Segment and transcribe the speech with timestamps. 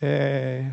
[0.00, 0.70] é,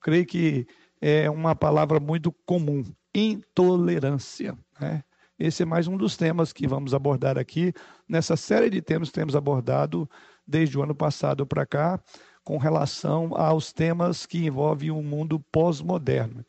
[0.00, 0.66] creio que
[1.00, 4.56] é uma palavra muito comum, intolerância.
[4.80, 5.02] Né?
[5.38, 7.72] Esse é mais um dos temas que vamos abordar aqui,
[8.08, 10.08] nessa série de temas que temos abordado
[10.46, 11.98] desde o ano passado para cá,
[12.44, 16.44] com relação aos temas que envolvem o mundo pós-moderno.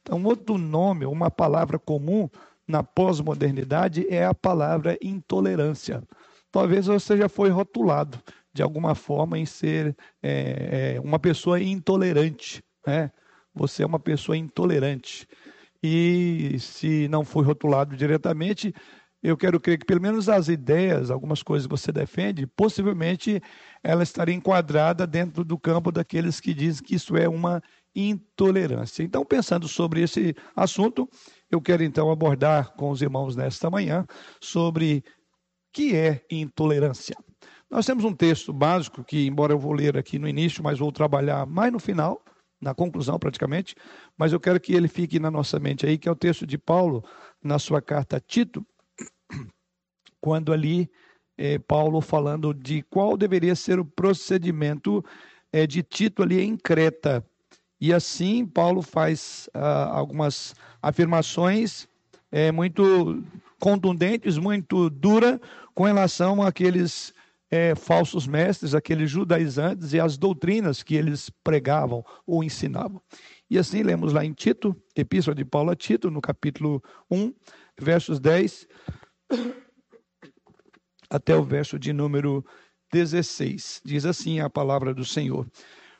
[0.00, 2.28] Então, outro nome, uma palavra comum
[2.66, 6.02] na pós-modernidade é a palavra intolerância.
[6.50, 8.20] Talvez você já foi rotulado
[8.56, 13.10] de alguma forma em ser é, é, uma pessoa intolerante, né?
[13.54, 15.28] Você é uma pessoa intolerante.
[15.82, 18.74] E se não foi rotulado diretamente,
[19.22, 23.42] eu quero crer que pelo menos as ideias, algumas coisas que você defende, possivelmente
[23.84, 27.62] ela estaria enquadrada dentro do campo daqueles que dizem que isso é uma
[27.94, 29.02] intolerância.
[29.02, 31.06] Então, pensando sobre esse assunto,
[31.50, 34.06] eu quero então abordar com os irmãos nesta manhã
[34.40, 35.04] sobre
[35.72, 37.14] que é intolerância.
[37.70, 40.92] Nós temos um texto básico que, embora eu vou ler aqui no início, mas vou
[40.92, 42.24] trabalhar mais no final,
[42.60, 43.74] na conclusão praticamente,
[44.16, 46.56] mas eu quero que ele fique na nossa mente aí, que é o texto de
[46.56, 47.04] Paulo
[47.42, 48.64] na sua carta a Tito,
[50.20, 50.88] quando ali
[51.36, 55.04] é, Paulo falando de qual deveria ser o procedimento
[55.52, 57.24] é, de Tito ali em Creta.
[57.80, 61.86] E assim, Paulo faz ah, algumas afirmações
[62.32, 63.22] é, muito
[63.60, 65.38] contundentes, muito duras,
[65.74, 67.12] com relação àqueles
[67.50, 73.00] é, falsos mestres, aqueles judaizantes e as doutrinas que eles pregavam ou ensinavam.
[73.48, 77.32] E assim lemos lá em Tito, Epístola de Paulo a Tito, no capítulo 1,
[77.80, 78.66] versos 10
[81.08, 82.44] até o verso de número
[82.92, 83.82] 16.
[83.84, 85.46] Diz assim a palavra do Senhor.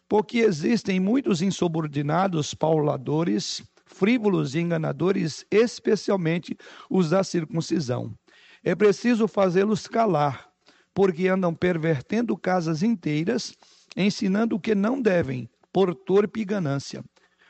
[0.09, 6.57] Porque existem muitos insubordinados pauladores, frívolos e enganadores, especialmente
[6.89, 8.15] os da circuncisão.
[8.63, 10.49] É preciso fazê-los calar,
[10.97, 13.55] porque andam pervertendo casas inteiras,
[13.95, 17.05] ensinando o que não devem, por torpe ganância.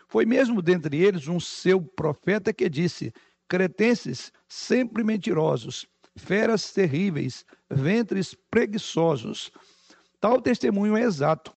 [0.09, 3.13] Foi mesmo dentre eles um seu profeta que disse:
[3.49, 5.87] Cretenses, sempre mentirosos,
[6.17, 9.53] feras terríveis, ventres preguiçosos.
[10.21, 11.56] Tal testemunho é exato.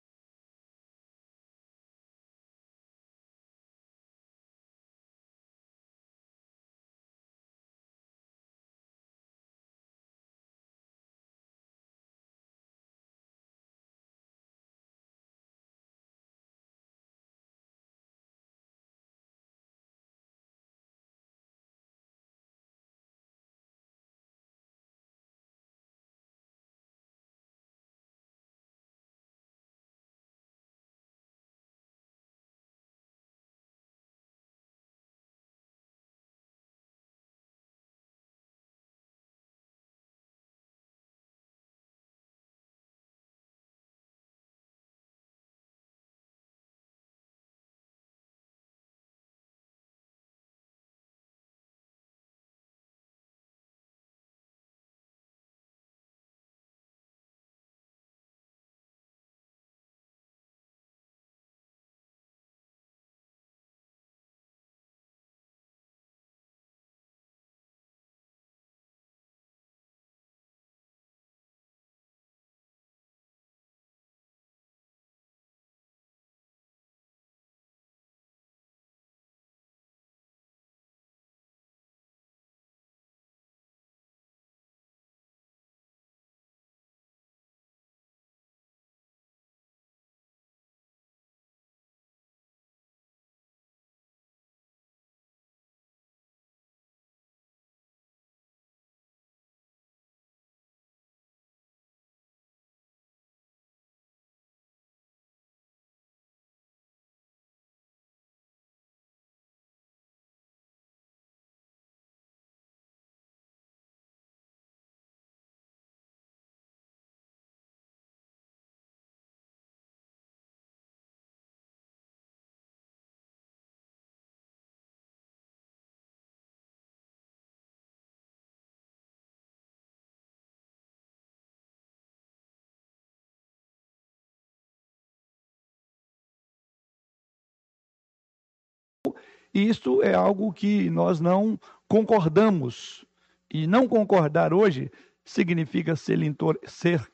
[139.57, 141.59] E isso é algo que nós não
[141.89, 143.03] concordamos.
[143.51, 144.91] E não concordar hoje
[145.25, 146.19] significa ser,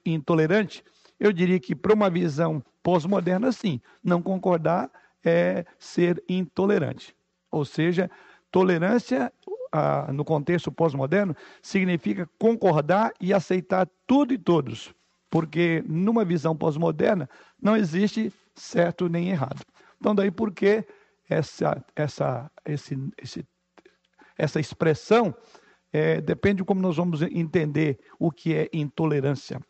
[0.05, 0.83] intolerante.
[1.17, 3.79] Eu diria que, para uma visão pós-moderna, sim.
[4.03, 4.91] Não concordar
[5.23, 7.15] é ser intolerante.
[7.49, 8.11] Ou seja,
[8.51, 9.31] tolerância,
[10.11, 14.93] no contexto pós-moderno, significa concordar e aceitar tudo e todos.
[15.29, 17.29] Porque numa visão pós-moderna
[17.61, 19.63] não existe certo nem errado.
[19.97, 20.83] Então, daí por que
[21.33, 23.45] essa, essa, esse, esse,
[24.37, 25.35] essa expressão
[25.91, 29.61] é, depende de como nós vamos entender o que é intolerância.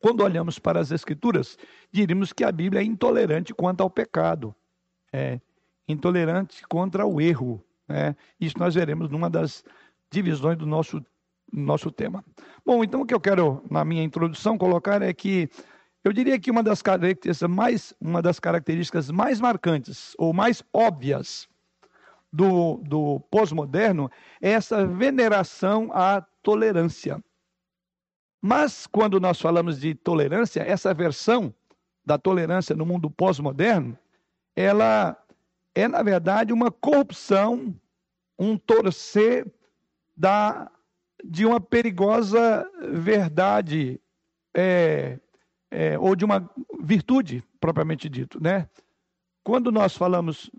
[0.00, 1.58] Quando olhamos para as Escrituras,
[1.90, 4.54] diríamos que a Bíblia é intolerante quanto ao pecado,
[5.12, 5.40] é
[5.88, 7.64] intolerante contra o erro.
[7.88, 8.16] Né?
[8.40, 9.64] Isso nós veremos numa das
[10.10, 11.04] divisões do nosso,
[11.52, 12.24] nosso tema.
[12.64, 15.48] Bom, então o que eu quero, na minha introdução, colocar é que
[16.04, 21.48] eu diria que uma das características mais, uma das características mais marcantes ou mais óbvias
[22.30, 24.10] do, do pós-moderno
[24.40, 27.24] é essa veneração à tolerância.
[28.42, 31.54] Mas quando nós falamos de tolerância, essa versão
[32.04, 33.96] da tolerância no mundo pós-moderno,
[34.54, 35.16] ela
[35.74, 37.74] é na verdade uma corrupção,
[38.38, 39.50] um torcer
[40.14, 40.70] da
[41.24, 43.98] de uma perigosa verdade
[44.52, 45.18] é,
[45.74, 46.48] é, ou de uma
[46.80, 48.68] virtude propriamente dito, né?
[49.42, 50.50] Quando nós falamos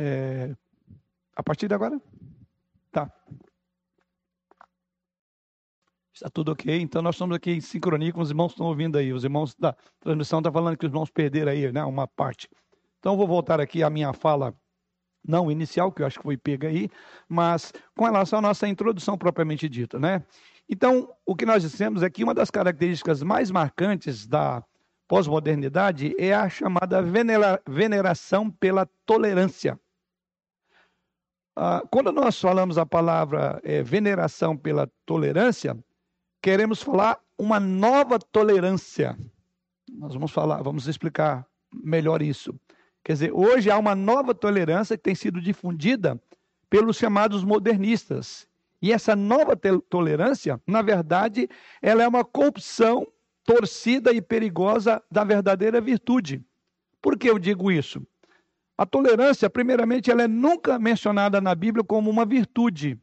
[0.00, 0.54] É,
[1.34, 2.00] a partir de agora?
[2.92, 3.12] Tá.
[6.18, 6.80] Está tudo ok.
[6.80, 9.12] Então nós estamos aqui em sincronia com os irmãos que estão ouvindo aí.
[9.12, 11.84] Os irmãos da transmissão estão falando que os irmãos perderam aí, né?
[11.84, 12.48] Uma parte.
[12.98, 14.52] Então vou voltar aqui à minha fala
[15.24, 16.88] não inicial, que eu acho que foi pega aí,
[17.28, 20.24] mas com relação à nossa introdução propriamente dita, né?
[20.68, 24.62] Então, o que nós dissemos é que uma das características mais marcantes da
[25.06, 29.78] pós-modernidade é a chamada venera veneração pela tolerância.
[31.56, 35.76] Ah, quando nós falamos a palavra é, veneração pela tolerância,
[36.40, 39.18] queremos falar uma nova tolerância.
[39.90, 42.54] Nós vamos falar, vamos explicar melhor isso.
[43.04, 46.20] Quer dizer, hoje há uma nova tolerância que tem sido difundida
[46.68, 48.46] pelos chamados modernistas.
[48.80, 49.56] E essa nova
[49.88, 51.48] tolerância, na verdade,
[51.82, 53.06] ela é uma corrupção
[53.44, 56.44] torcida e perigosa da verdadeira virtude.
[57.00, 58.06] Por que eu digo isso?
[58.76, 63.00] A tolerância, primeiramente, ela é nunca mencionada na Bíblia como uma virtude,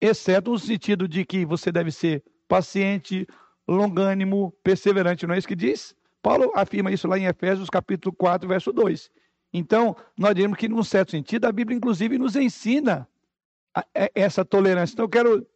[0.00, 3.26] exceto no sentido de que você deve ser paciente,
[3.66, 5.94] longânimo, perseverante, não é isso que diz?
[6.22, 9.10] Paulo afirma isso lá em Efésios capítulo 4, verso 2.
[9.52, 13.08] Então, nós diremos que, num certo sentido, a Bíblia, inclusive, nos ensina
[14.14, 14.94] essa tolerância.
[14.94, 15.46] Então, eu quero,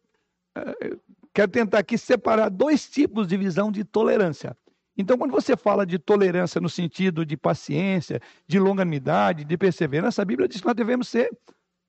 [0.56, 0.96] eh,
[1.34, 4.56] quero tentar aqui separar dois tipos de visão de tolerância.
[4.96, 10.24] Então, quando você fala de tolerância no sentido de paciência, de longanimidade, de perseverança, a
[10.24, 11.30] Bíblia diz que nós devemos ser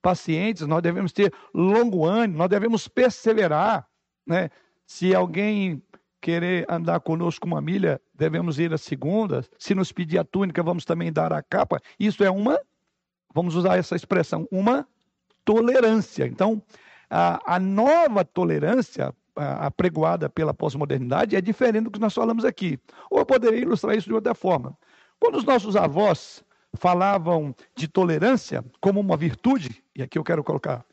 [0.03, 3.87] pacientes, nós devemos ter longo ânimo, nós devemos perseverar.
[4.27, 4.49] Né?
[4.85, 5.81] Se alguém
[6.21, 9.43] querer andar conosco uma milha, devemos ir a segunda.
[9.57, 11.81] Se nos pedir a túnica, vamos também dar a capa.
[11.97, 12.59] Isso é uma,
[13.33, 14.85] vamos usar essa expressão, uma
[15.45, 16.25] tolerância.
[16.27, 16.61] Então,
[17.09, 22.77] a, a nova tolerância apregoada pela pós-modernidade é diferente do que nós falamos aqui.
[23.09, 24.77] Ou eu poderia ilustrar isso de outra forma.
[25.19, 26.43] Quando os nossos avós
[26.75, 30.85] falavam de tolerância como uma virtude, e aqui eu quero colocar,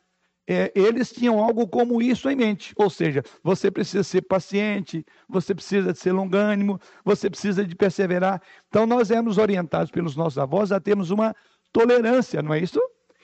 [0.53, 2.73] é, eles tinham algo como isso em mente.
[2.77, 8.43] Ou seja, você precisa ser paciente, você precisa ser longânimo, você precisa de perseverar.
[8.69, 11.37] Então nós éramos orientados pelos nossos avós a termos uma
[11.73, 12.81] tolerância, não é isso?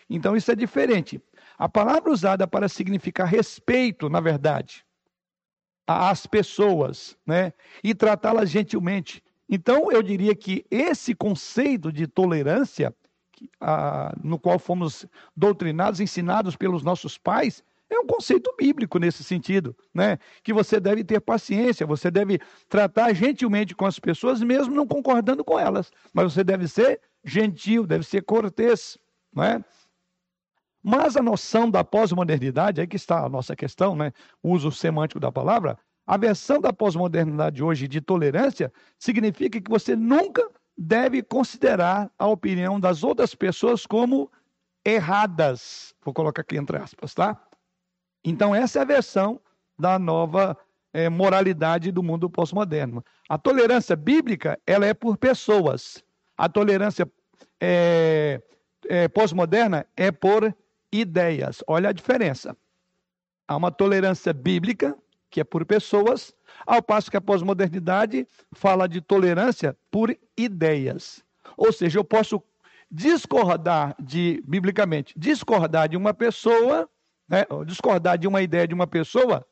[0.09, 1.21] Então isso é diferente.
[1.59, 4.85] A palavra usada para significar respeito, na verdade,
[5.85, 7.53] às pessoas, né?
[7.83, 9.21] E tratá-las gentilmente.
[9.49, 12.95] Então, eu diria que esse conceito de tolerância,
[14.23, 20.19] no qual fomos doutrinados, ensinados pelos nossos pais, é um conceito bíblico nesse sentido, né?
[20.43, 25.45] Que você deve ter paciência, você deve tratar gentilmente com as pessoas, mesmo não concordando
[25.45, 28.99] com elas, mas você deve ser gentil, deve ser cortês,
[29.33, 29.65] não é?
[30.83, 34.13] Mas a noção da pós-modernidade, aí que está a nossa questão, né?
[34.43, 39.97] o uso semântico da palavra, a versão da pós-modernidade hoje de tolerância significa que você
[39.97, 40.49] nunca
[40.79, 44.31] deve considerar a opinião das outras pessoas como
[44.85, 45.95] erradas.
[46.05, 47.41] Vou colocar aqui entre aspas, tá?
[48.25, 49.41] Então, essa é a versão
[49.79, 50.57] da nova
[50.93, 53.05] é, moralidade do mundo pós-moderno.
[53.29, 56.03] A tolerância bíblica, ela é por pessoas.
[56.37, 57.11] A tolerância
[57.61, 58.41] é,
[58.89, 60.55] é, pós-moderna é por
[60.93, 61.63] ideias.
[61.67, 62.57] Olha a diferença.
[63.49, 64.97] Há uma tolerância bíblica,
[65.37, 66.35] que é por pessoas,
[66.67, 71.23] ao passo que a pós-modernidade fala de tolerância por ideias.
[71.59, 72.43] Ou seja, eu posso
[72.91, 76.89] discordar de, biblicamente, discordar de uma pessoa,
[77.29, 79.47] né, discordar de uma ideia de uma pessoa,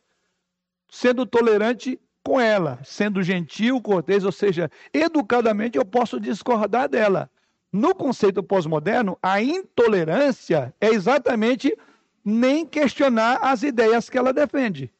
[0.91, 7.31] sendo tolerante com ela, sendo gentil, cortês, ou seja, educadamente eu posso discordar dela.
[7.71, 11.76] No conceito pós-moderno, a intolerância é exatamente
[12.25, 14.91] nem questionar as ideias que ela defende.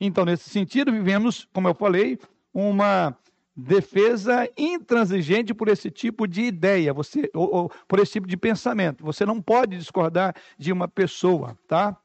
[0.00, 2.18] Então, nesse sentido, vivemos, como eu falei,
[2.52, 3.16] uma
[3.56, 9.04] defesa intransigente por esse tipo de ideia, você, ou, ou, por esse tipo de pensamento.
[9.04, 11.96] Você não pode discordar de uma pessoa, tá?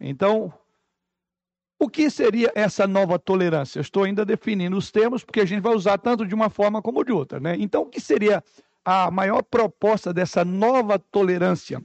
[0.00, 0.52] Então,
[1.78, 3.78] o que seria essa nova tolerância?
[3.78, 6.80] Eu estou ainda definindo os termos, porque a gente vai usar tanto de uma forma
[6.80, 7.54] como de outra, né?
[7.58, 8.42] Então, o que seria
[8.82, 11.82] a maior proposta dessa nova tolerância?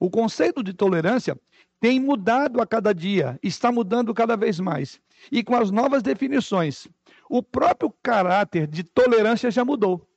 [0.00, 1.38] O conceito de tolerância
[1.82, 5.00] tem mudado a cada dia, está mudando cada vez mais.
[5.32, 6.86] E com as novas definições,
[7.28, 10.08] o próprio caráter de tolerância já mudou.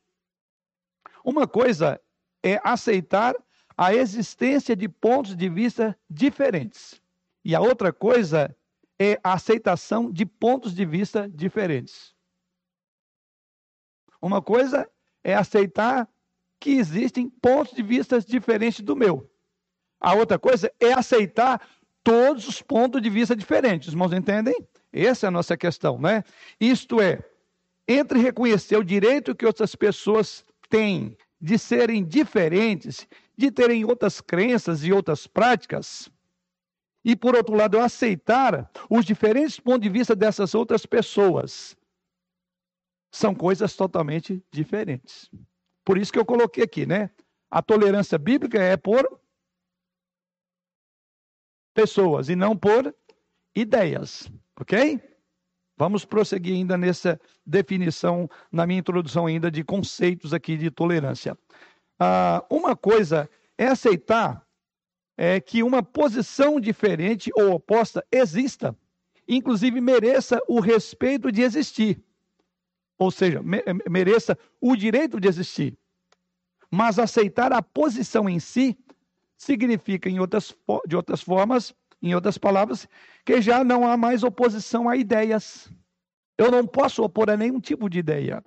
[1.24, 2.00] Uma coisa
[2.44, 3.34] é aceitar
[3.76, 7.02] a existência de pontos de vista diferentes.
[7.44, 8.56] E a outra coisa
[9.00, 12.14] é a aceitação de pontos de vista diferentes.
[14.22, 14.88] Uma coisa
[15.24, 16.08] é aceitar
[16.60, 19.28] que existem pontos de vista diferentes do meu.
[20.06, 21.60] A outra coisa é aceitar
[22.04, 23.88] todos os pontos de vista diferentes.
[23.88, 24.56] Os irmãos entendem?
[24.94, 26.24] Essa é a nossa questão, né?
[26.62, 27.28] Isto é,
[27.88, 34.84] entre reconhecer o direito que outras pessoas têm de serem diferentes, de terem outras crenças
[34.84, 36.08] e outras práticas,
[37.04, 41.76] e por outro lado, aceitar os diferentes pontos de vista dessas outras pessoas,
[43.12, 45.32] são coisas totalmente diferentes.
[45.84, 47.10] Por isso que eu coloquei aqui, né?
[47.50, 49.25] A tolerância bíblica é por
[51.76, 52.96] pessoas e não por
[53.54, 54.32] ideias.
[54.60, 55.00] Ok?
[55.78, 61.38] Vamos prosseguir ainda nessa definição, na minha introdução ainda, de conceitos aqui de tolerância.
[62.00, 64.42] Ah, uma coisa é aceitar
[65.18, 68.76] é, que uma posição diferente ou oposta exista,
[69.28, 72.02] inclusive mereça o respeito de existir.
[72.98, 75.78] Ou seja, me, mereça o direito de existir.
[76.72, 78.78] Mas aceitar a posição em si
[79.38, 80.56] significa, em outras,
[80.88, 82.88] de outras formas, em outras palavras,
[83.26, 85.72] que já não há mais oposição a ideias.
[86.38, 88.44] Eu não posso opor a nenhum tipo de ideia.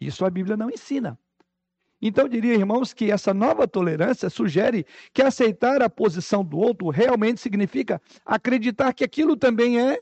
[0.00, 1.18] Isso a Bíblia não ensina.
[2.00, 6.88] Então, eu diria, irmãos, que essa nova tolerância sugere que aceitar a posição do outro
[6.90, 10.00] realmente significa acreditar que aquilo também é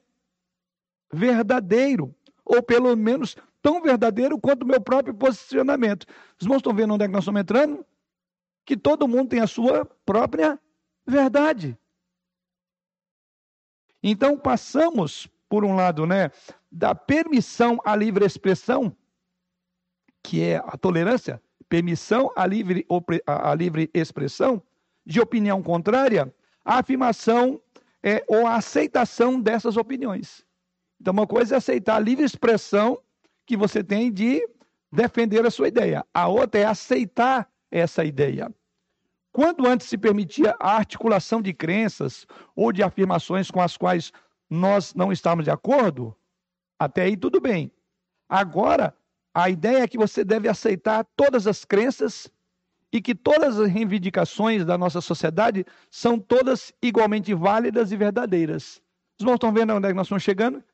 [1.11, 2.14] verdadeiro,
[2.45, 6.06] ou pelo menos tão verdadeiro quanto o meu próprio posicionamento.
[6.38, 7.85] Os irmãos estão vendo onde é que nós estamos entrando?
[8.66, 10.61] Que todo mundo tem a sua própria
[11.06, 11.78] verdade.
[14.02, 16.30] Então passamos, por um lado, né,
[16.70, 18.94] da permissão à livre expressão,
[20.23, 22.87] que é a tolerância, permissão à livre,
[23.26, 24.62] à livre expressão,
[25.04, 27.61] de opinião contrária, à afirmação
[28.02, 30.44] é, ou a aceitação dessas opiniões.
[31.00, 33.00] Então, uma coisa é aceitar a livre expressão
[33.44, 34.49] que você tem de
[34.90, 38.52] defender a sua ideia, a outra é aceitar essa ideia.
[39.36, 44.10] Quando antes se permitia a articulação de crenças ou de afirmações com as quais
[44.48, 46.16] nós não estávamos de acordo,
[46.78, 47.70] até aí tudo bem.
[48.26, 48.96] Agora,
[49.34, 52.32] a ideia é que você deve aceitar todas as crenças
[52.90, 58.80] e que todas as reivindicações da nossa sociedade são todas igualmente válidas e verdadeiras.
[59.18, 60.64] Os irmãos estão vendo onde é que nós estamos chegando?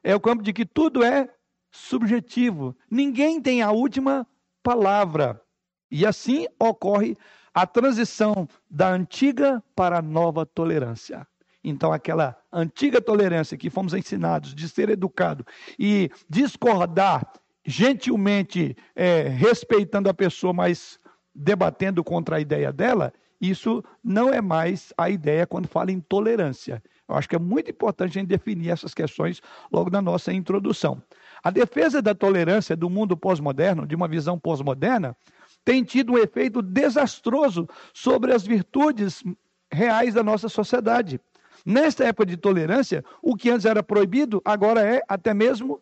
[0.00, 1.28] É o campo de que tudo é
[1.72, 2.76] subjetivo.
[2.88, 4.24] Ninguém tem a última
[4.62, 5.42] palavra.
[5.90, 7.18] E assim ocorre
[7.54, 11.26] a transição da antiga para a nova tolerância.
[11.64, 15.46] Então, aquela antiga tolerância que fomos ensinados de ser educado
[15.78, 17.32] e discordar
[17.64, 20.98] gentilmente, é, respeitando a pessoa, mas
[21.34, 26.82] debatendo contra a ideia dela, isso não é mais a ideia quando fala em tolerância.
[27.08, 29.40] Eu acho que é muito importante a gente definir essas questões
[29.70, 31.02] logo na nossa introdução.
[31.42, 35.16] A defesa da tolerância do mundo pós-moderno, de uma visão pós-moderna,
[35.64, 39.22] tem tido um efeito desastroso sobre as virtudes
[39.70, 41.20] reais da nossa sociedade.
[41.64, 45.80] Nesta época de tolerância, o que antes era proibido, agora é até mesmo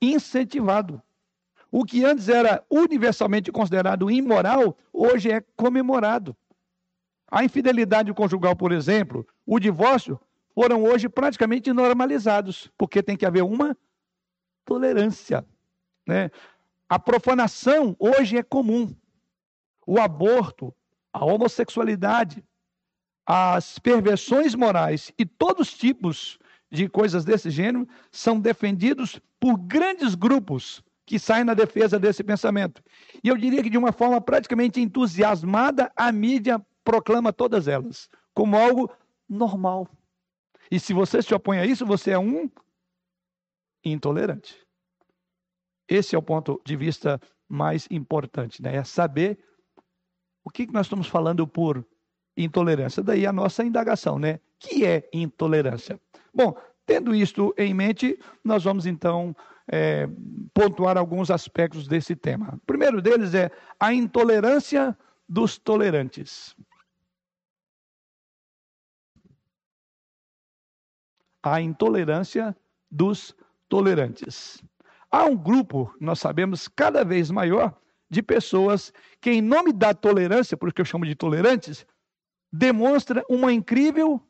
[0.00, 1.02] incentivado.
[1.70, 6.34] O que antes era universalmente considerado imoral, hoje é comemorado.
[7.30, 10.18] A infidelidade conjugal, por exemplo, o divórcio,
[10.54, 13.76] foram hoje praticamente normalizados, porque tem que haver uma
[14.64, 15.44] tolerância.
[16.06, 16.30] Né?
[16.88, 18.94] A profanação hoje é comum
[19.88, 20.74] o aborto,
[21.10, 22.44] a homossexualidade,
[23.26, 26.38] as perversões morais e todos os tipos
[26.70, 32.82] de coisas desse gênero são defendidos por grandes grupos que saem na defesa desse pensamento.
[33.24, 38.58] E eu diria que de uma forma praticamente entusiasmada, a mídia proclama todas elas como
[38.58, 38.90] algo
[39.26, 39.88] normal.
[40.70, 42.50] E se você se opõe a isso, você é um
[43.82, 44.54] intolerante.
[45.88, 47.18] Esse é o ponto de vista
[47.48, 48.76] mais importante, né?
[48.76, 49.47] É saber
[50.44, 51.84] o que nós estamos falando por
[52.36, 53.02] intolerância.
[53.02, 54.40] Daí a nossa indagação, né?
[54.58, 56.00] Que é intolerância?
[56.32, 59.34] Bom, tendo isto em mente, nós vamos então
[59.70, 60.08] é,
[60.54, 62.54] pontuar alguns aspectos desse tema.
[62.54, 64.96] O primeiro deles é a intolerância
[65.28, 66.56] dos tolerantes.
[71.42, 72.56] A intolerância
[72.90, 73.34] dos
[73.68, 74.62] tolerantes.
[75.10, 77.78] Há um grupo, nós sabemos, cada vez maior
[78.10, 81.86] de pessoas que, em nome da tolerância, porque eu chamo de tolerantes,
[82.52, 84.20] demonstra uma incrível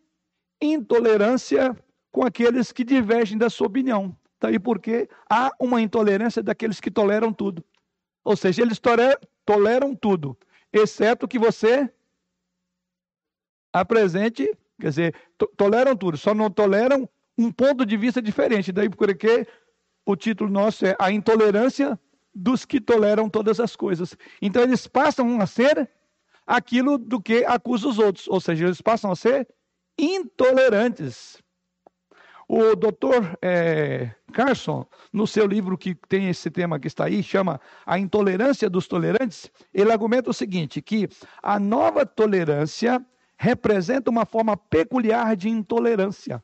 [0.61, 1.77] intolerância
[2.11, 4.17] com aqueles que divergem da sua opinião.
[4.41, 7.65] Daí porque há uma intolerância daqueles que toleram tudo.
[8.25, 8.81] Ou seja, eles
[9.45, 10.37] toleram tudo,
[10.73, 11.91] exceto que você
[13.73, 15.15] apresente, quer dizer,
[15.57, 18.73] toleram tudo, só não toleram um ponto de vista diferente.
[18.73, 19.47] Daí porque
[20.05, 21.99] o título nosso é A Intolerância
[22.39, 24.17] dos que toleram todas as coisas.
[24.41, 25.91] Então eles passam a ser
[26.47, 29.47] aquilo do que acusa os outros, ou seja, eles passam a ser
[29.99, 31.43] intolerantes.
[32.51, 37.61] O doutor é, Carson, no seu livro que tem esse tema que está aí, chama
[37.85, 41.09] A Intolerância dos Tolerantes, ele argumenta o seguinte: que
[41.43, 43.05] a nova tolerância
[43.37, 46.43] representa uma forma peculiar de intolerância.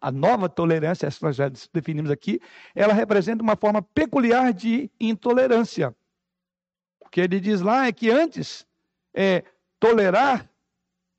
[0.00, 2.40] A nova tolerância, essa nós já definimos aqui,
[2.74, 5.94] ela representa uma forma peculiar de intolerância.
[7.00, 8.66] O que ele diz lá é que antes,
[9.12, 9.44] é,
[9.80, 10.48] tolerar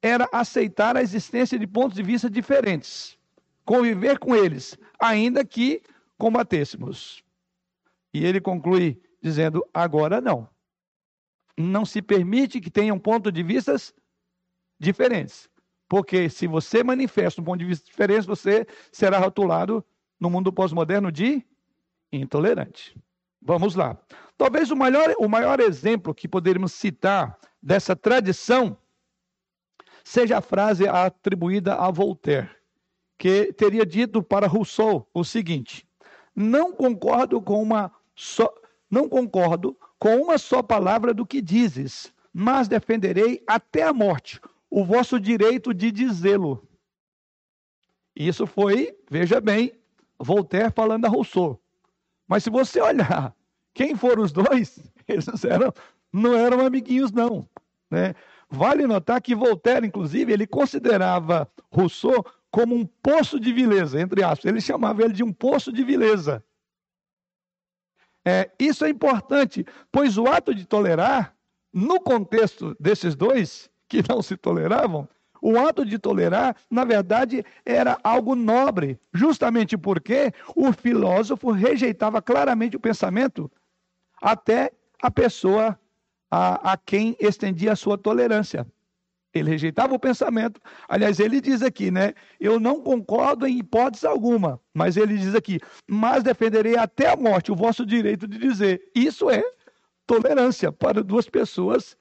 [0.01, 3.19] era aceitar a existência de pontos de vista diferentes
[3.69, 5.83] conviver com eles, ainda que
[6.17, 7.23] combatêssemos.
[8.11, 10.49] E ele conclui dizendo: agora não.
[11.55, 13.75] Não se permite que tenham pontos de vista
[14.79, 15.47] diferentes.
[15.89, 19.83] Porque se você manifesta um ponto de vista diferente, você será rotulado
[20.19, 21.43] no mundo pós-moderno de
[22.11, 22.95] intolerante.
[23.41, 23.97] Vamos lá.
[24.37, 28.77] Talvez o maior, o maior exemplo que poderíamos citar dessa tradição
[30.03, 32.49] seja a frase atribuída a Voltaire,
[33.17, 35.87] que teria dito para Rousseau o seguinte:
[36.35, 38.53] não concordo com uma só,
[38.91, 44.83] não concordo com uma só palavra do que dizes, mas defenderei até a morte o
[44.83, 46.67] vosso direito de dizê-lo.
[48.15, 49.73] Isso foi, veja bem,
[50.19, 51.61] Voltaire falando a Rousseau.
[52.27, 53.35] Mas se você olhar
[53.73, 55.73] quem foram os dois, eles eram,
[56.11, 57.47] não eram amiguinhos, não.
[57.89, 58.13] Né?
[58.49, 64.45] Vale notar que Voltaire, inclusive, ele considerava Rousseau como um poço de vileza, entre aspas.
[64.45, 66.43] Ele chamava ele de um poço de vileza.
[68.25, 71.35] É, isso é importante, pois o ato de tolerar,
[71.71, 75.09] no contexto desses dois, que não se toleravam,
[75.41, 82.75] o ato de tolerar, na verdade, era algo nobre, justamente porque o filósofo rejeitava claramente
[82.75, 83.49] o pensamento
[84.21, 84.71] até
[85.01, 85.79] a pessoa
[86.29, 88.67] a, a quem estendia a sua tolerância.
[89.33, 90.59] Ele rejeitava o pensamento.
[90.87, 92.13] Aliás, ele diz aqui, né?
[92.39, 94.59] Eu não concordo em hipótese alguma.
[94.73, 98.81] Mas ele diz aqui: Mas defenderei até a morte o vosso direito de dizer.
[98.95, 99.43] Isso é
[100.07, 101.95] tolerância para duas pessoas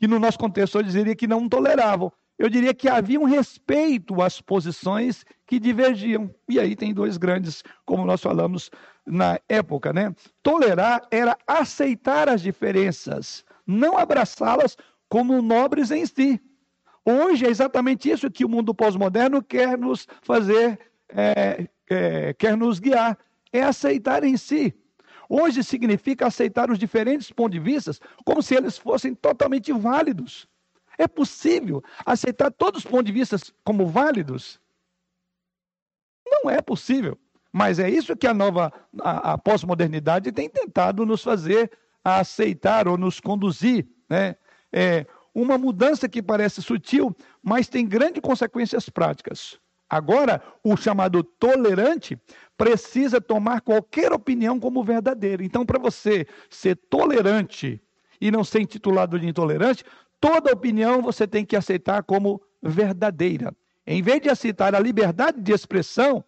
[0.00, 2.10] que, no nosso contexto, eu diria que não toleravam.
[2.38, 6.34] Eu diria que havia um respeito às posições que divergiam.
[6.48, 8.70] E aí tem dois grandes, como nós falamos
[9.06, 10.14] na época, né?
[10.42, 14.74] Tolerar era aceitar as diferenças, não abraçá-las
[15.06, 16.40] como nobres em si.
[17.04, 20.78] Hoje é exatamente isso que o mundo pós-moderno quer nos fazer,
[21.10, 23.18] é, é, quer nos guiar,
[23.52, 24.74] é aceitar em si.
[25.32, 27.92] Hoje significa aceitar os diferentes pontos de vista
[28.24, 30.48] como se eles fossem totalmente válidos.
[30.98, 34.60] É possível aceitar todos os pontos de vista como válidos?
[36.26, 37.16] Não é possível.
[37.52, 41.70] Mas é isso que a nova, a, a pós-modernidade tem tentado nos fazer
[42.02, 43.86] aceitar ou nos conduzir.
[44.08, 44.34] Né?
[44.72, 49.60] É, uma mudança que parece sutil, mas tem grandes consequências práticas.
[49.88, 52.16] Agora, o chamado tolerante
[52.60, 55.42] precisa tomar qualquer opinião como verdadeira.
[55.42, 57.80] Então, para você ser tolerante
[58.20, 59.82] e não ser intitulado de intolerante,
[60.20, 63.56] toda opinião você tem que aceitar como verdadeira.
[63.86, 66.22] Em vez de aceitar a liberdade de expressão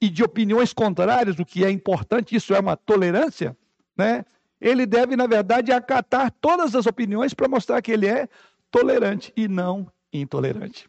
[0.00, 3.54] e de opiniões contrárias, o que é importante, isso é uma tolerância,
[3.94, 4.24] né?
[4.58, 8.26] ele deve, na verdade, acatar todas as opiniões para mostrar que ele é
[8.70, 10.88] tolerante e não intolerante.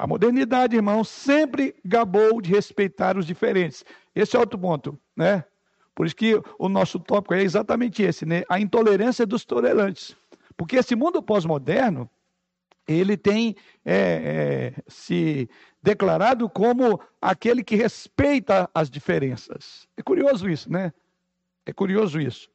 [0.00, 3.84] A modernidade, irmão, sempre gabou de respeitar os diferentes.
[4.14, 5.44] Esse é outro ponto, né?
[5.94, 8.42] Por isso que o nosso tópico é exatamente esse, né?
[8.48, 10.16] A intolerância dos tolerantes.
[10.56, 12.08] Porque esse mundo pós-moderno,
[12.88, 15.50] ele tem é, é, se
[15.82, 19.86] declarado como aquele que respeita as diferenças.
[19.98, 20.94] É curioso isso, né?
[21.66, 22.48] É curioso isso.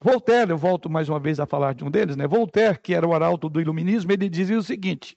[0.00, 2.26] Voltaire, eu volto mais uma vez a falar de um deles, né?
[2.26, 5.16] Voltaire, que era o arauto do iluminismo, ele dizia o seguinte: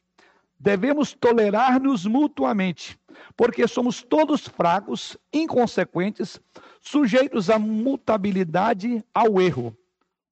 [0.61, 2.97] devemos tolerar-nos mutuamente,
[3.35, 6.39] porque somos todos fracos, inconsequentes,
[6.79, 9.75] sujeitos à mutabilidade, ao erro.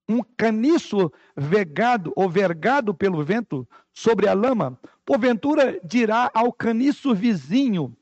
[0.07, 7.95] Um caniço vegado ou vergado pelo vento sobre a lama, porventura dirá ao caniço vizinho,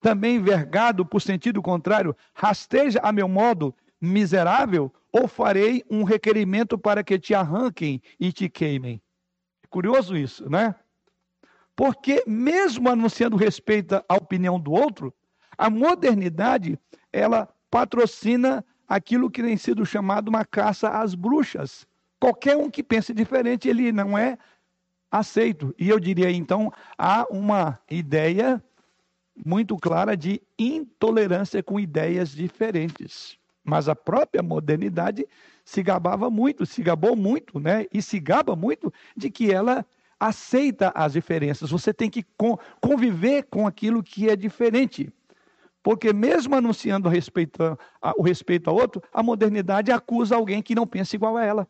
[0.00, 7.02] também vergado por sentido contrário, rasteja a meu modo miserável, ou farei um requerimento para
[7.02, 9.00] que te arranquem e te queimem.
[9.64, 10.74] É curioso isso, né?
[11.76, 15.12] Porque, mesmo anunciando respeito à opinião do outro,
[15.58, 16.78] a modernidade,
[17.12, 21.86] ela patrocina aquilo que tem sido chamado uma caça às bruxas.
[22.18, 24.38] Qualquer um que pense diferente, ele não é
[25.10, 25.74] aceito.
[25.78, 28.62] E eu diria, então, há uma ideia
[29.44, 33.38] muito clara de intolerância com ideias diferentes.
[33.62, 35.26] Mas a própria modernidade
[35.62, 37.86] se gabava muito, se gabou muito, né?
[37.92, 39.84] E se gaba muito de que ela
[40.18, 42.24] aceita as diferenças, você tem que
[42.80, 45.12] conviver com aquilo que é diferente.
[45.82, 47.62] Porque mesmo anunciando respeito
[48.02, 51.68] a, o respeito a outro, a modernidade acusa alguém que não pensa igual a ela.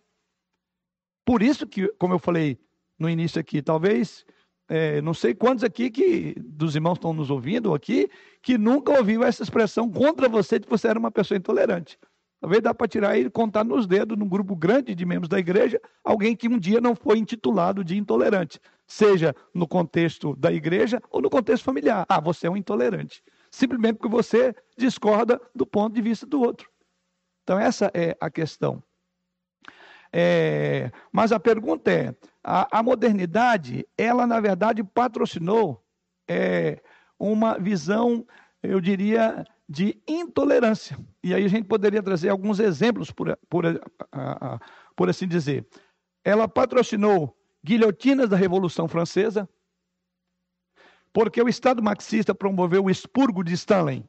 [1.25, 2.59] Por isso que, como eu falei
[2.99, 4.25] no início aqui, talvez,
[4.69, 8.09] é, não sei quantos aqui que dos irmãos estão nos ouvindo aqui,
[8.41, 11.99] que nunca ouviu essa expressão contra você de que você era uma pessoa intolerante.
[12.41, 15.81] Talvez dá para tirar e contar nos dedos, num grupo grande de membros da igreja,
[16.05, 21.23] alguém que um dia não foi intitulado de intolerante, seja no contexto da igreja ou
[21.23, 22.05] no contexto familiar.
[22.09, 23.23] Ah, você é um intolerante.
[23.51, 26.71] Simplesmente porque você discorda do ponto de vista do outro.
[27.43, 28.83] Então, essa é a questão.
[30.13, 35.85] É, mas a pergunta é: a, a, modernidade, ela na verdade patrocinou
[36.29, 36.83] é,
[37.19, 38.27] uma visão,
[38.63, 40.97] eu diria, de intolerância.
[41.23, 43.65] E aí a gente poderia trazer alguns exemplos, por, por,
[44.95, 45.67] por assim dizer.
[46.25, 49.49] Ela patrocinou guilhotinas da Revolução Francesa,
[51.13, 54.07] porque o Estado marxista promoveu o expurgo de Stalin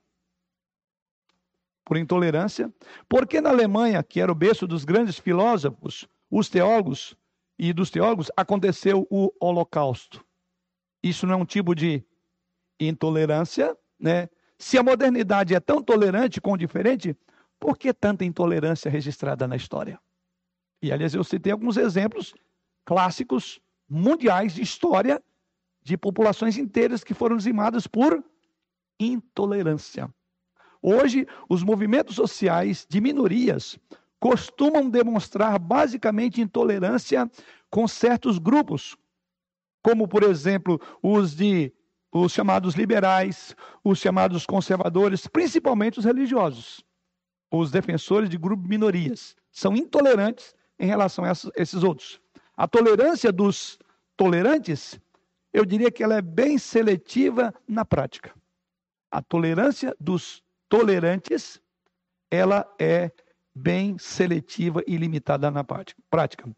[1.83, 2.71] por intolerância,
[3.07, 7.15] porque na Alemanha, que era o berço dos grandes filósofos, os teólogos
[7.57, 10.23] e dos teólogos, aconteceu o Holocausto.
[11.01, 12.03] Isso não é um tipo de
[12.77, 14.27] intolerância, né?
[14.57, 17.15] Se a modernidade é tão tolerante com o diferente,
[17.59, 19.99] por que tanta intolerância registrada na história?
[20.81, 22.33] E, aliás, eu citei alguns exemplos
[22.85, 25.21] clássicos mundiais de história
[25.81, 28.23] de populações inteiras que foram dizimadas por
[28.99, 30.13] intolerância.
[30.81, 33.79] Hoje, os movimentos sociais de minorias
[34.19, 37.29] costumam demonstrar basicamente intolerância
[37.69, 38.97] com certos grupos,
[39.81, 41.71] como, por exemplo, os de
[42.21, 46.83] os chamados liberais, os chamados conservadores, principalmente os religiosos,
[47.51, 52.21] os defensores de grupos de minorias, são intolerantes em relação a esses outros.
[52.55, 53.79] A tolerância dos
[54.15, 54.99] tolerantes,
[55.53, 58.33] eu diria que ela é bem seletiva na prática.
[59.11, 61.61] A tolerância dos tolerantes,
[62.29, 63.11] ela é
[63.55, 66.49] bem seletiva e limitada na prática.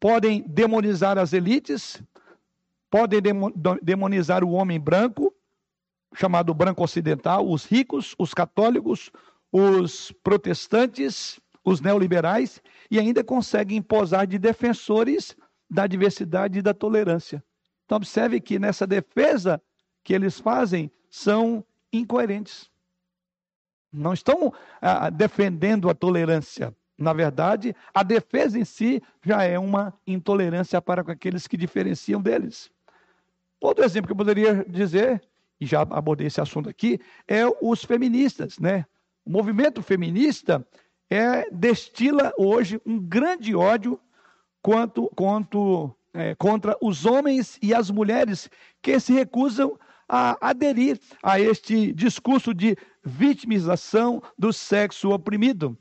[0.00, 2.02] Podem demonizar as elites,
[2.90, 3.20] podem
[3.80, 5.32] demonizar o homem branco,
[6.14, 9.10] chamado branco ocidental, os ricos, os católicos,
[9.52, 15.36] os protestantes, os neoliberais, e ainda conseguem posar de defensores
[15.68, 17.42] da diversidade e da tolerância.
[17.84, 19.62] Então, observe que nessa defesa
[20.02, 22.70] que eles fazem são incoerentes.
[23.92, 26.74] Não estão ah, defendendo a tolerância.
[26.96, 32.70] Na verdade, a defesa em si já é uma intolerância para aqueles que diferenciam deles.
[33.60, 35.22] Outro exemplo que eu poderia dizer,
[35.60, 38.86] e já abordei esse assunto aqui, é os feministas, né?
[39.24, 40.66] O movimento feminista
[41.10, 44.00] é, destila hoje um grande ódio
[44.62, 48.48] quanto, quanto, é, contra os homens e as mulheres
[48.80, 55.76] que se recusam a aderir a este discurso de vitimização do sexo oprimido.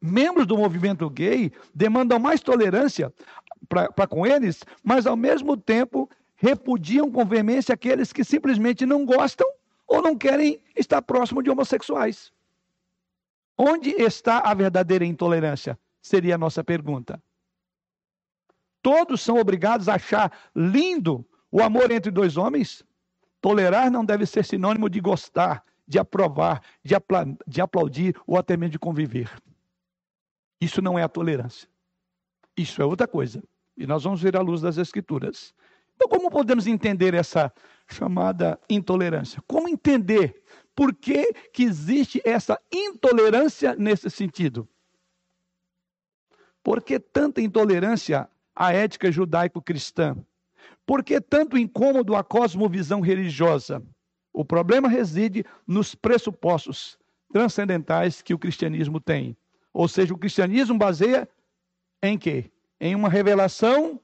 [0.00, 3.12] Membros do movimento gay demandam mais tolerância
[3.68, 9.46] para com eles, mas ao mesmo tempo repudiam com veemência aqueles que simplesmente não gostam
[9.86, 12.32] ou não querem estar próximo de homossexuais.
[13.56, 15.78] Onde está a verdadeira intolerância?
[16.00, 17.20] Seria a nossa pergunta.
[18.80, 22.84] Todos são obrigados a achar lindo o amor entre dois homens?
[23.40, 26.94] Tolerar não deve ser sinônimo de gostar, de aprovar, de,
[27.46, 29.30] de aplaudir ou até mesmo de conviver.
[30.60, 31.68] Isso não é a tolerância.
[32.56, 33.42] Isso é outra coisa.
[33.76, 35.54] E nós vamos ver à luz das Escrituras.
[35.98, 37.52] Então, como podemos entender essa
[37.88, 39.42] chamada intolerância?
[39.48, 40.40] Como entender
[40.76, 44.68] Por que, que existe essa intolerância nesse sentido?
[46.62, 50.16] Por que tanta intolerância à ética judaico-cristã?
[50.86, 53.82] Por que tanto incômodo à cosmovisão religiosa?
[54.32, 56.96] O problema reside nos pressupostos
[57.32, 59.36] transcendentais que o cristianismo tem.
[59.72, 61.28] Ou seja, o cristianismo baseia
[62.00, 62.52] em quê?
[62.80, 64.00] Em uma revelação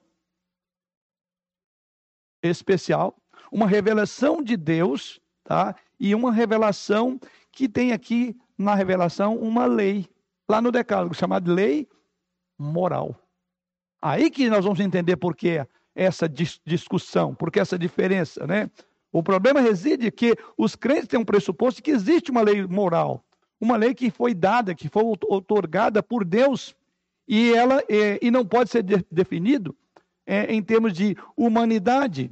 [2.49, 3.15] especial,
[3.51, 5.75] uma revelação de Deus, tá?
[5.99, 7.19] E uma revelação
[7.51, 10.07] que tem aqui na revelação uma lei,
[10.49, 11.87] lá no decálogo, chamada lei
[12.57, 13.15] moral.
[14.01, 18.69] Aí que nós vamos entender por que essa discussão, por que essa diferença, né?
[19.11, 23.23] O problema reside que os crentes têm um pressuposto que existe uma lei moral,
[23.59, 26.75] uma lei que foi dada, que foi otorgada por Deus,
[27.25, 29.75] e ela e não pode ser de, definido
[30.25, 32.31] é, em termos de humanidade,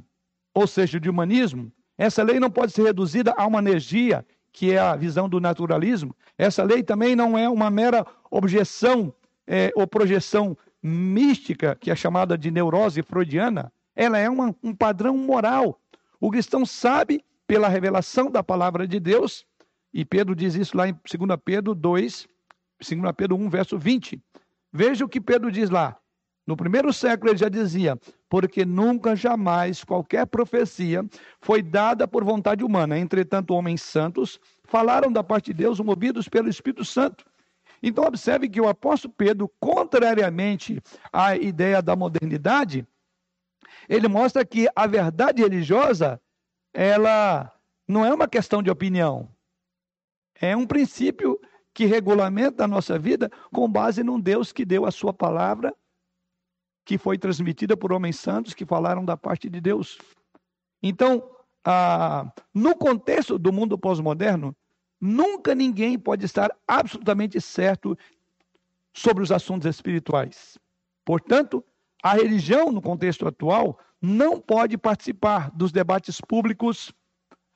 [0.52, 1.72] ou seja, de humanismo.
[1.96, 6.14] Essa lei não pode ser reduzida a uma energia, que é a visão do naturalismo.
[6.36, 9.14] Essa lei também não é uma mera objeção
[9.46, 13.72] é, ou projeção mística, que é chamada de neurose freudiana.
[13.94, 15.80] Ela é uma, um padrão moral
[16.24, 19.44] o cristão sabe pela revelação da palavra de Deus,
[19.92, 22.26] e Pedro diz isso lá em 2 Pedro 2,
[22.80, 24.18] 2 Pedro 1, verso 20.
[24.72, 25.94] Veja o que Pedro diz lá.
[26.46, 31.04] No primeiro século ele já dizia: porque nunca, jamais, qualquer profecia
[31.40, 32.98] foi dada por vontade humana.
[32.98, 37.24] Entretanto, homens santos falaram da parte de Deus, movidos pelo Espírito Santo.
[37.82, 40.80] Então, observe que o apóstolo Pedro, contrariamente
[41.12, 42.86] à ideia da modernidade,
[43.88, 46.20] ele mostra que a verdade religiosa,
[46.72, 47.52] ela
[47.86, 49.28] não é uma questão de opinião.
[50.40, 51.38] É um princípio
[51.72, 55.74] que regulamenta a nossa vida com base num Deus que deu a sua palavra,
[56.84, 59.98] que foi transmitida por homens santos que falaram da parte de Deus.
[60.82, 61.30] Então,
[61.64, 64.54] ah, no contexto do mundo pós-moderno,
[65.00, 67.96] nunca ninguém pode estar absolutamente certo
[68.92, 70.58] sobre os assuntos espirituais.
[71.04, 71.64] Portanto,
[72.02, 76.92] a religião, no contexto atual, não pode participar dos debates públicos.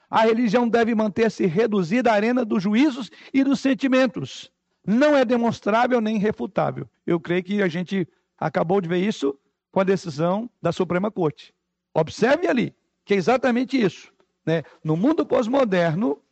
[0.09, 4.51] A religião deve manter-se reduzida à arena dos juízos e dos sentimentos.
[4.87, 6.89] Não é demonstrável nem refutável.
[7.07, 8.09] Eu creio que a gente
[8.39, 9.39] acabou de ver isso
[9.71, 11.55] com a decisão da Suprema Corte.
[11.95, 12.75] Observe ali,
[13.05, 14.13] que é exatamente isso.
[14.47, 14.63] Né?
[14.83, 16.23] No mundo pós-moderno,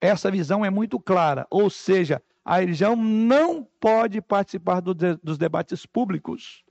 [0.00, 1.46] essa visão é muito clara.
[1.50, 6.64] Ou seja, a religião não pode participar do de, dos debates públicos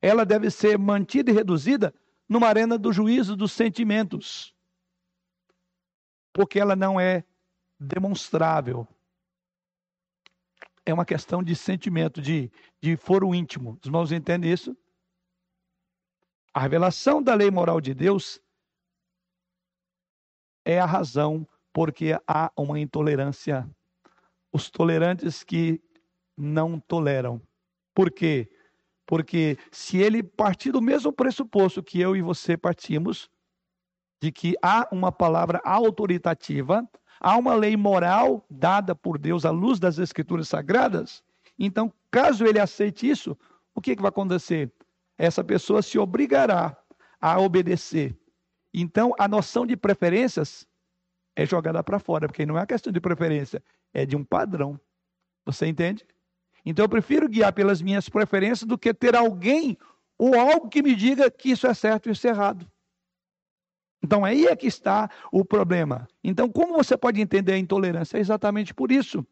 [0.00, 1.94] ela deve ser mantida e reduzida
[2.28, 4.54] numa arena do juízo dos sentimentos.
[6.32, 7.24] Porque ela não é
[7.78, 8.86] demonstrável.
[10.86, 12.50] É uma questão de sentimento, de,
[12.82, 13.78] de foro íntimo.
[13.80, 14.76] Os irmãos entendem isso?
[16.52, 18.40] A revelação da lei moral de Deus
[20.64, 23.68] é a razão porque há uma intolerância.
[24.52, 25.80] Os tolerantes que
[26.36, 27.40] não toleram.
[27.94, 28.50] Por quê?
[29.06, 33.30] Porque se ele partir do mesmo pressuposto que eu e você partimos,
[34.20, 36.88] de que há uma palavra autoritativa,
[37.20, 41.22] há uma lei moral dada por Deus à luz das Escrituras Sagradas,
[41.66, 43.36] então, caso ele aceite isso,
[43.74, 44.72] o que, que vai acontecer?
[45.18, 46.76] Essa pessoa se obrigará
[47.20, 48.18] a obedecer.
[48.72, 50.66] Então, a noção de preferências
[51.36, 54.80] é jogada para fora, porque não é uma questão de preferência, é de um padrão.
[55.44, 56.06] Você entende?
[56.64, 59.76] Então eu prefiro guiar pelas minhas preferências do que ter alguém
[60.18, 62.70] ou algo que me diga que isso é certo e isso é errado.
[64.02, 66.08] Então aí é que está o problema.
[66.22, 68.16] Então, como você pode entender a intolerância?
[68.16, 69.26] É exatamente por isso.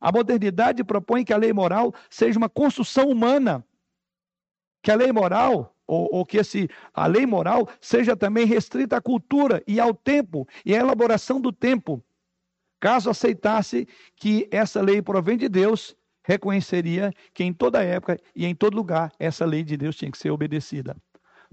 [0.00, 3.64] A modernidade propõe que a lei moral seja uma construção humana.
[4.82, 9.00] Que a lei moral, ou, ou, que esse, a lei moral seja também restrita à
[9.00, 12.02] cultura e ao tempo e à elaboração do tempo.
[12.80, 13.86] Caso aceitasse
[14.16, 19.12] que essa lei provém de Deus, reconheceria que em toda época e em todo lugar
[19.18, 20.96] essa lei de Deus tinha que ser obedecida.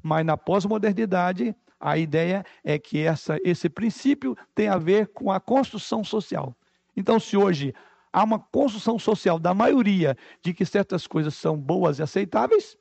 [0.01, 5.39] Mas na pós-modernidade, a ideia é que essa, esse princípio tem a ver com a
[5.39, 6.55] construção social.
[6.95, 7.73] Então, se hoje
[8.11, 12.77] há uma construção social da maioria de que certas coisas são boas e aceitáveis,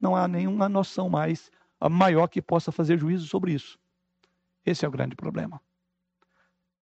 [0.00, 1.50] não há nenhuma noção mais
[1.90, 3.78] maior que possa fazer juízo sobre isso.
[4.64, 5.60] Esse é o grande problema.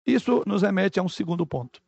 [0.07, 1.81] Isso nos remete a um segundo ponto.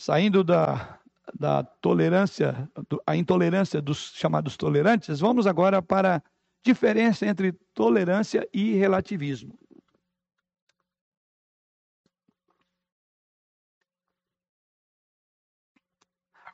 [0.00, 0.98] saindo da,
[1.38, 2.66] da tolerância,
[3.06, 6.22] a intolerância dos chamados tolerantes, vamos agora para a
[6.64, 9.58] diferença entre tolerância e relativismo.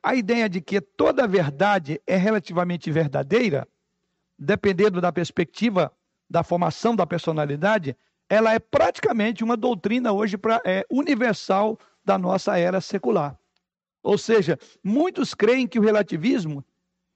[0.07, 3.67] A ideia de que toda verdade é relativamente verdadeira,
[4.39, 5.93] dependendo da perspectiva
[6.31, 7.97] da formação da personalidade,
[8.31, 13.37] ela é praticamente uma doutrina hoje pra, é, universal da nossa era secular.
[14.01, 16.65] Ou seja, muitos creem que o relativismo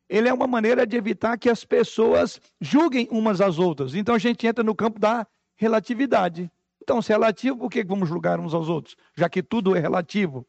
[0.08, 3.94] ele é uma maneira de evitar que as pessoas julguem umas às outras.
[3.94, 5.24] Então a gente entra no campo da
[5.54, 6.50] relatividade.
[6.82, 8.96] Então, se é relativo, por que vamos julgar uns aos outros?
[9.16, 10.44] Já que tudo é relativo.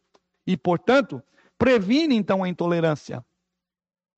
[0.47, 1.21] E, portanto,
[1.61, 3.23] previne então a intolerância.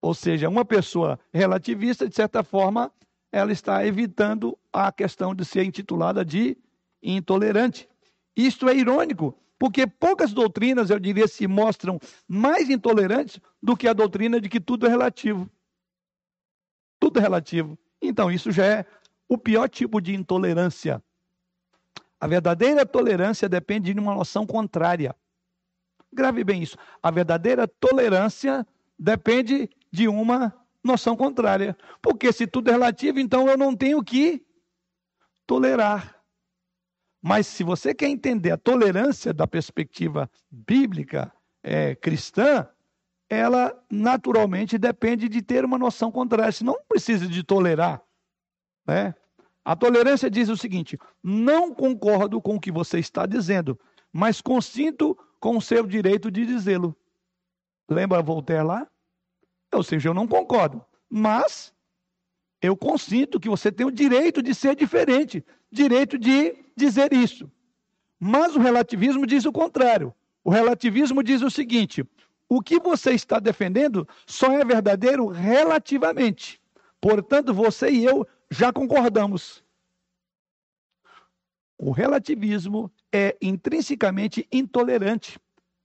[0.01, 2.89] Ou seja, uma pessoa relativista, de certa forma,
[3.33, 6.57] ela está evitando a questão de ser intitulada de
[7.01, 7.89] intolerante.
[8.33, 13.93] Isto é irônico, porque poucas doutrinas, eu diria, se mostram mais intolerantes do que a
[13.93, 15.49] doutrina de que tudo é relativo.
[16.97, 17.77] Tudo é relativo.
[18.01, 18.85] Então, isso já é
[19.27, 21.03] o pior tipo de intolerância.
[22.21, 25.13] A verdadeira tolerância depende de uma noção contrária.
[26.13, 26.77] Grave bem isso.
[27.01, 28.65] A verdadeira tolerância
[28.97, 31.77] depende de uma noção contrária.
[32.01, 34.45] Porque se tudo é relativo, então eu não tenho que
[35.45, 36.21] tolerar.
[37.21, 41.31] Mas se você quer entender a tolerância da perspectiva bíblica
[41.63, 42.67] é, cristã,
[43.29, 46.51] ela naturalmente depende de ter uma noção contrária.
[46.51, 48.01] Se não precisa de tolerar.
[48.85, 49.15] Né?
[49.63, 53.79] A tolerância diz o seguinte: não concordo com o que você está dizendo,
[54.11, 56.95] mas consinto com o seu direito de dizê-lo.
[57.89, 58.87] Lembra Voltaire lá?
[59.73, 61.73] Ou seja, eu não concordo, mas
[62.61, 67.51] eu consinto que você tem o direito de ser diferente, direito de dizer isso.
[68.17, 70.13] Mas o relativismo diz o contrário.
[70.45, 72.07] O relativismo diz o seguinte:
[72.47, 76.61] o que você está defendendo só é verdadeiro relativamente.
[77.01, 79.61] Portanto, você e eu já concordamos.
[81.77, 85.39] O relativismo é intrinsecamente intolerante.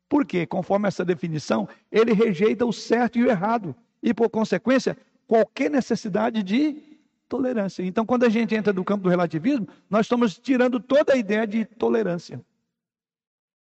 [0.08, 3.76] Porque, conforme essa definição, ele rejeita o certo e o errado.
[4.02, 6.82] E, por consequência, qualquer necessidade de
[7.28, 7.82] tolerância.
[7.82, 11.46] Então, quando a gente entra no campo do relativismo, nós estamos tirando toda a ideia
[11.46, 12.40] de tolerância.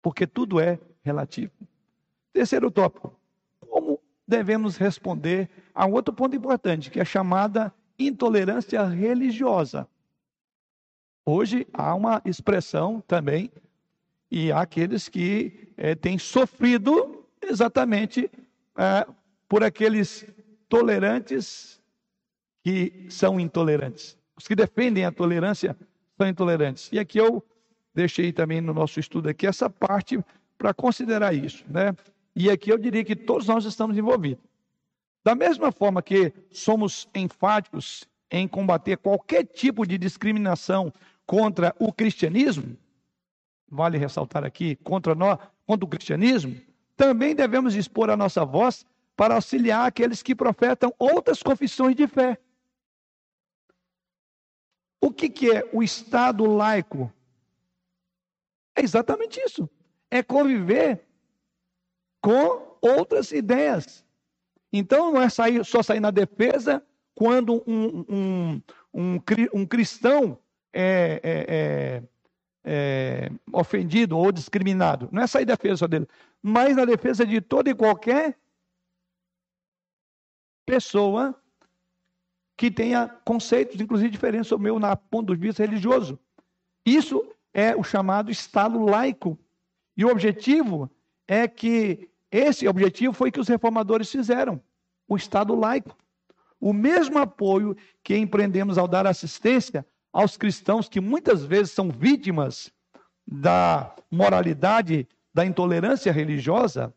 [0.03, 1.53] Porque tudo é relativo.
[2.35, 3.19] Terceiro tópico.
[3.61, 9.89] Como devemos responder a um outro ponto importante, que é a chamada intolerância religiosa.
[11.29, 13.51] Hoje há uma expressão também,
[14.31, 18.31] e há aqueles que é, têm sofrido exatamente
[18.79, 19.05] é,
[19.49, 20.25] por aqueles
[20.69, 21.83] tolerantes
[22.63, 24.17] que são intolerantes.
[24.37, 25.77] Os que defendem a tolerância
[26.17, 26.91] são intolerantes.
[26.93, 27.45] E aqui eu
[27.93, 30.23] deixei também no nosso estudo aqui essa parte
[30.57, 31.93] para considerar isso, né?
[32.37, 34.45] E aqui eu diria que todos nós estamos envolvidos.
[35.25, 40.93] Da mesma forma que somos enfáticos em combater qualquer tipo de discriminação
[41.27, 42.77] contra o cristianismo,
[43.69, 46.61] vale ressaltar aqui, contra nós, contra o cristianismo,
[46.97, 48.87] também devemos expor a nossa voz
[49.17, 52.39] para auxiliar aqueles que profetam outras confissões de fé.
[55.01, 57.13] O que, que é o Estado laico?
[58.75, 59.69] É exatamente isso.
[60.11, 61.07] É conviver
[62.21, 64.05] com outras ideias.
[64.73, 66.83] Então não é sair, só sair na defesa
[67.15, 68.63] quando um, um,
[68.93, 69.21] um,
[69.55, 70.39] um cristão
[70.79, 72.03] é, é, é,
[72.65, 75.09] é, ofendido ou discriminado.
[75.11, 76.07] Não é sair na defesa dele,
[76.43, 78.39] mas na defesa de toda e qualquer
[80.67, 81.35] pessoa
[82.57, 86.19] que tenha conceitos, inclusive diferentes sobre o meu, na ponto de vista religioso.
[86.85, 89.39] Isso é o chamado Estado laico.
[89.97, 90.91] E o objetivo
[91.27, 94.61] é que esse objetivo foi que os reformadores fizeram
[95.09, 95.97] o Estado laico.
[96.61, 99.87] O mesmo apoio que empreendemos ao dar assistência
[100.17, 102.73] aos cristãos que muitas vezes são vítimas
[103.27, 106.95] da moralidade, da intolerância religiosa,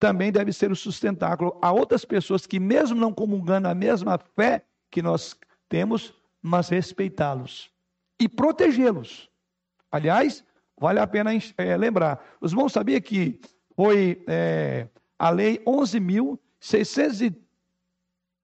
[0.00, 4.64] também deve ser o sustentáculo a outras pessoas que, mesmo não comungando a mesma fé
[4.90, 7.70] que nós temos, mas respeitá-los
[8.18, 9.30] e protegê-los.
[9.92, 10.44] Aliás,
[10.76, 13.40] vale a pena é, lembrar: os irmãos sabiam que
[13.76, 16.36] foi é, a lei 11.000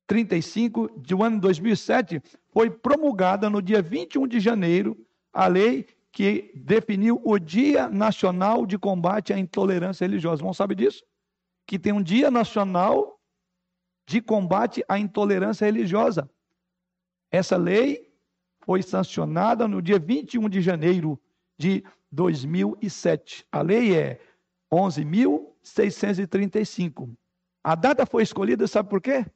[0.08, 2.20] 635 do ano 2007
[2.52, 4.96] foi promulgada no dia 21 de janeiro
[5.32, 10.42] a lei que definiu o Dia Nacional de Combate à Intolerância Religiosa.
[10.42, 11.04] Vão saber disso?
[11.66, 13.20] Que tem um Dia Nacional
[14.08, 16.30] de Combate à Intolerância Religiosa.
[17.30, 18.10] Essa lei
[18.64, 21.20] foi sancionada no dia 21 de janeiro
[21.58, 23.46] de 2007.
[23.52, 24.18] A lei é
[24.72, 27.14] 11.635.
[27.62, 29.26] A data foi escolhida, sabe por quê?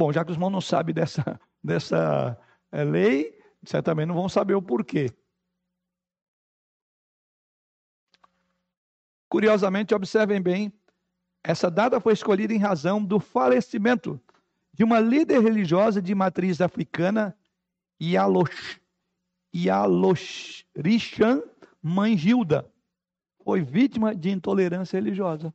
[0.00, 2.40] Bom, já que os irmãos não sabem dessa, dessa
[2.72, 5.14] é, lei, certamente não vão saber o porquê.
[9.28, 10.72] Curiosamente, observem bem,
[11.44, 14.18] essa data foi escolhida em razão do falecimento
[14.72, 17.36] de uma líder religiosa de matriz africana,
[18.02, 18.80] Yalosh,
[19.54, 21.42] Yaloshrichan,
[21.82, 22.72] mãe Gilda,
[23.44, 25.52] foi vítima de intolerância religiosa.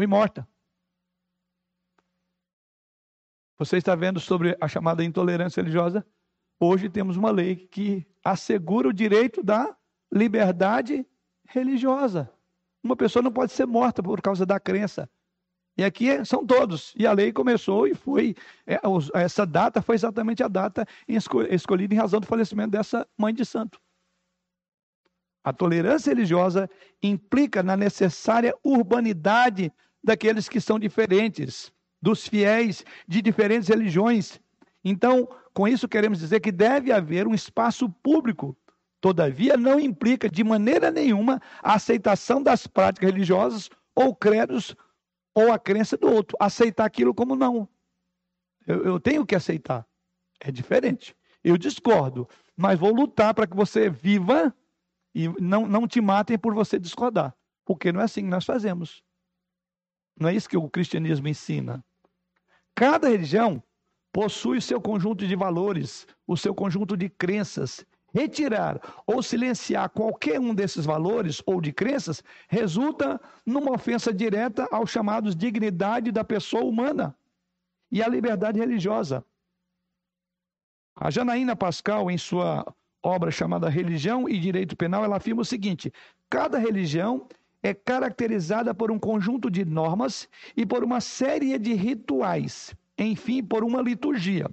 [0.00, 0.48] Foi morta.
[3.58, 6.06] Você está vendo sobre a chamada intolerância religiosa?
[6.58, 9.76] Hoje temos uma lei que assegura o direito da
[10.10, 11.06] liberdade
[11.44, 12.32] religiosa.
[12.82, 15.06] Uma pessoa não pode ser morta por causa da crença.
[15.76, 16.94] E aqui são todos.
[16.96, 18.34] E a lei começou e foi.
[18.66, 18.80] É,
[19.16, 23.78] essa data foi exatamente a data escolhida em razão do falecimento dessa mãe de santo.
[25.44, 26.70] A tolerância religiosa
[27.02, 29.70] implica na necessária urbanidade
[30.02, 34.40] daqueles que são diferentes, dos fiéis de diferentes religiões.
[34.84, 38.56] Então, com isso queremos dizer que deve haver um espaço público.
[39.00, 44.76] Todavia, não implica de maneira nenhuma a aceitação das práticas religiosas ou credos
[45.34, 46.36] ou a crença do outro.
[46.40, 47.68] Aceitar aquilo como não.
[48.66, 49.86] Eu, eu tenho que aceitar.
[50.38, 51.16] É diferente.
[51.42, 54.54] Eu discordo, mas vou lutar para que você viva
[55.14, 57.34] e não, não te matem por você discordar.
[57.64, 59.02] Porque não é assim que nós fazemos.
[60.20, 61.82] Não é isso que o cristianismo ensina.
[62.74, 63.62] Cada religião
[64.12, 67.86] possui o seu conjunto de valores, o seu conjunto de crenças.
[68.12, 74.90] Retirar ou silenciar qualquer um desses valores ou de crenças resulta numa ofensa direta aos
[74.90, 77.16] chamados dignidade da pessoa humana
[77.90, 79.24] e à liberdade religiosa.
[80.96, 82.66] A Janaína Pascal, em sua
[83.00, 85.92] obra chamada Religião e Direito Penal, ela afirma o seguinte:
[86.28, 87.28] cada religião
[87.62, 93.62] é caracterizada por um conjunto de normas e por uma série de rituais, enfim, por
[93.64, 94.48] uma liturgia.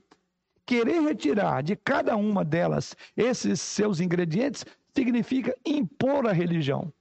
[0.66, 6.92] Querer retirar de cada uma delas esses seus ingredientes significa impor a religião.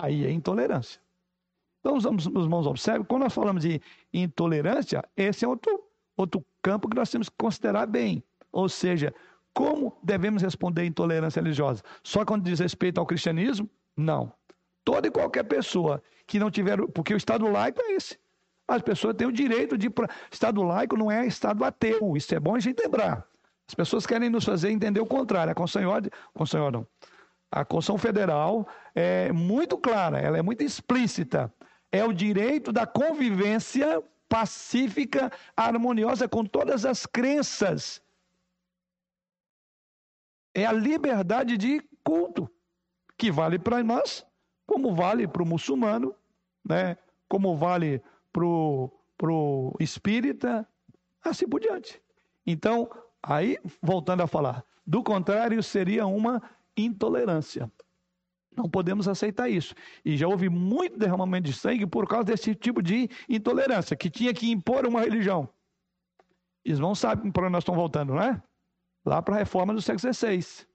[0.00, 1.00] Aí é intolerância.
[1.80, 3.80] Então, os irmãos observem, quando nós falamos de
[4.12, 5.82] intolerância, esse é outro,
[6.16, 8.22] outro campo que nós temos que considerar bem.
[8.52, 9.12] Ou seja,
[9.52, 11.82] como devemos responder à intolerância religiosa?
[12.04, 13.68] Só quando diz respeito ao cristianismo?
[13.96, 14.32] Não.
[14.88, 16.78] Toda e qualquer pessoa que não tiver.
[16.94, 18.18] Porque o Estado laico é esse.
[18.66, 19.90] As pessoas têm o direito de.
[20.30, 22.16] Estado laico não é Estado ateu.
[22.16, 23.26] Isso é bom a gente lembrar.
[23.68, 25.52] As pessoas querem nos fazer entender o contrário.
[25.52, 26.86] A Constituição não.
[27.50, 31.52] A Constituição Federal é muito clara, ela é muito explícita.
[31.92, 38.02] É o direito da convivência pacífica, harmoniosa com todas as crenças
[40.54, 42.50] é a liberdade de culto,
[43.16, 44.26] que vale para nós,
[44.68, 46.14] como vale para o muçulmano,
[46.62, 46.98] né?
[47.26, 50.68] como vale para o espírita,
[51.24, 52.00] assim por diante.
[52.46, 52.88] Então,
[53.22, 56.42] aí, voltando a falar, do contrário, seria uma
[56.76, 57.72] intolerância.
[58.54, 59.74] Não podemos aceitar isso.
[60.04, 64.34] E já houve muito derramamento de sangue por causa desse tipo de intolerância, que tinha
[64.34, 65.48] que impor uma religião.
[66.62, 68.42] Irmãos sabem para onde nós estamos voltando, não é?
[69.08, 70.67] lá para a reforma do século XVI.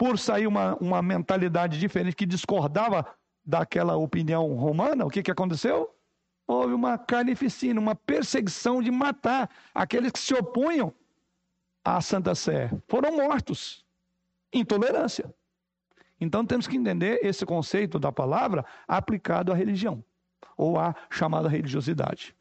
[0.00, 3.04] Por sair uma, uma mentalidade diferente que discordava
[3.44, 5.94] daquela opinião romana, o que, que aconteceu?
[6.46, 10.90] Houve uma carnificina, uma perseguição de matar aqueles que se opunham
[11.84, 12.70] à Santa Sé.
[12.88, 13.84] Foram mortos.
[14.50, 15.34] Intolerância.
[16.18, 20.02] Então temos que entender esse conceito da palavra aplicado à religião,
[20.56, 22.34] ou à chamada religiosidade.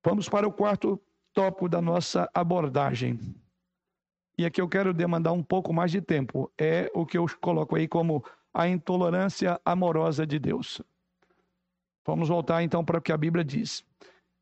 [0.00, 0.96] Vamos para o quarto
[1.34, 3.34] tópico da nossa abordagem
[4.38, 7.76] e aqui eu quero demandar um pouco mais de tempo, é o que eu coloco
[7.76, 10.80] aí como a intolerância amorosa de Deus.
[12.06, 13.84] Vamos voltar então para o que a Bíblia diz.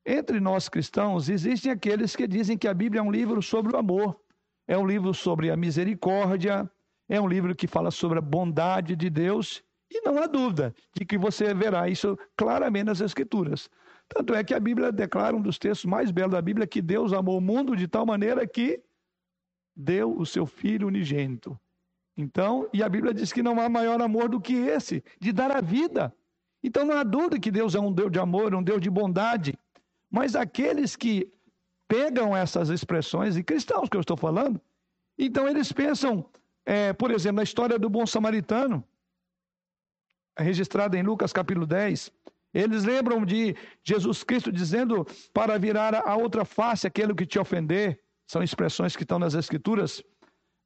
[0.05, 3.79] Entre nós cristãos, existem aqueles que dizem que a Bíblia é um livro sobre o
[3.79, 4.21] amor,
[4.69, 6.71] é um livro sobre a misericórdia,
[7.09, 11.05] é um livro que fala sobre a bondade de Deus, e não há dúvida de
[11.05, 13.71] que você verá isso claramente nas Escrituras.
[14.09, 17.13] Tanto é que a Bíblia declara um dos textos mais belos da Bíblia que Deus
[17.13, 18.83] amou o mundo de tal maneira que
[19.77, 21.59] deu o seu filho unigênito.
[22.17, 25.51] Então, e a Bíblia diz que não há maior amor do que esse, de dar
[25.51, 26.15] a vida.
[26.63, 29.59] Então não há dúvida que Deus é um Deus de amor, um Deus de bondade.
[30.11, 31.31] Mas aqueles que
[31.89, 34.61] pegam essas expressões, e cristãos que eu estou falando,
[35.19, 36.25] então eles pensam,
[36.65, 38.83] é, por exemplo, na história do bom samaritano,
[40.39, 42.11] registrada em Lucas capítulo 10.
[42.53, 48.01] Eles lembram de Jesus Cristo dizendo para virar a outra face aquele que te ofender
[48.35, 50.03] são expressões que estão nas Escrituras.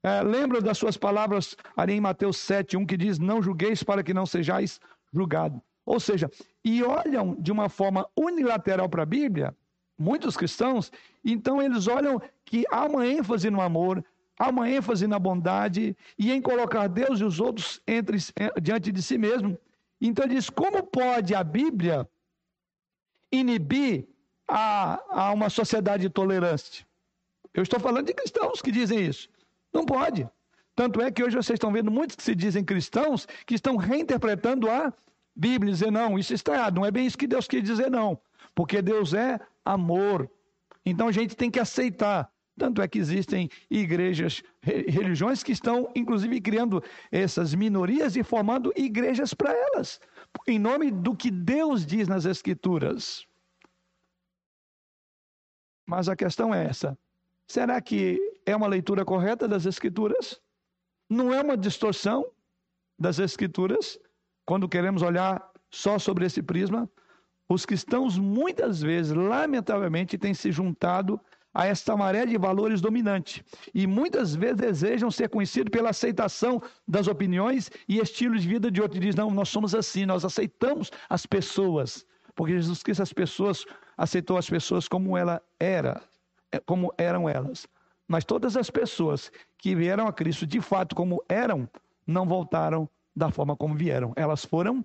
[0.03, 4.03] É, lembra das suas palavras ali em Mateus 7, 1, que diz: Não julgueis para
[4.03, 4.81] que não sejais
[5.13, 5.61] julgado.
[5.85, 6.31] Ou seja,
[6.65, 9.55] e olham de uma forma unilateral para a Bíblia,
[9.99, 10.91] muitos cristãos,
[11.25, 14.03] então eles olham que há uma ênfase no amor,
[14.39, 18.17] há uma ênfase na bondade e em colocar Deus e os outros entre,
[18.63, 19.59] diante de si mesmo.
[20.01, 22.09] Então ele diz: como pode a Bíblia
[23.31, 24.09] inibir
[24.49, 26.88] a, a uma sociedade tolerante.
[27.55, 29.29] Eu estou falando de cristãos que dizem isso.
[29.73, 30.29] Não pode.
[30.75, 34.71] Tanto é que hoje vocês estão vendo muitos que se dizem cristãos que estão reinterpretando
[34.71, 34.93] a
[35.35, 36.77] Bíblia, dizer não, isso está errado.
[36.77, 38.21] Não é bem isso que Deus quer dizer, não.
[38.55, 40.31] Porque Deus é amor.
[40.85, 42.31] Então a gente tem que aceitar.
[42.59, 49.33] Tanto é que existem igrejas, religiões que estão, inclusive, criando essas minorias e formando igrejas
[49.33, 50.01] para elas,
[50.47, 53.25] em nome do que Deus diz nas Escrituras.
[55.87, 56.99] Mas a questão é essa:
[57.49, 60.41] será que é uma leitura correta das Escrituras?
[61.11, 62.25] Não é uma distorção
[62.99, 63.99] das Escrituras?
[64.47, 66.89] Quando queremos olhar só sobre esse prisma,
[67.49, 71.19] os cristãos muitas vezes, lamentavelmente, têm se juntado
[71.53, 73.45] a esta maré de valores dominante
[73.75, 78.83] e muitas vezes desejam ser conhecidos pela aceitação das opiniões e estilos de vida de
[78.83, 79.01] outros.
[79.01, 83.65] Diz, não, nós somos assim, nós aceitamos as pessoas, porque Jesus Cristo as pessoas
[83.97, 86.03] aceitou as pessoas como ela era,
[86.65, 87.67] como eram elas.
[88.07, 91.69] Mas todas as pessoas que vieram a Cristo de fato como eram,
[92.07, 94.13] não voltaram da forma como vieram.
[94.17, 94.85] Elas foram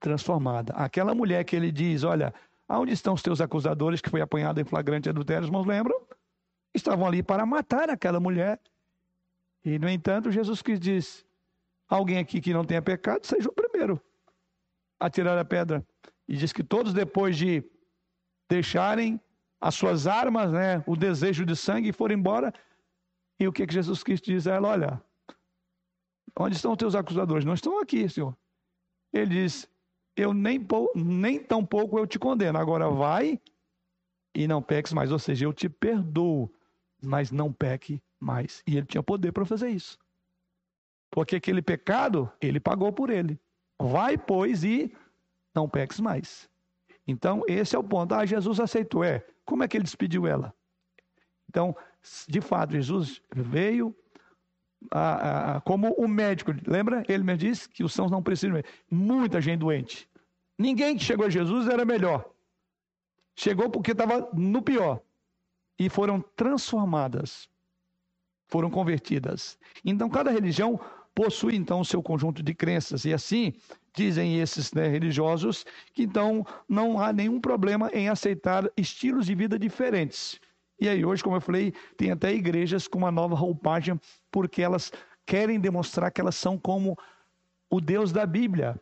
[0.00, 0.74] transformadas.
[0.76, 2.34] Aquela mulher que ele diz, olha,
[2.70, 5.42] Aonde estão os teus acusadores que foi apanhado em flagrante adultério?
[5.42, 6.00] Os irmãos lembram?
[6.72, 8.60] Estavam ali para matar aquela mulher.
[9.64, 11.26] E, no entanto, Jesus Cristo diz:
[11.88, 14.00] Alguém aqui que não tenha pecado, seja o primeiro
[15.00, 15.84] a tirar a pedra.
[16.28, 17.64] E diz que todos, depois de
[18.48, 19.20] deixarem
[19.60, 22.52] as suas armas, né, o desejo de sangue, foram embora.
[23.38, 24.68] E o que, que Jesus Cristo diz a ela?
[24.68, 25.02] Olha,
[26.38, 27.44] onde estão os teus acusadores?
[27.44, 28.36] Não estão aqui, Senhor.
[29.12, 29.68] Ele diz:
[30.16, 30.60] eu nem,
[30.94, 32.58] nem tão pouco eu te condeno.
[32.58, 33.40] Agora vai
[34.34, 35.10] e não peques mais.
[35.12, 36.52] Ou seja, eu te perdoo,
[37.02, 38.62] mas não peque mais.
[38.66, 39.98] E ele tinha poder para fazer isso.
[41.10, 43.38] Porque aquele pecado, ele pagou por ele.
[43.80, 44.94] Vai, pois, e
[45.54, 46.48] não peques mais.
[47.06, 48.14] Então, esse é o ponto.
[48.14, 49.02] Ah, Jesus aceitou.
[49.02, 49.24] É.
[49.44, 50.54] Como é que ele despediu ela?
[51.48, 51.76] Então,
[52.28, 53.94] de fato, Jesus veio
[54.90, 56.52] ah, ah, como o médico.
[56.66, 57.04] Lembra?
[57.08, 58.62] Ele me disse que os sãos não precisam.
[58.90, 60.08] Muita gente doente.
[60.58, 62.30] Ninguém que chegou a Jesus era melhor.
[63.34, 65.00] Chegou porque estava no pior.
[65.78, 67.48] E foram transformadas.
[68.46, 69.58] Foram convertidas.
[69.84, 70.78] Então, cada religião
[71.14, 73.04] possui, então, o seu conjunto de crenças.
[73.04, 73.52] E assim,
[73.94, 79.58] dizem esses né, religiosos, que então não há nenhum problema em aceitar estilos de vida
[79.58, 80.40] diferentes.
[80.80, 84.00] E aí, hoje, como eu falei, tem até igrejas com uma nova roupagem,
[84.30, 84.90] porque elas
[85.26, 86.96] querem demonstrar que elas são como
[87.68, 88.80] o Deus da Bíblia.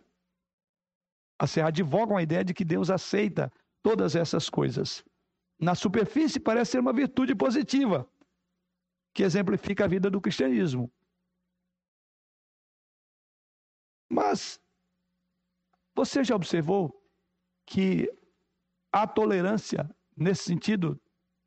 [1.38, 3.52] Assim, advogam a ideia de que Deus aceita
[3.82, 5.04] todas essas coisas.
[5.58, 8.08] Na superfície, parece ser uma virtude positiva,
[9.12, 10.90] que exemplifica a vida do cristianismo.
[14.08, 14.60] Mas
[15.94, 17.02] você já observou
[17.66, 18.10] que
[18.92, 20.98] a tolerância, nesse sentido,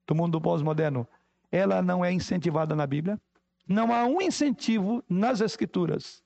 [0.06, 1.08] do mundo pós-moderno,
[1.52, 3.20] ela não é incentivada na Bíblia?
[3.68, 6.24] Não há um incentivo nas Escrituras.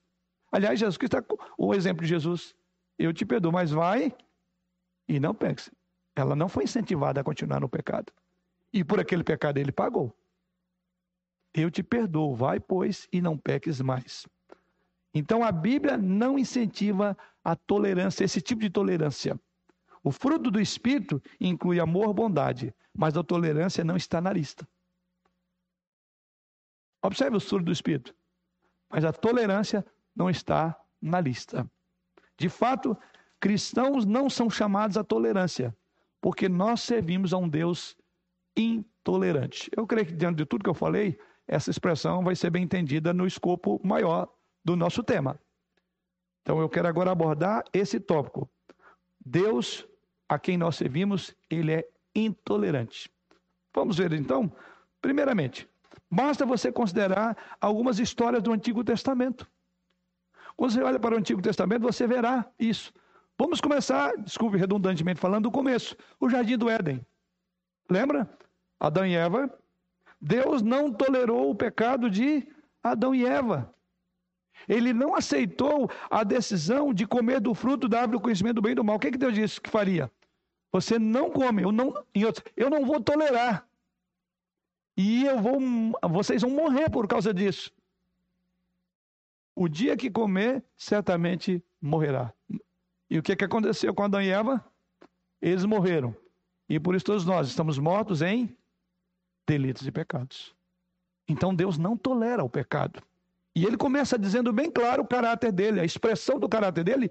[0.50, 1.16] Aliás, Jesus Cristo,
[1.56, 2.54] o exemplo de Jesus,
[2.98, 4.12] eu te perdoo, mas vai
[5.08, 5.62] e não pegue.
[6.14, 8.12] Ela não foi incentivada a continuar no pecado.
[8.72, 10.14] E por aquele pecado ele pagou.
[11.54, 14.26] Eu te perdoo, vai, pois, e não peques mais.
[15.18, 19.40] Então a Bíblia não incentiva a tolerância, esse tipo de tolerância.
[20.04, 24.68] O fruto do Espírito inclui amor, bondade, mas a tolerância não está na lista.
[27.02, 28.14] Observe o fruto do Espírito.
[28.90, 31.66] Mas a tolerância não está na lista.
[32.36, 32.94] De fato,
[33.40, 35.74] cristãos não são chamados à tolerância,
[36.20, 37.96] porque nós servimos a um Deus
[38.54, 39.70] intolerante.
[39.74, 43.14] Eu creio que, diante de tudo que eu falei, essa expressão vai ser bem entendida
[43.14, 44.35] no escopo maior
[44.66, 45.38] do nosso tema.
[46.42, 48.50] Então, eu quero agora abordar esse tópico.
[49.24, 49.86] Deus
[50.28, 53.08] a quem nós servimos, ele é intolerante.
[53.72, 54.52] Vamos ver então?
[55.00, 55.68] Primeiramente,
[56.10, 59.48] basta você considerar algumas histórias do Antigo Testamento.
[60.56, 62.92] Quando você olha para o Antigo Testamento, você verá isso.
[63.38, 65.96] Vamos começar, desculpe redundantemente falando, do começo.
[66.18, 67.06] O jardim do Éden.
[67.88, 68.28] Lembra?
[68.80, 69.48] Adão e Eva.
[70.20, 72.48] Deus não tolerou o pecado de
[72.82, 73.72] Adão e Eva.
[74.68, 78.72] Ele não aceitou a decisão de comer do fruto da árvore do conhecimento do bem
[78.72, 78.96] e do mal.
[78.96, 80.10] O que, que Deus disse que faria?
[80.72, 81.94] Você não come, eu não,
[82.56, 83.66] eu não vou tolerar.
[84.96, 85.60] E eu vou,
[86.10, 87.70] vocês vão morrer por causa disso.
[89.54, 92.32] O dia que comer, certamente morrerá.
[93.08, 94.64] E o que, que aconteceu com Adão e Eva?
[95.40, 96.14] Eles morreram.
[96.68, 98.54] E por isso todos nós estamos mortos em
[99.46, 100.54] delitos e pecados.
[101.28, 103.02] Então Deus não tolera o pecado.
[103.56, 107.10] E ele começa dizendo bem claro o caráter dele, a expressão do caráter dele,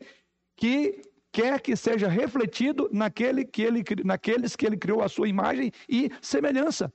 [0.55, 5.71] que quer que seja refletido naquele que ele, naqueles que ele criou a sua imagem
[5.89, 6.93] e semelhança.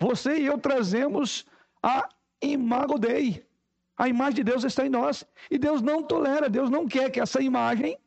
[0.00, 1.44] Você e eu trazemos
[1.82, 2.08] a
[2.40, 3.46] imago Dei.
[3.94, 5.22] A imagem de Deus está em nós.
[5.50, 7.98] E Deus não tolera, Deus não quer que essa imagem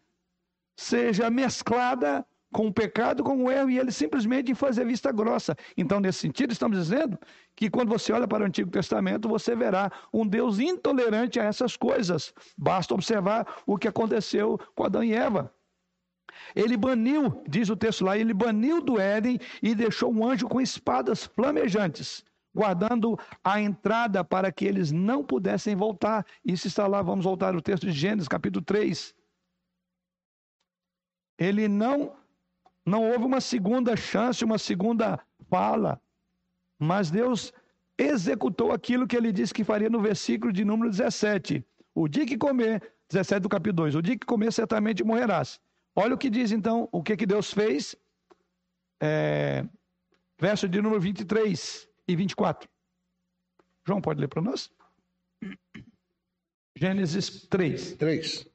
[0.76, 5.56] seja mesclada com o pecado, com o erro, e ele simplesmente fazer vista grossa.
[5.78, 7.18] Então, nesse sentido, estamos dizendo
[7.56, 11.78] que quando você olha para o Antigo Testamento, você verá um Deus intolerante a essas
[11.78, 12.34] coisas.
[12.58, 15.54] Basta observar o que aconteceu com Adão e Eva.
[16.56, 20.62] Ele baniu, diz o texto lá, ele baniu do Éden e deixou um anjo com
[20.62, 22.24] espadas flamejantes,
[22.54, 26.26] guardando a entrada para que eles não pudessem voltar.
[26.44, 29.14] Isso está lá, vamos voltar ao texto de Gênesis, capítulo 3.
[31.38, 32.19] Ele não
[32.90, 35.20] não houve uma segunda chance, uma segunda
[35.50, 36.02] fala,
[36.80, 37.54] mas Deus
[37.98, 41.64] executou aquilo que ele disse que faria no versículo de número 17.
[41.94, 45.60] O dia que comer, 17 do capítulo 2, o dia que comer certamente morrerás.
[45.96, 47.96] Olha o que diz então, o que, que Deus fez.
[49.02, 49.66] É,
[50.40, 52.70] verso de número 23 e 24.
[53.86, 54.72] João, pode ler para nós?
[56.76, 57.94] Gênesis 3.
[57.94, 58.48] 3.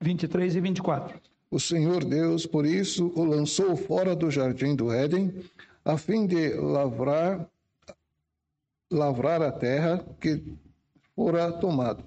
[0.00, 1.35] 23 e 24.
[1.56, 5.32] O Senhor Deus, por isso, o lançou fora do jardim do Éden,
[5.86, 7.48] a fim de lavrar,
[8.92, 10.52] lavrar a terra que
[11.14, 12.04] fora tomada.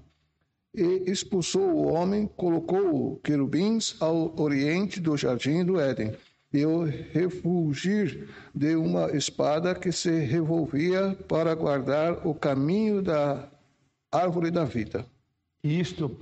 [0.71, 6.15] E expulsou o homem, colocou querubins ao oriente do jardim do Éden,
[6.53, 13.49] e o refugir de uma espada que se revolvia para guardar o caminho da
[14.11, 15.07] árvore da vida.
[15.63, 16.15] Isto,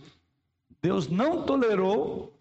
[0.81, 2.36] Deus não tolerou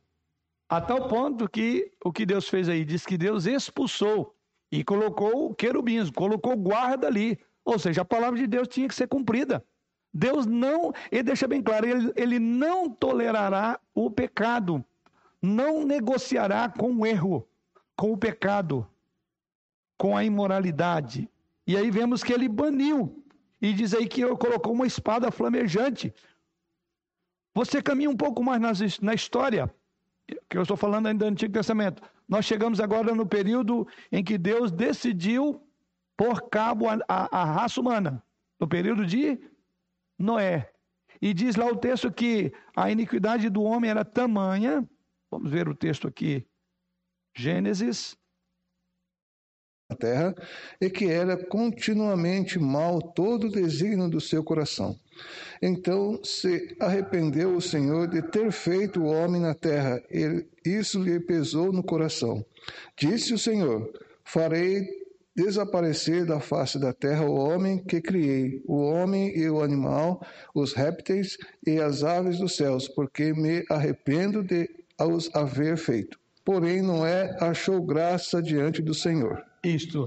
[0.68, 4.34] a tal ponto que o que Deus fez aí, diz que Deus expulsou
[4.70, 7.38] e colocou querubins, colocou guarda ali.
[7.64, 9.64] Ou seja, a palavra de Deus tinha que ser cumprida.
[10.12, 14.84] Deus não, ele deixa bem claro, ele, ele não tolerará o pecado,
[15.42, 17.46] não negociará com o erro,
[17.94, 18.88] com o pecado,
[19.98, 21.28] com a imoralidade.
[21.66, 23.22] E aí vemos que ele baniu,
[23.60, 26.14] e diz aí que colocou uma espada flamejante.
[27.54, 28.60] Você caminha um pouco mais
[29.00, 29.72] na história,
[30.48, 32.02] que eu estou falando ainda do Antigo Testamento.
[32.28, 35.62] Nós chegamos agora no período em que Deus decidiu
[36.16, 38.22] pôr cabo à raça humana,
[38.58, 39.38] no período de
[40.18, 40.72] Noé.
[41.20, 44.88] E diz lá o texto que a iniquidade do homem era tamanha.
[45.30, 46.46] Vamos ver o texto aqui.
[47.36, 48.16] Gênesis
[49.88, 50.34] a terra,
[50.80, 54.98] e que era continuamente mal todo o desígnio do seu coração.
[55.60, 61.20] Então se arrependeu o Senhor de ter feito o homem na terra, e isso lhe
[61.20, 62.44] pesou no coração.
[62.96, 63.90] Disse o Senhor:
[64.24, 64.86] Farei
[65.34, 70.72] desaparecer da face da terra o homem que criei, o homem e o animal, os
[70.72, 71.36] répteis
[71.66, 76.18] e as aves dos céus, porque me arrependo de os haver feito.
[76.44, 80.06] Porém, Noé achou graça diante do Senhor isto.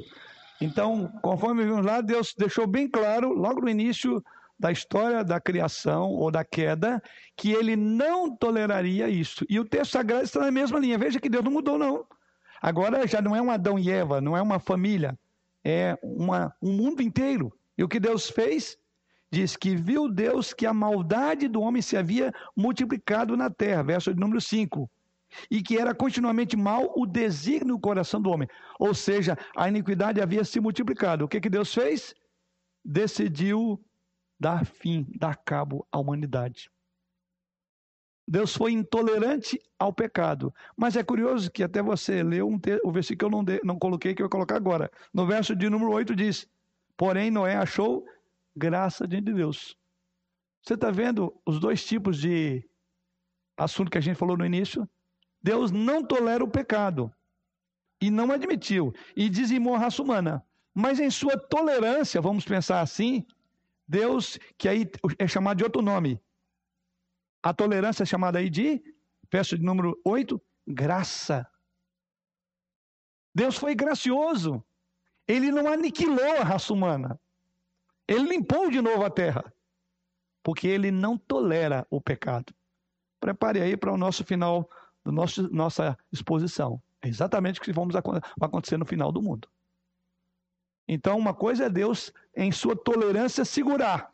[0.62, 4.24] Então, conforme vimos lá, Deus deixou bem claro, logo no início
[4.60, 7.02] da história da criação ou da queda,
[7.36, 9.46] que ele não toleraria isso.
[9.50, 10.98] E o texto sagrado está na mesma linha.
[10.98, 12.06] Veja que Deus não mudou, não.
[12.62, 15.18] Agora já não é um Adão e Eva, não é uma família,
[15.64, 17.54] é uma, um mundo inteiro.
[17.78, 18.78] E o que Deus fez?
[19.32, 23.84] Diz que viu Deus que a maldade do homem se havia multiplicado na terra.
[23.84, 24.90] Verso de número 5
[25.50, 28.48] e que era continuamente mal o desígnio do coração do homem.
[28.80, 31.26] Ou seja, a iniquidade havia se multiplicado.
[31.26, 32.14] O que, que Deus fez?
[32.84, 33.80] Decidiu
[34.40, 36.72] dar fim, dar cabo à humanidade.
[38.28, 40.54] Deus foi intolerante ao pecado.
[40.78, 43.80] Mas é curioso que até você leu um o versículo que eu não, de, não
[43.80, 44.92] coloquei, que eu vou colocar agora.
[45.12, 46.48] No verso de número 8 diz:
[46.96, 48.06] Porém, Noé achou
[48.56, 49.76] graça diante de Deus.
[50.62, 52.64] Você está vendo os dois tipos de
[53.58, 54.88] assunto que a gente falou no início?
[55.42, 57.12] Deus não tolera o pecado
[58.00, 60.46] e não admitiu e dizimou a raça humana.
[60.74, 63.26] Mas em sua tolerância, vamos pensar assim,
[63.90, 64.88] Deus, que aí
[65.18, 66.22] é chamado de outro nome.
[67.42, 68.84] A tolerância é chamada aí de,
[69.32, 71.50] verso de número 8, graça.
[73.34, 74.64] Deus foi gracioso.
[75.28, 77.20] Ele não aniquilou a raça humana.
[78.08, 79.52] Ele limpou de novo a terra.
[80.44, 82.54] Porque ele não tolera o pecado.
[83.20, 84.70] Prepare aí para o nosso final
[85.04, 86.80] da nossa, nossa exposição.
[87.02, 88.04] É exatamente o que vamos vai
[88.42, 89.50] acontecer no final do mundo.
[90.92, 94.12] Então, uma coisa é Deus, em sua tolerância, segurar,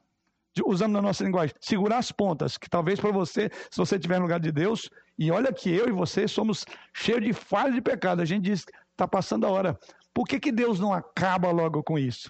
[0.66, 4.24] usando na nossa linguagem, segurar as pontas, que talvez para você, se você estiver no
[4.24, 8.22] lugar de Deus, e olha que eu e você somos cheios de falhas de pecado,
[8.22, 9.80] a gente diz, está passando a hora.
[10.14, 12.30] Por que, que Deus não acaba logo com isso?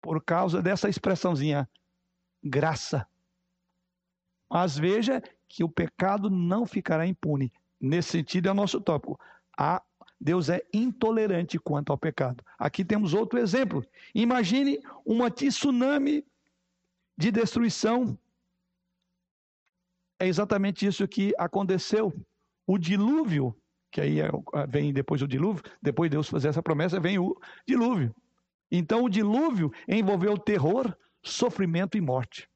[0.00, 1.68] Por causa dessa expressãozinha,
[2.40, 3.04] graça.
[4.48, 7.52] Mas veja que o pecado não ficará impune.
[7.80, 9.18] Nesse sentido, é o nosso tópico.
[9.58, 9.82] A,
[10.20, 12.44] Deus é intolerante quanto ao pecado.
[12.58, 13.82] Aqui temos outro exemplo.
[14.14, 16.22] Imagine uma tsunami
[17.16, 18.18] de destruição.
[20.18, 22.12] É exatamente isso que aconteceu.
[22.66, 23.56] O dilúvio,
[23.90, 24.30] que aí é,
[24.68, 27.34] vem depois o dilúvio, depois de Deus fazer essa promessa, vem o
[27.66, 28.14] dilúvio.
[28.70, 32.46] Então, o dilúvio envolveu terror, sofrimento e morte.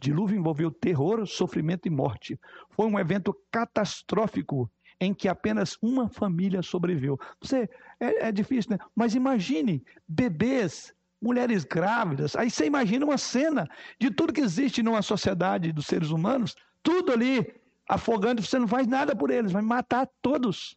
[0.00, 2.38] Dilúvio envolveu terror, sofrimento e morte.
[2.70, 4.70] Foi um evento catastrófico
[5.04, 7.18] em que apenas uma família sobreviveu.
[7.40, 7.68] Você
[8.00, 8.78] é, é difícil, né?
[8.94, 12.36] Mas imagine bebês, mulheres grávidas.
[12.36, 13.68] Aí você imagina uma cena
[14.00, 17.54] de tudo que existe numa sociedade dos seres humanos, tudo ali
[17.88, 18.42] afogando.
[18.42, 20.76] Você não faz nada por eles, vai matar todos.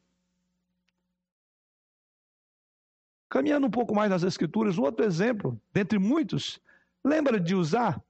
[3.30, 6.62] Caminhando um pouco mais nas Escrituras, outro exemplo, dentre muitos,
[7.04, 8.02] lembra de usar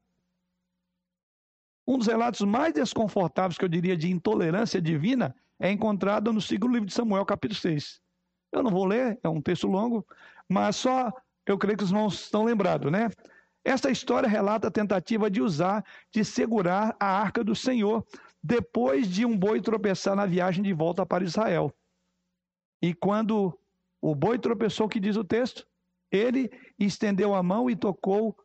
[1.87, 6.73] um dos relatos mais desconfortáveis que eu diria de intolerância divina é encontrado no segundo
[6.73, 7.99] livro de Samuel, capítulo 6.
[8.51, 10.05] Eu não vou ler, é um texto longo,
[10.47, 11.11] mas só
[11.45, 13.09] eu creio que os irmãos estão lembrados, né?
[13.63, 18.05] Esta história relata a tentativa de usar, de segurar a arca do Senhor
[18.41, 21.73] depois de um boi tropeçar na viagem de volta para Israel.
[22.81, 23.57] E quando
[23.99, 25.67] o boi tropeçou, que diz o texto?
[26.09, 26.49] Ele
[26.79, 28.37] estendeu a mão e tocou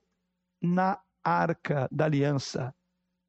[0.60, 2.74] na arca da aliança.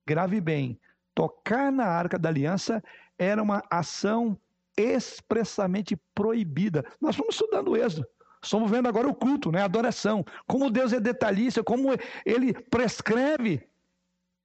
[0.07, 0.79] Grave bem,
[1.13, 2.83] tocar na arca da aliança
[3.17, 4.37] era uma ação
[4.77, 6.83] expressamente proibida.
[6.99, 8.07] Nós estamos estudando o Êxodo.
[8.41, 9.61] Estamos vendo agora o culto, né?
[9.61, 10.25] a adoração.
[10.45, 11.89] Como Deus é detalhista, como
[12.25, 13.65] ele prescreve.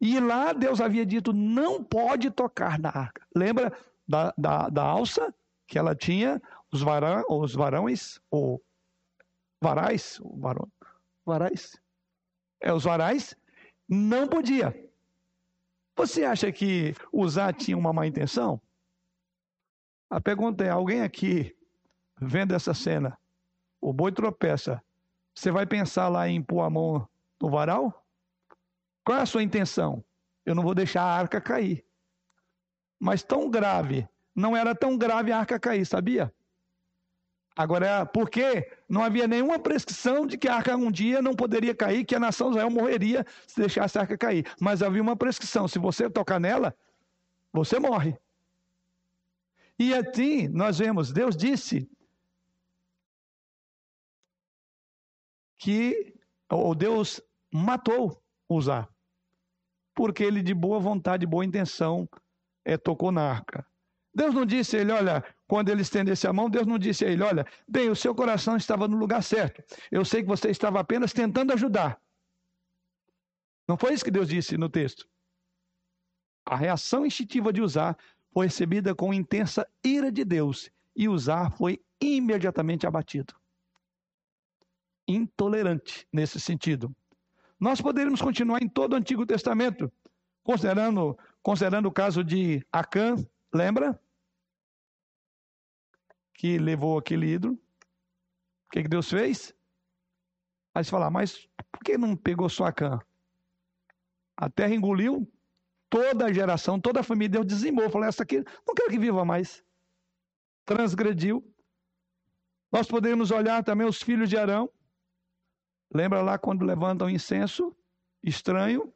[0.00, 3.26] E lá Deus havia dito: não pode tocar na arca.
[3.34, 3.72] Lembra
[4.06, 5.34] da, da, da alça
[5.66, 6.40] que ela tinha,
[6.72, 8.62] os, varão, os varões, ou
[9.60, 10.68] varais, varão,
[11.26, 11.78] varais,
[12.60, 13.36] é, os varais,
[13.88, 14.87] não podia.
[15.98, 18.62] Você acha que usar tinha uma má intenção?
[20.08, 21.56] A pergunta é: alguém aqui
[22.20, 23.18] vendo essa cena,
[23.80, 24.80] o boi tropeça,
[25.34, 27.08] você vai pensar lá em pôr a mão
[27.42, 28.06] no varal?
[29.04, 30.04] Qual é a sua intenção?
[30.46, 31.84] Eu não vou deixar a arca cair.
[33.00, 36.32] Mas tão grave, não era tão grave a arca cair, sabia?
[37.56, 38.77] Agora, por quê?
[38.88, 42.20] Não havia nenhuma prescrição de que a arca um dia não poderia cair, que a
[42.20, 44.46] nação Israel morreria se deixasse a arca cair.
[44.58, 46.74] Mas havia uma prescrição: se você tocar nela,
[47.52, 48.16] você morre.
[49.78, 51.88] E assim nós vemos, Deus disse
[55.58, 56.14] que,
[56.50, 57.20] ou Deus
[57.52, 58.88] matou Uzá,
[59.94, 62.08] porque ele de boa vontade, boa intenção,
[62.64, 63.66] é, tocou na arca.
[64.14, 67.22] Deus não disse ele, olha, quando ele estendesse a mão, Deus não disse a ele:
[67.22, 69.64] Olha, bem, o seu coração estava no lugar certo.
[69.90, 71.98] Eu sei que você estava apenas tentando ajudar.
[73.66, 75.08] Não foi isso que Deus disse no texto.
[76.44, 77.96] A reação instintiva de usar
[78.30, 83.34] foi recebida com intensa ira de Deus e usar foi imediatamente abatido.
[85.06, 86.94] Intolerante nesse sentido.
[87.58, 89.90] Nós poderíamos continuar em todo o Antigo Testamento,
[90.44, 93.16] considerando, considerando o caso de Acã,
[93.52, 93.98] lembra?
[96.38, 97.54] Que levou aquele ídolo.
[97.54, 99.52] O que, que Deus fez?
[100.72, 103.00] Aí você fala, mas por que não pegou só Cã?
[104.36, 105.30] A terra engoliu
[105.90, 107.90] toda a geração, toda a família, Deus dizimou.
[107.90, 109.64] Falou, essa aqui não quero que viva mais.
[110.64, 111.44] Transgrediu.
[112.70, 114.70] Nós podemos olhar também os filhos de Arão.
[115.92, 117.76] Lembra lá quando levantam incenso
[118.22, 118.92] estranho?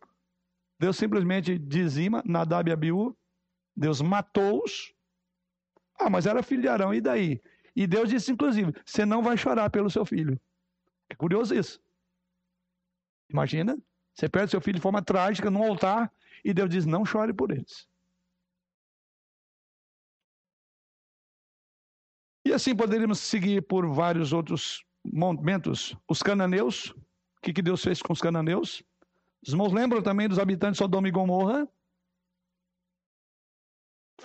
[0.79, 3.17] Deus simplesmente dizima Nadab e Abiú.
[3.75, 4.95] Deus matou-os.
[6.05, 7.41] Ah, mas era filho de Arão, e daí?
[7.77, 10.39] E Deus disse, inclusive, você não vai chorar pelo seu filho.
[11.09, 11.81] É curioso isso.
[13.31, 13.79] Imagina,
[14.13, 16.13] você perde seu filho de forma trágica num altar
[16.45, 17.89] e Deus diz, não chore por eles.
[22.45, 25.97] E assim poderíamos seguir por vários outros momentos.
[26.09, 28.83] Os cananeus, o que, que Deus fez com os cananeus?
[29.41, 31.69] Os irmãos lembram também dos habitantes de Sodoma e Gomorra?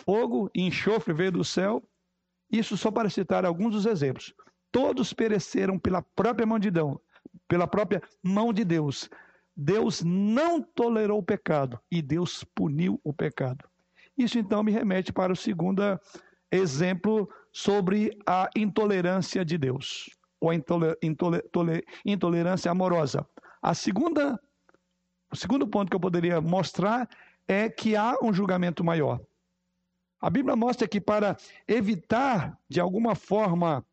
[0.06, 1.84] Fogo e enxofre veio do céu.
[2.52, 4.34] Isso só para citar alguns dos exemplos.
[4.72, 6.98] Todos pereceram pela própria mão de Deus,
[7.48, 9.10] pela própria mão de Deus.
[9.56, 13.66] Deus não tolerou o pecado e Deus puniu o pecado.
[14.18, 15.82] Isso então me remete para o segundo
[16.52, 20.56] exemplo sobre a intolerância de Deus, ou a
[22.06, 23.28] intolerância amorosa.
[23.62, 24.39] A segunda,
[25.32, 27.10] o segundo ponto que eu poderia mostrar
[27.48, 29.20] é que há um julgamento maior.
[30.20, 31.38] A Bíblia mostra que para
[31.68, 33.86] evitar, de alguma forma,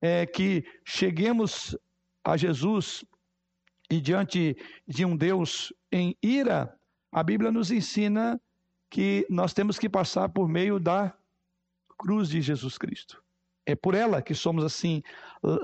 [0.00, 1.76] é, que cheguemos
[2.24, 3.04] a Jesus
[3.90, 4.56] e diante
[4.86, 6.76] de um Deus em ira,
[7.12, 8.40] A Bíblia nos ensina
[8.90, 11.16] que nós temos que passar por meio da
[11.96, 13.22] cruz de Jesus Cristo.
[13.64, 15.02] É por ela que somos assim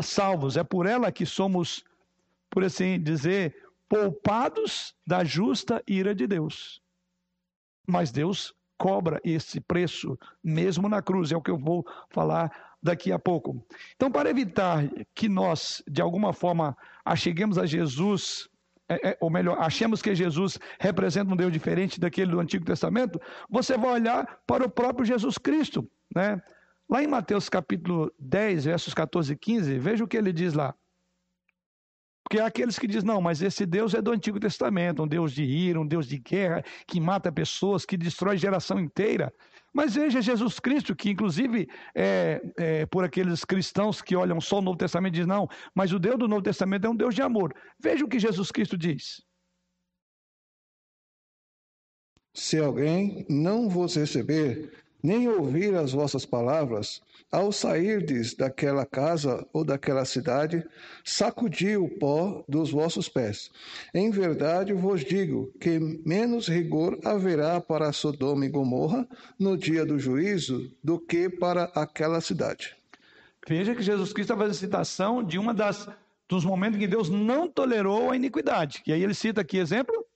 [0.01, 1.85] salvos, é por ela que somos,
[2.49, 3.55] por assim dizer,
[3.89, 6.81] poupados da justa ira de Deus.
[7.87, 12.51] Mas Deus cobra esse preço mesmo na cruz, é o que eu vou falar
[12.83, 13.65] daqui a pouco.
[13.95, 18.49] Então, para evitar que nós, de alguma forma, acheguemos a Jesus
[18.89, 23.21] é, é, ou melhor, achemos que Jesus representa um Deus diferente daquele do Antigo Testamento,
[23.49, 25.89] você vai olhar para o próprio Jesus Cristo.
[26.13, 26.43] Né?
[26.91, 30.75] Lá em Mateus capítulo 10, versos 14 e 15, veja o que ele diz lá.
[32.23, 35.33] Porque há aqueles que dizem, não, mas esse Deus é do Antigo Testamento, um Deus
[35.33, 39.33] de ira, um Deus de guerra, que mata pessoas, que destrói geração inteira.
[39.73, 44.63] Mas veja Jesus Cristo, que inclusive é, é, por aqueles cristãos que olham só o
[44.63, 47.55] Novo Testamento diz não, mas o Deus do Novo Testamento é um Deus de amor.
[47.79, 49.23] Veja o que Jesus Cristo diz.
[52.35, 59.65] Se alguém não vos receber, nem ouvir as vossas palavras, ao sairdes daquela casa ou
[59.65, 60.63] daquela cidade,
[61.03, 63.51] sacudi o pó dos vossos pés.
[63.95, 69.99] Em verdade vos digo que menos rigor haverá para Sodoma e Gomorra no dia do
[69.99, 72.77] juízo do que para aquela cidade.
[73.49, 75.89] Veja que Jesus Cristo está fazendo citação de uma das
[76.29, 78.83] dos momentos em que Deus não tolerou a iniquidade.
[78.87, 80.07] E aí ele cita aqui exemplo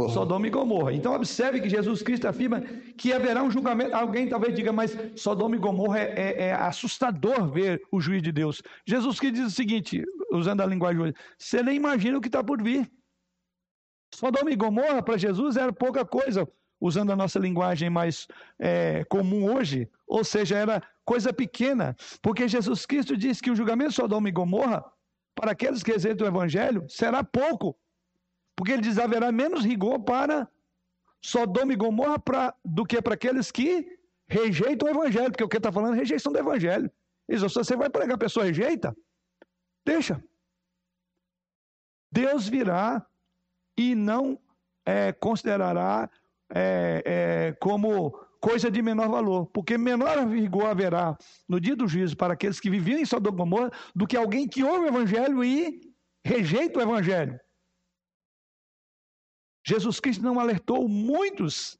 [0.00, 0.92] Sodoma e Gomorra.
[0.92, 2.60] Então observe que Jesus Cristo afirma
[2.98, 3.94] que haverá um julgamento.
[3.94, 8.32] Alguém talvez diga, mas Sodoma e Gomorra é, é, é assustador ver o juiz de
[8.32, 8.60] Deus.
[8.84, 12.42] Jesus Cristo diz o seguinte, usando a linguagem hoje, você nem imagina o que está
[12.42, 12.90] por vir.
[14.12, 16.48] Sodoma e Gomorra para Jesus era pouca coisa,
[16.80, 18.26] usando a nossa linguagem mais
[18.58, 23.90] é, comum hoje, ou seja, era coisa pequena, porque Jesus Cristo diz que o julgamento
[23.90, 24.84] de Sodoma e Gomorra,
[25.34, 27.76] para aqueles que rejeitam o Evangelho, será pouco
[28.56, 30.48] porque ele diz: haverá menos rigor para
[31.22, 33.98] Sodoma e Gomorra pra, do que para aqueles que
[34.28, 36.90] rejeitam o evangelho, porque o que está falando é rejeição do evangelho.
[37.28, 38.96] Diz: se você vai pregar, a pessoa rejeita,
[39.84, 40.22] deixa.
[42.12, 43.04] Deus virá
[43.76, 44.38] e não
[44.86, 46.08] é, considerará
[46.48, 51.16] é, é, como coisa de menor valor, porque menor rigor haverá
[51.48, 54.46] no dia do juízo para aqueles que viviam em Sodoma e Gomorra do que alguém
[54.46, 55.80] que ouve o evangelho e
[56.22, 57.40] rejeita o evangelho.
[59.64, 61.78] Jesus Cristo não alertou muitos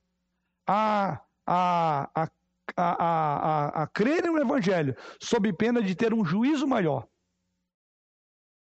[0.67, 2.31] a, a, a,
[2.77, 3.05] a,
[3.77, 7.07] a, a crerem no Evangelho, sob pena de ter um juízo maior.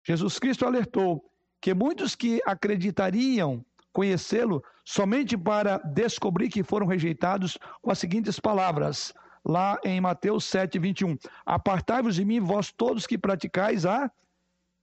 [0.06, 1.28] Jesus Cristo alertou
[1.60, 9.12] que muitos que acreditariam conhecê-lo somente para descobrir que foram rejeitados com as seguintes palavras,
[9.44, 11.18] lá em Mateus 7, 21.
[11.44, 14.10] Apartai-vos de mim, vós todos que praticais a.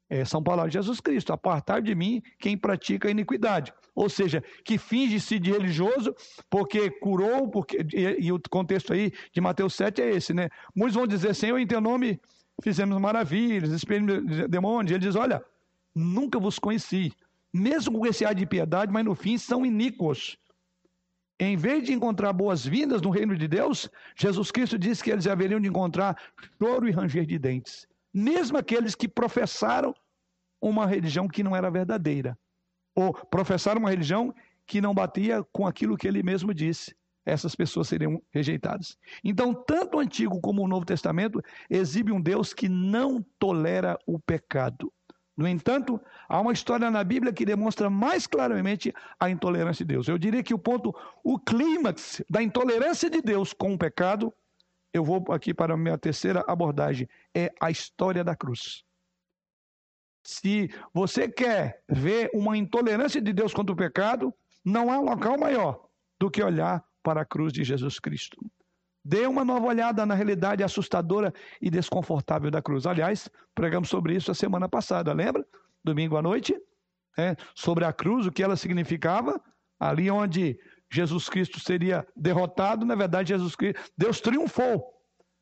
[0.10, 1.34] É, são palavras de Jesus Cristo.
[1.34, 6.14] Apartai de mim quem pratica iniquidade ou seja, que finge-se de religioso
[6.50, 10.50] porque curou, porque, e, e, o contexto aí de Mateus 7 é esse, né?
[10.76, 12.20] Muitos vão dizer, Senhor, em teu nome
[12.62, 14.92] fizemos maravilhas, exprimimos demônios.
[14.92, 15.42] Ele diz, olha,
[15.94, 17.14] nunca vos conheci,
[17.54, 20.38] mesmo com esse ar de piedade, mas no fim são iníquos.
[21.40, 25.60] Em vez de encontrar boas-vindas no reino de Deus, Jesus Cristo disse que eles haveriam
[25.60, 26.18] de encontrar
[26.58, 27.88] choro e ranger de dentes.
[28.18, 29.94] Mesmo aqueles que professaram
[30.62, 32.38] uma religião que não era verdadeira
[32.96, 34.34] ou professar uma religião
[34.66, 36.96] que não batia com aquilo que ele mesmo disse,
[37.26, 38.98] essas pessoas seriam rejeitadas.
[39.22, 44.18] Então, tanto o Antigo como o Novo Testamento exibe um Deus que não tolera o
[44.18, 44.94] pecado.
[45.36, 46.00] No entanto,
[46.30, 50.08] há uma história na Bíblia que demonstra mais claramente a intolerância de Deus.
[50.08, 54.34] Eu diria que o ponto, o clímax da intolerância de Deus com o pecado,
[54.96, 58.86] eu vou aqui para a minha terceira abordagem, é a história da cruz.
[60.24, 64.34] Se você quer ver uma intolerância de Deus contra o pecado,
[64.64, 65.86] não há local maior
[66.18, 68.38] do que olhar para a cruz de Jesus Cristo.
[69.04, 72.88] Dê uma nova olhada na realidade assustadora e desconfortável da cruz.
[72.88, 75.46] Aliás, pregamos sobre isso a semana passada, lembra?
[75.84, 76.58] Domingo à noite,
[77.18, 79.40] é, sobre a cruz, o que ela significava,
[79.78, 80.58] ali onde
[80.92, 84.84] Jesus Cristo seria derrotado, na verdade, Jesus Cristo, Deus triunfou.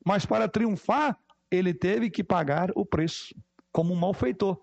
[0.05, 1.17] Mas para triunfar,
[1.51, 3.35] ele teve que pagar o preço,
[3.71, 4.57] como um malfeitor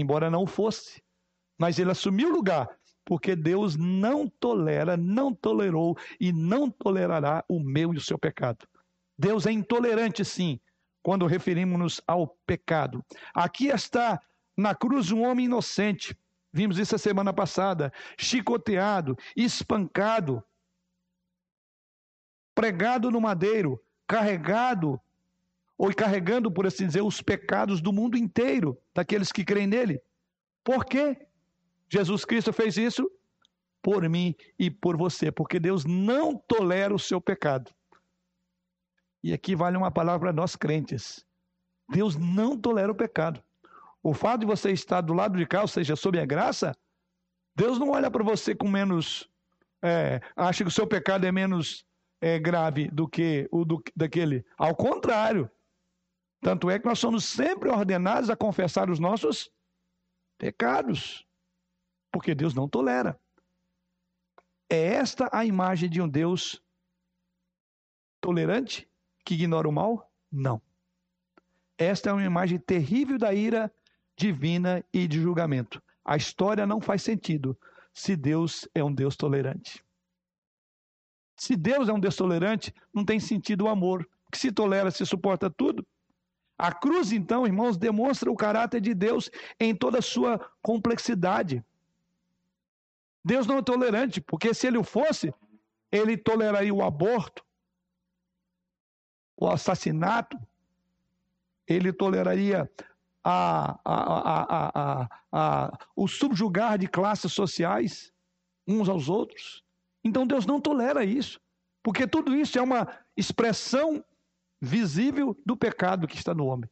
[0.00, 1.02] embora não fosse.
[1.58, 2.68] Mas ele assumiu o lugar,
[3.04, 8.66] porque Deus não tolera, não tolerou e não tolerará o meu e o seu pecado.
[9.18, 10.60] Deus é intolerante, sim,
[11.02, 13.02] quando referimos-nos ao pecado.
[13.34, 14.20] Aqui está
[14.56, 16.16] na cruz um homem inocente.
[16.56, 20.42] Vimos isso a semana passada, chicoteado, espancado,
[22.54, 25.00] pregado no madeiro, carregado
[25.76, 30.00] ou carregando, por assim dizer, os pecados do mundo inteiro, daqueles que creem nele.
[30.64, 31.16] Por que
[31.88, 33.10] Jesus Cristo fez isso?
[33.86, 37.72] por mim e por você, porque Deus não tolera o seu pecado.
[39.22, 41.24] E aqui vale uma palavra para nós crentes.
[41.88, 43.40] Deus não tolera o pecado.
[44.06, 46.72] O fato de você estar do lado de cá, ou seja, sob a graça,
[47.56, 49.28] Deus não olha para você com menos.
[49.82, 51.84] É, acha que o seu pecado é menos
[52.20, 54.46] é, grave do que o do, daquele.
[54.56, 55.50] Ao contrário.
[56.40, 59.50] Tanto é que nós somos sempre ordenados a confessar os nossos
[60.38, 61.26] pecados.
[62.12, 63.20] Porque Deus não tolera.
[64.70, 66.62] É esta a imagem de um Deus
[68.20, 68.88] tolerante
[69.24, 70.08] que ignora o mal?
[70.30, 70.62] Não.
[71.76, 73.68] Esta é uma imagem terrível da ira
[74.16, 75.82] divina e de julgamento.
[76.04, 77.56] A história não faz sentido
[77.92, 79.84] se Deus é um Deus tolerante.
[81.36, 85.04] Se Deus é um Deus tolerante, não tem sentido o amor, que se tolera, se
[85.04, 85.86] suporta tudo.
[86.58, 91.62] A cruz, então, irmãos, demonstra o caráter de Deus em toda a sua complexidade.
[93.22, 95.34] Deus não é tolerante, porque se ele o fosse,
[95.92, 97.44] ele toleraria o aborto,
[99.36, 100.38] o assassinato,
[101.66, 102.70] ele toleraria
[103.28, 108.12] a, a, a, o subjugar de classes sociais
[108.68, 109.64] uns aos outros.
[110.04, 111.40] Então Deus não tolera isso,
[111.82, 114.04] porque tudo isso é uma expressão
[114.60, 116.70] visível do pecado que está no homem.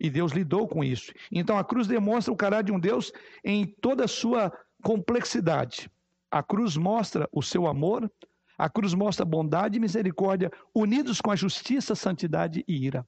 [0.00, 1.12] E Deus lidou com isso.
[1.30, 3.12] Então a cruz demonstra o caráter de um Deus
[3.44, 5.88] em toda a sua complexidade.
[6.28, 8.10] A cruz mostra o seu amor,
[8.58, 13.06] a cruz mostra bondade e misericórdia unidos com a justiça, santidade e ira.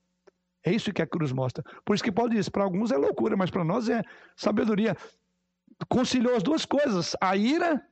[0.64, 1.62] É isso que a cruz mostra.
[1.84, 4.02] Por isso que Paulo diz: para alguns é loucura, mas para nós é
[4.34, 4.96] sabedoria.
[5.88, 7.84] Conciliou as duas coisas: a ira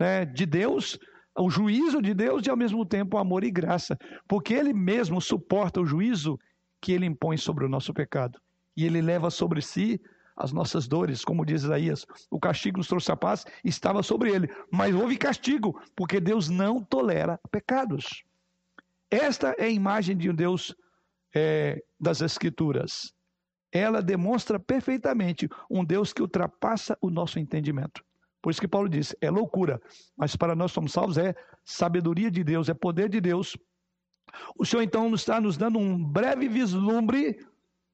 [0.00, 0.98] né, de Deus,
[1.36, 3.98] o juízo de Deus e ao mesmo tempo amor e graça.
[4.26, 6.38] Porque ele mesmo suporta o juízo
[6.80, 8.40] que ele impõe sobre o nosso pecado.
[8.74, 10.00] E ele leva sobre si
[10.36, 12.06] as nossas dores, como diz Isaías.
[12.30, 14.48] O castigo nos trouxe a paz, estava sobre ele.
[14.70, 18.22] Mas houve castigo, porque Deus não tolera pecados.
[19.10, 20.74] Esta é a imagem de um Deus
[21.36, 23.12] é, das Escrituras.
[23.70, 28.02] Ela demonstra perfeitamente um Deus que ultrapassa o nosso entendimento.
[28.40, 29.78] Por isso que Paulo diz: é loucura,
[30.16, 33.54] mas para nós somos salvos é sabedoria de Deus, é poder de Deus.
[34.58, 37.44] O Senhor então está nos dando um breve vislumbre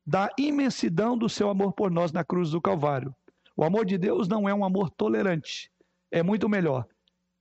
[0.06, 3.14] da imensidão do seu amor por nós na cruz do Calvário.
[3.56, 5.70] O amor de Deus não é um amor tolerante,
[6.10, 6.86] é muito melhor,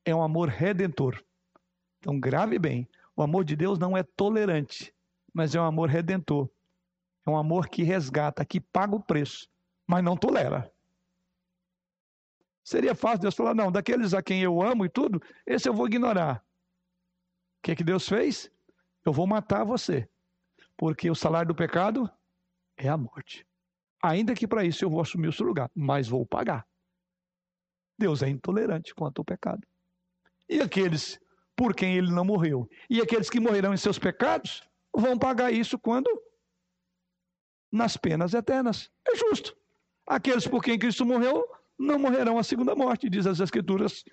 [0.04, 1.22] é um amor redentor.
[2.00, 4.92] Então, grave bem: o amor de Deus não é tolerante,
[5.34, 6.50] mas é um amor redentor.
[7.26, 9.48] É um amor que resgata, que paga o preço,
[9.86, 10.72] mas não tolera.
[12.64, 15.88] Seria fácil Deus falar: não, daqueles a quem eu amo e tudo, esse eu vou
[15.88, 16.44] ignorar.
[17.60, 18.52] O que, é que Deus fez?
[19.06, 20.08] Eu vou matar você,
[20.78, 22.10] porque o salário do pecado
[22.78, 23.46] é a morte.
[24.02, 26.68] Ainda que para isso eu vou assumir o seu lugar, mas vou pagar.
[27.98, 29.68] Deus é intolerante quanto ao pecado.
[30.50, 31.20] E aqueles
[31.56, 32.68] por quem ele não morreu?
[32.90, 34.68] E aqueles que morrerão em seus pecados?
[34.96, 36.10] Vão pagar isso quando?
[37.72, 38.92] Nas penas eternas.
[39.08, 39.56] É justo.
[40.06, 44.04] Aqueles por quem Cristo morreu não morrerão a segunda morte, diz as Escrituras.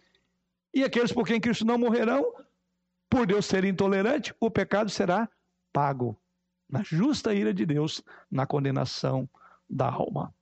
[0.73, 2.33] E aqueles por quem Cristo não morrerão,
[3.11, 5.29] por Deus ser intolerante, o pecado será
[5.73, 6.21] pago
[6.69, 9.29] na justa ira de Deus, na condenação
[9.69, 10.35] da alma.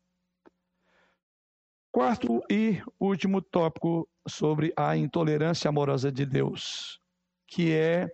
[1.92, 7.00] Quarto e último tópico sobre a intolerância amorosa de Deus,
[7.46, 8.10] que é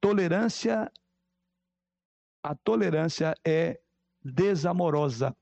[0.00, 0.90] tolerância
[2.42, 3.80] a tolerância é
[4.22, 5.34] desamorosa.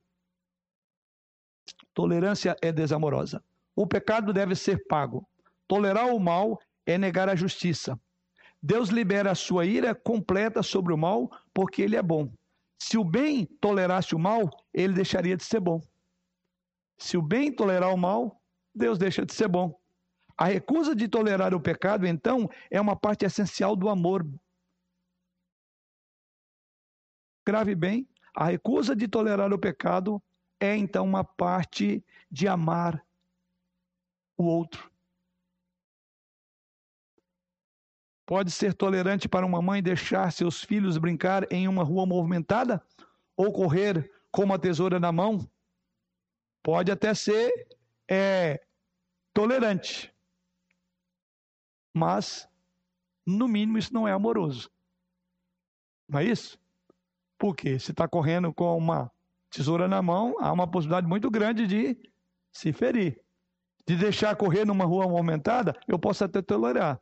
[1.94, 3.42] Tolerância é desamorosa.
[3.74, 5.26] O pecado deve ser pago.
[5.66, 7.98] Tolerar o mal é negar a justiça.
[8.62, 12.30] Deus libera a sua ira completa sobre o mal porque ele é bom.
[12.78, 15.80] Se o bem tolerasse o mal, ele deixaria de ser bom.
[16.98, 18.40] Se o bem tolerar o mal,
[18.74, 19.78] Deus deixa de ser bom.
[20.36, 24.26] A recusa de tolerar o pecado, então, é uma parte essencial do amor
[27.46, 30.22] Grave bem, a recusa de tolerar o pecado
[30.60, 33.04] é então uma parte de amar
[34.36, 34.90] o outro.
[38.26, 42.80] Pode ser tolerante para uma mãe deixar seus filhos brincar em uma rua movimentada
[43.36, 45.50] ou correr com uma tesoura na mão?
[46.62, 47.66] Pode até ser
[48.08, 48.64] é,
[49.32, 50.14] tolerante,
[51.92, 52.48] mas
[53.26, 54.70] no mínimo isso não é amoroso.
[56.08, 56.60] Não é isso?
[57.40, 59.10] Porque se está correndo com uma
[59.48, 61.98] tesoura na mão, há uma possibilidade muito grande de
[62.52, 63.18] se ferir.
[63.86, 67.00] De deixar correr numa rua movimentada, eu posso até tolerar.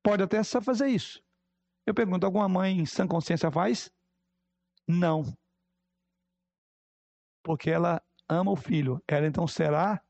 [0.00, 1.20] Pode até só fazer isso.
[1.84, 3.90] Eu pergunto, alguma mãe em sã consciência faz?
[4.86, 5.36] Não.
[7.42, 9.02] Porque ela ama o filho.
[9.08, 10.00] Ela então será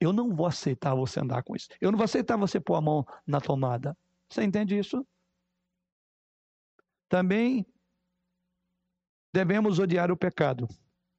[0.00, 1.68] eu não vou aceitar você andar com isso.
[1.80, 3.96] Eu não vou aceitar você pôr a mão na tomada.
[4.28, 5.06] Você entende isso?
[7.08, 7.64] Também
[9.34, 10.68] devemos odiar o pecado,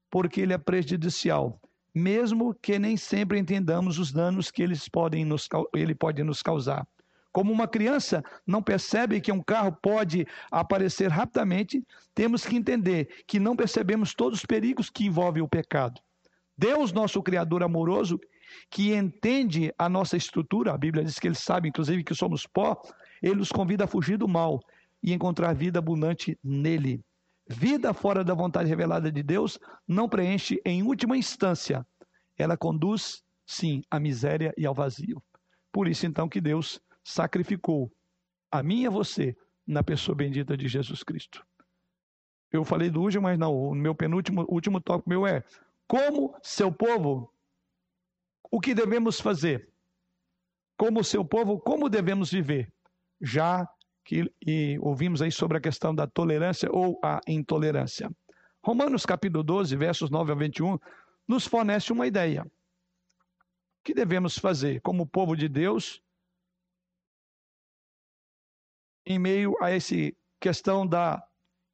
[0.09, 1.59] porque ele é prejudicial,
[1.93, 6.87] mesmo que nem sempre entendamos os danos que eles podem nos, ele pode nos causar.
[7.33, 13.37] Como uma criança não percebe que um carro pode aparecer rapidamente, temos que entender que
[13.37, 15.99] não percebemos todos os perigos que envolvem o pecado.
[16.57, 18.17] Deus, nosso Criador amoroso,
[18.69, 22.81] que entende a nossa estrutura, a Bíblia diz que ele sabe, inclusive, que somos pó,
[23.21, 24.61] ele nos convida a fugir do mal
[25.03, 27.03] e encontrar vida abundante nele.
[27.47, 31.85] Vida fora da vontade revelada de Deus não preenche em última instância.
[32.37, 35.23] Ela conduz, sim, à miséria e ao vazio.
[35.71, 37.91] Por isso, então, que Deus sacrificou
[38.51, 39.35] a mim e a você
[39.65, 41.45] na pessoa bendita de Jesus Cristo.
[42.51, 45.43] Eu falei do último, mas não, o meu penúltimo, último toque meu é
[45.87, 47.31] como seu povo,
[48.51, 49.69] o que devemos fazer?
[50.77, 52.73] Como seu povo, como devemos viver?
[53.21, 53.67] Já
[54.05, 58.09] que e ouvimos aí sobre a questão da tolerância ou a intolerância.
[58.63, 60.77] Romanos capítulo 12, versos 9 a 21,
[61.27, 62.43] nos fornece uma ideia.
[62.43, 66.01] O que devemos fazer como povo de Deus
[69.05, 69.95] em meio a essa
[70.39, 71.23] questão da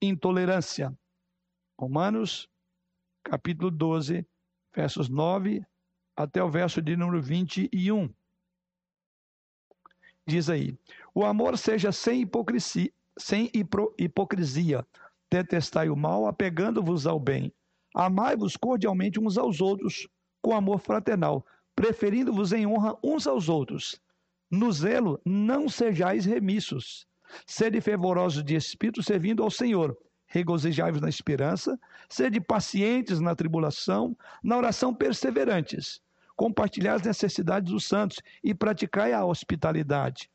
[0.02, 0.98] intolerância?
[1.78, 2.50] Romanos
[3.24, 4.26] capítulo 12,
[4.74, 5.66] versos 9
[6.16, 8.14] até o verso de número 21.
[10.26, 10.78] Diz aí:
[11.14, 13.52] O amor seja sem hipocrisia, sem
[13.98, 14.86] hipocrisia.
[15.32, 17.54] Detestai o mal, apegando-vos ao bem.
[17.96, 20.08] Amai-vos cordialmente uns aos outros,
[20.42, 21.46] com amor fraternal,
[21.76, 24.00] preferindo-vos em honra uns aos outros.
[24.50, 27.08] No zelo, não sejais remissos.
[27.46, 29.98] Sede fervorosos de espírito, servindo ao Senhor
[30.32, 31.78] regozijai-vos na esperança,
[32.10, 36.02] sede pacientes na tribulação, na oração perseverantes,
[36.42, 40.28] compartilhai as necessidades dos santos e praticai a hospitalidade.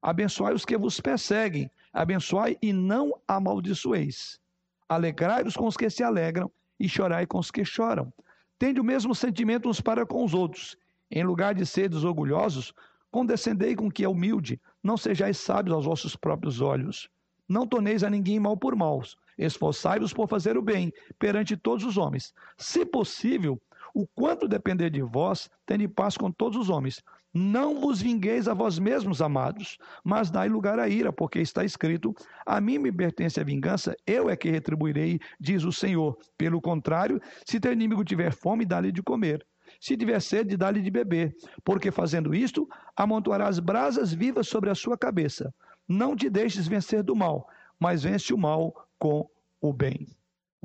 [0.00, 4.40] Abençoai os que vos perseguem, abençoai e não amaldiçoeis.
[4.88, 8.10] Alegrai-vos com os que se alegram e chorai com os que choram.
[8.58, 10.78] Tende o mesmo sentimento uns para com os outros.
[11.10, 12.72] Em lugar de seres orgulhosos,
[13.10, 17.10] condescendei com que é humilde, não sejais sábios aos vossos próprios olhos.
[17.46, 21.96] Não torneis a ninguém mal por maus, Esforçai-vos por fazer o bem perante todos os
[21.96, 22.32] homens.
[22.56, 23.60] Se possível,
[23.94, 27.00] o quanto depender de vós, tende paz com todos os homens.
[27.32, 32.14] Não vos vingueis a vós mesmos, amados, mas dai lugar à ira, porque está escrito:
[32.44, 36.16] A mim me pertence a vingança, eu é que retribuirei, diz o Senhor.
[36.36, 39.44] Pelo contrário, se teu inimigo tiver fome, dá-lhe de comer.
[39.80, 41.34] Se tiver sede, dá-lhe de beber,
[41.64, 45.52] porque fazendo isto, amontoarás brasas vivas sobre a sua cabeça.
[45.88, 49.28] Não te deixes vencer do mal, mas vence o mal com
[49.60, 50.06] o bem.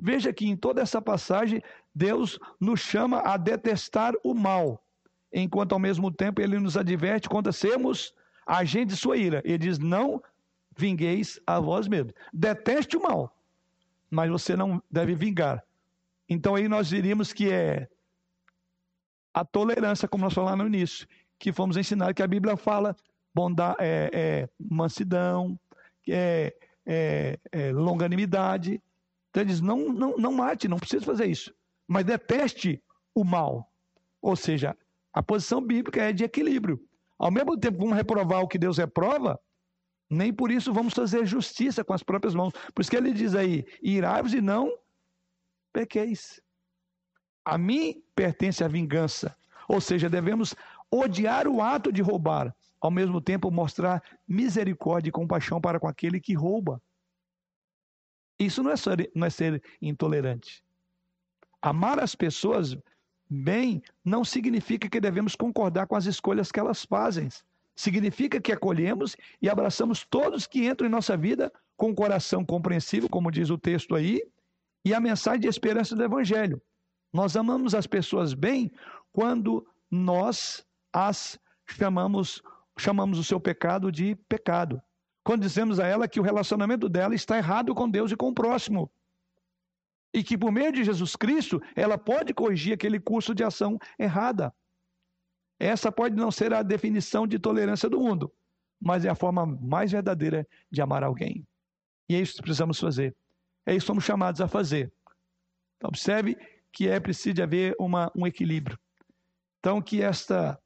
[0.02, 1.62] Veja que em toda essa passagem,
[1.94, 4.84] Deus nos chama a detestar o mal,
[5.32, 8.14] enquanto ao mesmo tempo ele nos adverte contra sermos
[8.46, 9.42] agentes de sua ira.
[9.46, 10.22] Ele diz: Não
[10.76, 12.14] vingueis a vós mesmos.
[12.34, 13.36] Deteste o mal,
[14.10, 15.64] mas você não deve vingar.
[16.28, 17.88] Então aí nós diríamos que é
[19.34, 22.96] a tolerância, como nós falamos no início, que fomos ensinar que a Bíblia fala
[23.34, 25.60] bondade, é, é, mansidão,
[26.08, 26.54] é,
[26.86, 28.82] é, é, longanimidade.
[29.30, 31.54] Então ele diz: não, não, não mate, não precisa fazer isso.
[31.88, 32.82] Mas deteste
[33.14, 33.72] o mal.
[34.22, 34.76] Ou seja,
[35.14, 36.80] a posição bíblica é de equilíbrio.
[37.18, 39.40] Ao mesmo tempo que vamos reprovar o que Deus reprova,
[40.10, 42.54] nem por isso vamos fazer justiça com as próprias mãos.
[42.74, 44.72] Por isso que ele diz aí: irai-vos e não
[45.72, 46.42] pequeis.
[47.46, 49.36] A mim pertence a vingança.
[49.68, 50.56] Ou seja, devemos
[50.90, 56.20] odiar o ato de roubar, ao mesmo tempo mostrar misericórdia e compaixão para com aquele
[56.20, 56.82] que rouba.
[58.40, 60.64] Isso não é, ser, não é ser intolerante.
[61.62, 62.78] Amar as pessoas
[63.30, 67.28] bem não significa que devemos concordar com as escolhas que elas fazem.
[67.76, 73.10] Significa que acolhemos e abraçamos todos que entram em nossa vida com o coração compreensível,
[73.10, 74.22] como diz o texto aí,
[74.84, 76.62] e a mensagem de esperança do Evangelho.
[77.14, 78.72] Nós amamos as pessoas bem
[79.12, 82.42] quando nós as chamamos
[82.78, 84.82] chamamos o seu pecado de pecado.
[85.30, 88.34] Quando dizemos a ela que o relacionamento dela está errado com Deus e com o
[88.34, 88.92] próximo.
[90.12, 94.52] E que por meio de Jesus Cristo, ela pode corrigir aquele curso de ação errada.
[95.60, 98.34] Essa pode não ser a definição de tolerância do mundo,
[98.82, 101.48] mas é a forma mais verdadeira de amar alguém.
[102.10, 103.16] E é isso que precisamos fazer.
[103.68, 104.92] É isso que somos chamados a fazer.
[105.78, 106.40] Então, observe
[106.72, 108.80] que é preciso haver uma, um equilíbrio.
[109.60, 110.60] Então, que esta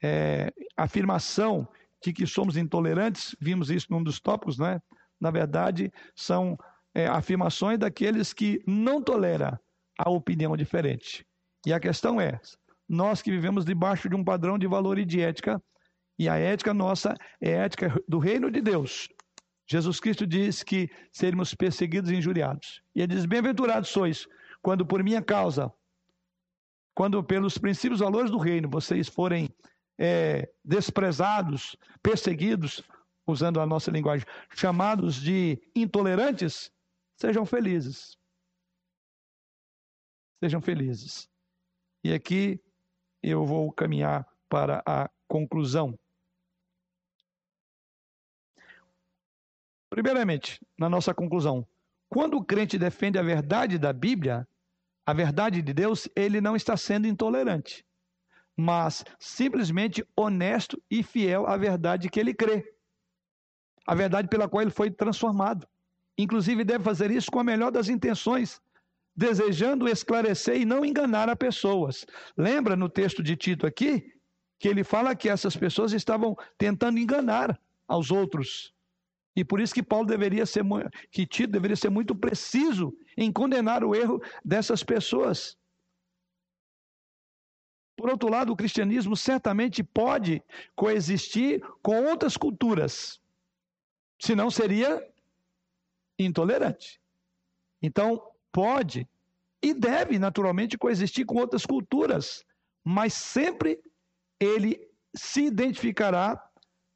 [0.00, 1.66] é, afirmação
[2.04, 4.80] de que somos intolerantes, vimos isso num dos tópicos, né?
[5.18, 6.56] Na verdade, são
[6.94, 9.58] é, afirmações daqueles que não toleram
[9.98, 11.24] a opinião diferente.
[11.66, 12.38] E a questão é:
[12.86, 15.62] nós que vivemos debaixo de um padrão de valor e de ética,
[16.18, 19.08] e a ética nossa é ética do reino de Deus.
[19.66, 22.82] Jesus Cristo diz que seremos perseguidos e injuriados.
[22.94, 24.26] E ele diz: Bem-aventurados sois,
[24.60, 25.72] quando por minha causa,
[26.94, 29.48] quando pelos princípios e valores do reino vocês forem
[29.98, 32.82] é, desprezados, perseguidos,
[33.26, 36.70] usando a nossa linguagem, chamados de intolerantes,
[37.16, 38.18] sejam felizes.
[40.42, 41.28] Sejam felizes.
[42.02, 42.60] E aqui
[43.22, 45.98] eu vou caminhar para a conclusão.
[49.88, 51.66] Primeiramente, na nossa conclusão,
[52.08, 54.46] quando o crente defende a verdade da Bíblia,
[55.06, 57.86] a verdade de Deus, ele não está sendo intolerante,
[58.56, 62.74] mas simplesmente honesto e fiel à verdade que ele crê,
[63.86, 65.66] a verdade pela qual ele foi transformado.
[66.16, 68.60] Inclusive, deve fazer isso com a melhor das intenções,
[69.16, 72.06] desejando esclarecer e não enganar a pessoas.
[72.36, 74.12] Lembra no texto de Tito aqui
[74.58, 78.72] que ele fala que essas pessoas estavam tentando enganar aos outros.
[79.36, 80.64] E por isso que Paulo deveria ser,
[81.10, 85.58] que Tito deveria ser muito preciso em condenar o erro dessas pessoas.
[87.96, 90.42] Por outro lado, o cristianismo certamente pode
[90.74, 93.20] coexistir com outras culturas,
[94.18, 95.06] senão seria
[96.18, 97.00] intolerante.
[97.80, 99.08] Então, pode
[99.62, 102.44] e deve naturalmente coexistir com outras culturas,
[102.84, 103.80] mas sempre
[104.38, 106.42] ele se identificará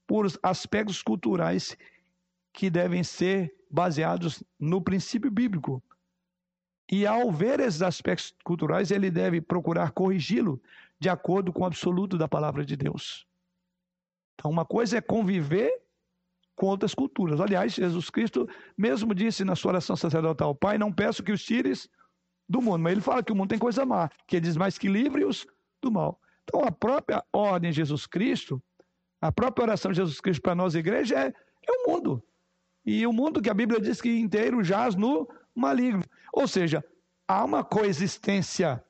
[0.07, 1.77] por aspectos culturais
[2.53, 5.83] que devem ser baseados no princípio bíblico.
[6.91, 10.61] E ao ver esses aspectos culturais, ele deve procurar corrigi-lo
[11.01, 13.27] de acordo com o absoluto da palavra de Deus.
[14.35, 15.71] Então, uma coisa é conviver
[16.55, 17.41] com outras culturas.
[17.41, 21.89] Aliás, Jesus Cristo mesmo disse na sua oração sacerdotal: Pai, não peço que os tires
[22.49, 24.79] do mundo, mas ele fala que o mundo tem coisa má, que ele diz mais
[24.79, 25.47] que livre-os
[25.83, 26.21] do mal.
[26.45, 28.63] Então, a própria ordem de Jesus Cristo,
[29.21, 32.23] a própria oração de Jesus Cristo para nós, igreja, é, é o mundo.
[32.85, 36.03] E o mundo que a Bíblia diz que inteiro jaz no maligno.
[36.33, 36.83] Ou seja,
[37.27, 38.83] há uma coexistência.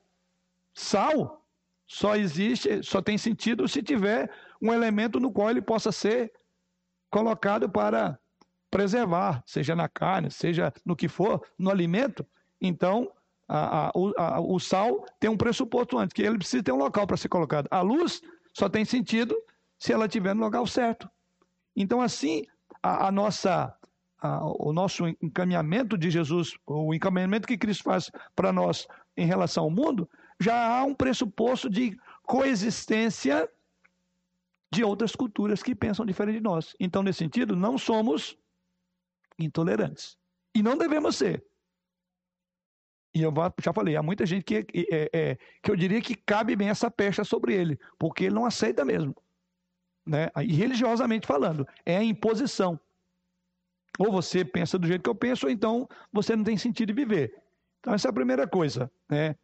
[0.73, 1.45] Sal
[1.89, 6.31] só existe, só tem sentido se tiver um elemento no qual ele possa ser
[7.09, 8.19] colocado para
[8.69, 12.23] preservar, seja na carne, seja no que for, no alimento.
[12.61, 13.11] Então,
[13.47, 16.77] a, a, o, a, o sal tem um pressuposto antes, que ele precisa ter um
[16.77, 17.67] local para ser colocado.
[17.71, 18.21] A luz
[18.53, 19.35] só tem sentido
[19.79, 21.09] se ela estiver no local certo.
[21.75, 22.43] Então, assim,
[22.83, 23.75] a, nossa
[24.59, 28.85] o nosso encaminhamento de Jesus, o encaminhamento que Cristo faz para nós
[29.17, 30.07] em relação ao mundo,
[30.39, 33.49] já há um pressuposto de coexistência
[34.71, 36.75] de outras culturas que pensam diferente de nós.
[36.79, 38.37] Então, nesse sentido, não somos
[39.37, 40.17] intolerantes.
[40.55, 41.43] E não devemos ser.
[43.13, 46.55] E eu já falei, há muita gente que, é, é, que eu diria que cabe
[46.55, 49.15] bem essa pecha sobre ele, porque ele não aceita mesmo.
[50.05, 50.29] Né?
[50.43, 52.79] E religiosamente falando, é a imposição.
[53.97, 56.93] Ou você pensa do jeito que eu penso, ou então você não tem sentido de
[56.93, 57.35] viver.
[57.79, 59.35] Então, essa é a primeira coisa, né?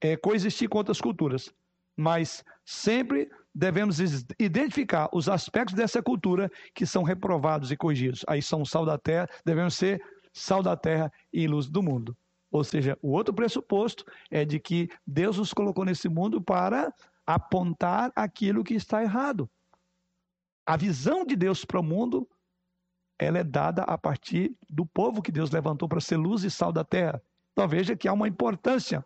[0.00, 1.52] É coexistir com outras culturas.
[1.96, 3.98] Mas sempre devemos
[4.38, 8.24] identificar os aspectos dessa cultura que são reprovados e corrigidos.
[8.28, 10.02] Aí são sal da terra, devemos ser
[10.32, 12.14] sal da terra e luz do mundo.
[12.50, 16.92] Ou seja, o outro pressuposto é de que Deus nos colocou nesse mundo para
[17.26, 19.48] apontar aquilo que está errado.
[20.66, 22.28] A visão de Deus para o mundo
[23.18, 26.72] ela é dada a partir do povo que Deus levantou para ser luz e sal
[26.72, 27.22] da terra.
[27.52, 29.04] Então veja que há uma importância.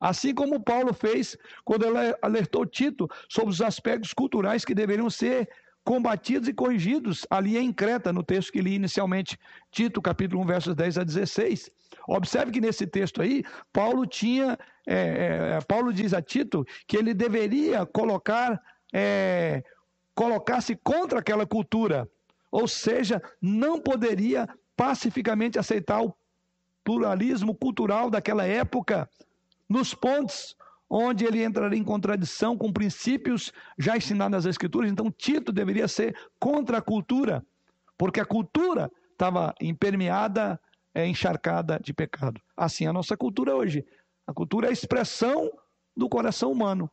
[0.00, 1.84] Assim como Paulo fez quando
[2.22, 5.48] alertou Tito sobre os aspectos culturais que deveriam ser
[5.84, 9.38] combatidos e corrigidos ali em Creta, no texto que li inicialmente,
[9.70, 11.70] Tito, capítulo 1, versos 10 a 16.
[12.08, 17.12] Observe que nesse texto aí, Paulo tinha, é, é, Paulo diz a Tito que ele
[17.12, 18.60] deveria colocar,
[18.92, 19.62] é,
[20.14, 22.08] colocar-se contra aquela cultura,
[22.50, 26.14] ou seja, não poderia pacificamente aceitar o
[26.82, 29.08] pluralismo cultural daquela época,
[29.70, 30.56] nos pontos
[30.90, 34.90] onde ele entraria em contradição com princípios já ensinados nas Escrituras.
[34.90, 37.46] Então, Tito deveria ser contra a cultura,
[37.96, 40.60] porque a cultura estava impermeada,
[40.92, 42.40] é, encharcada de pecado.
[42.56, 43.86] Assim é a nossa cultura hoje.
[44.26, 45.48] A cultura é a expressão
[45.96, 46.90] do coração humano.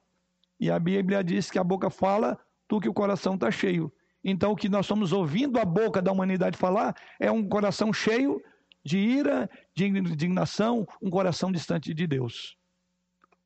[0.60, 2.40] E a Bíblia diz que a boca fala
[2.70, 3.92] do que o coração está cheio.
[4.24, 8.42] Então, o que nós estamos ouvindo a boca da humanidade falar é um coração cheio
[8.84, 12.58] de ira, de indignação, um coração distante de Deus.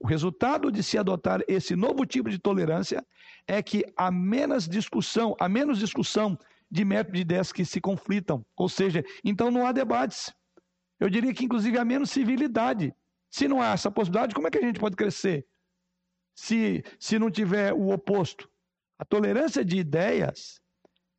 [0.02, 3.06] O resultado de se adotar esse novo tipo de tolerância
[3.48, 6.38] é que há menos discussão, há menos discussão
[6.70, 8.46] de métodos de ideias que se conflitam.
[8.56, 10.34] Ou seja, então não há debates.
[11.00, 12.94] Eu diria que, inclusive, há menos civilidade.
[13.30, 15.46] Se não há essa possibilidade, como é que a gente pode crescer?
[16.36, 18.50] se, se não tiver o oposto.
[18.98, 20.60] A tolerância de ideias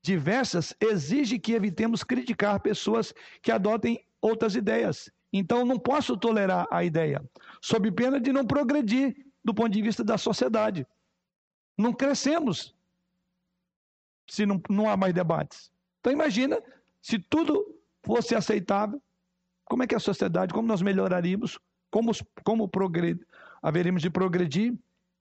[0.02, 5.10] diversas exige que evitemos criticar pessoas que adotem outras ideias.
[5.32, 7.24] Então, não posso tolerar a ideia,
[7.60, 10.86] sob pena de não progredir do ponto de vista da sociedade.
[11.76, 12.74] Não crescemos
[14.28, 15.70] se não, não há mais debates.
[16.00, 16.62] Então, imagina
[17.00, 19.00] se tudo fosse aceitável,
[19.64, 21.58] como é que a sociedade, como nós melhoraríamos,
[21.90, 22.12] como,
[22.44, 23.26] como progredir,
[23.62, 24.74] haveríamos de progredir.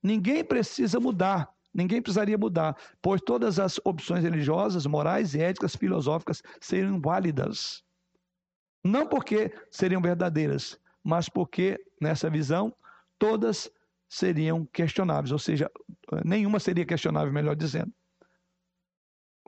[0.04, 6.42] Ninguém precisa mudar, ninguém precisaria mudar, pois todas as opções religiosas, morais e éticas filosóficas
[6.60, 7.84] seriam válidas.
[8.84, 12.74] Não porque seriam verdadeiras, mas porque, nessa visão,
[13.20, 13.72] todas
[14.10, 15.72] seriam questionáveis, ou seja,
[16.26, 17.94] nenhuma seria questionável, melhor dizendo.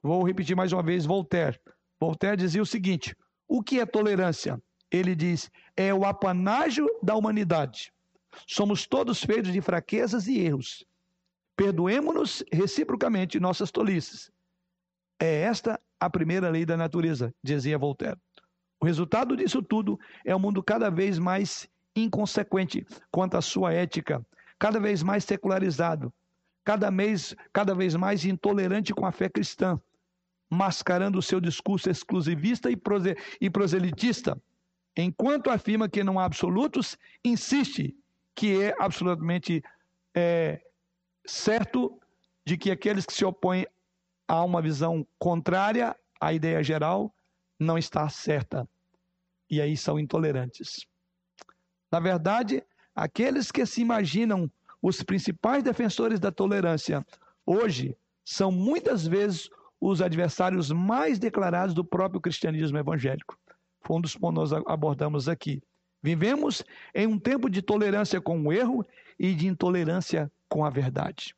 [0.02, 1.60] Vou repetir mais uma vez Voltaire.
[2.00, 3.16] Voltaire dizia o seguinte:
[3.48, 4.62] o que é tolerância?
[4.92, 7.92] Ele diz: é o apanágio da humanidade.
[8.48, 10.86] Somos todos feitos de fraquezas e erros.
[11.56, 14.32] Perdoemos-nos reciprocamente nossas tolices.
[15.20, 18.20] É esta a primeira lei da natureza, dizia Voltaire.
[18.84, 24.22] O resultado disso tudo é um mundo cada vez mais inconsequente quanto à sua ética,
[24.60, 26.12] cada vez mais secularizado,
[26.66, 29.80] cada vez, cada vez mais intolerante com a fé cristã,
[30.50, 33.16] mascarando o seu discurso exclusivista e, prose,
[33.54, 34.38] proselitista.
[34.98, 37.96] Enquanto afirma que não há absolutos, insiste
[38.36, 39.64] que é absolutamente
[40.14, 40.62] é,
[41.26, 42.02] certo
[42.46, 43.66] de que aqueles que se opõem
[44.28, 47.16] a uma visão contrária à ideia geral
[47.58, 48.68] não está certa
[49.54, 50.86] e aí são intolerantes.
[51.92, 52.64] Na verdade,
[52.96, 54.50] aqueles que se imaginam
[54.82, 57.06] os principais defensores da tolerância
[57.46, 59.50] hoje são muitas vezes
[59.80, 63.38] os adversários mais declarados do próprio cristianismo evangélico.
[63.82, 65.62] Foi um dos pontos que nós abordamos aqui.
[66.02, 66.64] Vivemos
[66.96, 68.86] em um tempo de tolerância com o erro
[69.20, 71.36] e de intolerância com a verdade.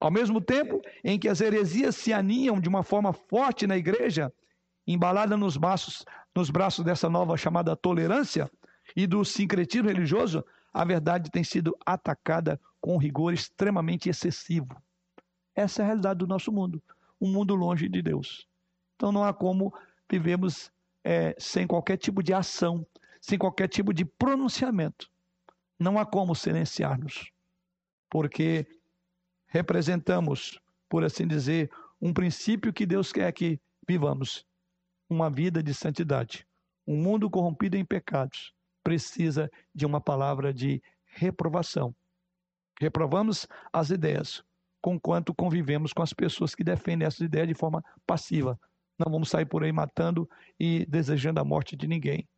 [0.00, 4.32] Ao mesmo tempo em que as heresias se aninham de uma forma forte na igreja,
[4.86, 6.04] embalada nos braços,
[6.34, 8.50] nos braços dessa nova chamada tolerância
[8.96, 14.74] e do sincretismo religioso, a verdade tem sido atacada com rigor extremamente excessivo.
[15.54, 16.82] Essa é a realidade do nosso mundo,
[17.20, 18.48] um mundo longe de Deus.
[18.96, 19.72] Então não há como
[20.10, 20.70] vivemos
[21.04, 22.86] é, sem qualquer tipo de ação,
[23.20, 25.10] sem qualquer tipo de pronunciamento.
[25.78, 27.30] Não há como silenciar-nos,
[28.08, 28.66] porque
[29.46, 34.46] representamos, por assim dizer, um princípio que Deus quer que vivamos
[35.08, 36.46] uma vida de santidade.
[36.86, 38.52] Um mundo corrompido em pecados
[38.82, 41.94] precisa de uma palavra de reprovação.
[42.80, 44.42] Reprovamos as ideias,
[44.80, 48.58] conquanto convivemos com as pessoas que defendem essas ideias de forma passiva.
[48.98, 52.28] Não vamos sair por aí matando e desejando a morte de ninguém.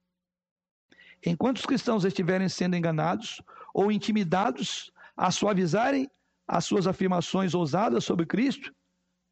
[1.25, 3.41] Enquanto os cristãos estiverem sendo enganados
[3.73, 6.11] ou intimidados a suavizarem
[6.47, 8.75] as suas afirmações ousadas sobre Cristo,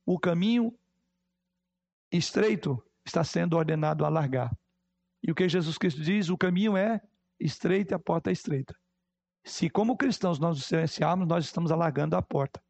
[0.06, 0.74] o caminho
[2.10, 4.50] estreito está sendo ordenado a largar.
[5.22, 6.28] E o que Jesus Cristo diz?
[6.28, 7.00] O caminho é
[7.38, 8.74] estreito e a porta é estreita.
[9.44, 12.62] Se, como cristãos, nós nos silenciarmos, nós estamos alargando a porta.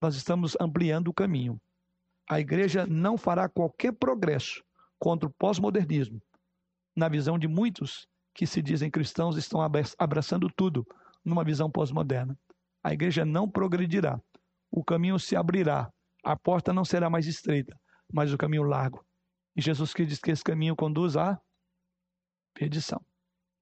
[0.00, 1.60] Nós estamos ampliando o caminho.
[2.28, 4.62] A igreja não fará qualquer progresso
[4.98, 6.20] contra o pós-modernismo.
[6.96, 9.60] Na visão de muitos que se dizem cristãos, estão
[9.98, 10.86] abraçando tudo
[11.24, 12.38] numa visão pós-moderna.
[12.82, 14.20] A igreja não progredirá.
[14.70, 15.92] O caminho se abrirá.
[16.24, 17.76] A porta não será mais estreita
[18.12, 19.04] mas o caminho largo.
[19.56, 21.40] E Jesus que diz que esse caminho conduz à
[22.54, 23.00] perdição.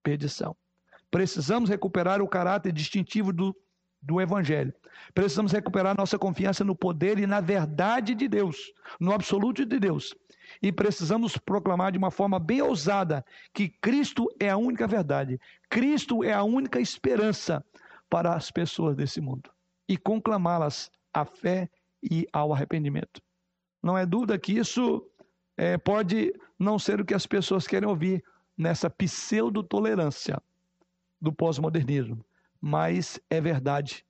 [0.02, 0.56] Perdição.
[1.10, 3.54] Precisamos recuperar o caráter distintivo do,
[4.00, 4.72] do Evangelho.
[5.14, 10.14] Precisamos recuperar nossa confiança no poder e na verdade de Deus, no absoluto de Deus.
[10.62, 13.24] E precisamos proclamar de uma forma bem ousada
[13.54, 17.64] que Cristo é a única verdade, Cristo é a única esperança
[18.08, 19.50] para as pessoas desse mundo
[19.88, 21.68] e conclamá-las à fé
[22.02, 23.20] e ao arrependimento.
[23.82, 25.06] Não é dúvida que isso
[25.56, 28.22] é, pode não ser o que as pessoas querem ouvir
[28.56, 30.40] nessa pseudo-tolerância
[31.20, 32.24] do pós-modernismo,
[32.60, 34.04] mas é verdade.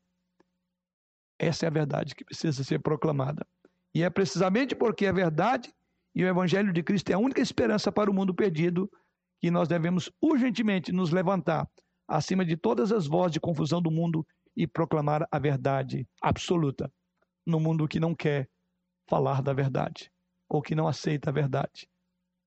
[1.38, 3.46] Essa é a verdade que precisa ser proclamada.
[3.94, 5.72] E é precisamente porque é verdade
[6.14, 8.90] e o Evangelho de Cristo é a única esperança para o mundo perdido
[9.40, 11.68] que nós devemos urgentemente nos levantar
[12.06, 14.26] acima de todas as vozes de confusão do mundo
[14.56, 16.92] e proclamar a verdade absoluta
[17.46, 18.48] no mundo que não quer
[19.10, 20.08] falar da verdade,
[20.48, 21.90] ou que não aceita a verdade,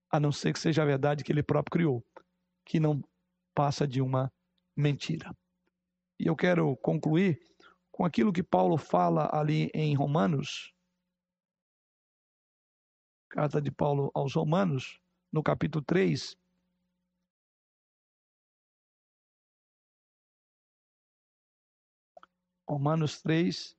[0.10, 2.06] a não ser que seja a verdade que ele próprio criou,
[2.66, 3.04] que não
[3.54, 4.32] passa de uma
[4.76, 5.36] mentira.
[6.18, 7.38] E eu quero concluir
[7.92, 10.74] com aquilo que Paulo fala ali em Romanos,
[13.30, 15.02] carta de Paulo aos Romanos,
[15.34, 16.38] no capítulo 3,
[22.66, 23.76] Romanos 3.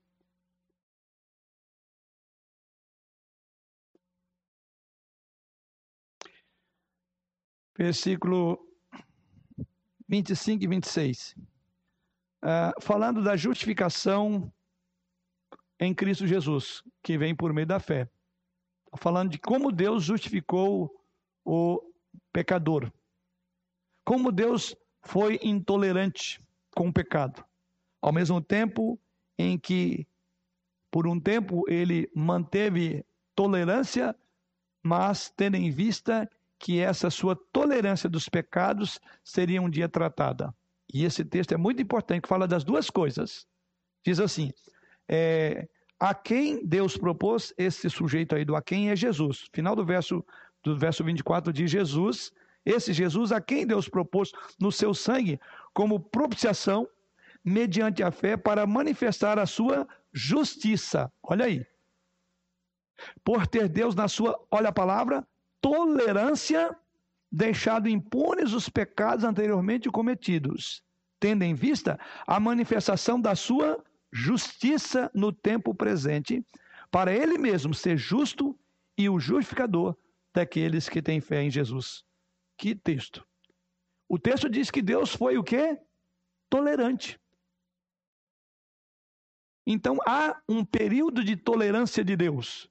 [7.76, 8.58] Versículo
[10.08, 11.34] 25 e 26.
[12.42, 14.52] Uh, falando da justificação
[15.80, 18.08] em Cristo Jesus, que vem por meio da fé.
[18.90, 20.94] Tá falando de como Deus justificou
[21.44, 21.80] o
[22.32, 22.92] pecador.
[24.04, 26.40] Como Deus foi intolerante
[26.74, 27.44] com o pecado.
[28.00, 28.98] Ao mesmo tempo
[29.38, 30.06] em que,
[30.90, 34.14] por um tempo, ele manteve tolerância,
[34.82, 36.30] mas tendo em vista
[36.64, 40.54] que essa sua tolerância dos pecados seria um dia tratada.
[40.90, 43.46] E esse texto é muito importante, que fala das duas coisas.
[44.02, 44.50] Diz assim:
[45.06, 45.68] é,
[46.00, 49.46] a quem Deus propôs esse sujeito aí do a quem é Jesus.
[49.52, 50.24] Final do verso
[50.62, 52.32] do verso 24 diz Jesus,
[52.64, 55.38] esse Jesus a quem Deus propôs no seu sangue
[55.74, 56.88] como propiciação
[57.44, 61.12] mediante a fé para manifestar a sua justiça.
[61.22, 61.66] Olha aí.
[63.22, 65.26] Por ter Deus na sua, olha a palavra,
[65.64, 66.76] tolerância,
[67.32, 70.84] deixado impunes os pecados anteriormente cometidos,
[71.18, 73.82] tendo em vista a manifestação da sua
[74.12, 76.44] justiça no tempo presente,
[76.90, 78.54] para ele mesmo ser justo
[78.96, 79.96] e o justificador
[80.34, 82.04] daqueles que têm fé em Jesus.
[82.58, 83.26] Que texto.
[84.06, 85.80] O texto diz que Deus foi o quê?
[86.50, 87.18] Tolerante.
[89.66, 92.68] Então há um período de tolerância de Deus.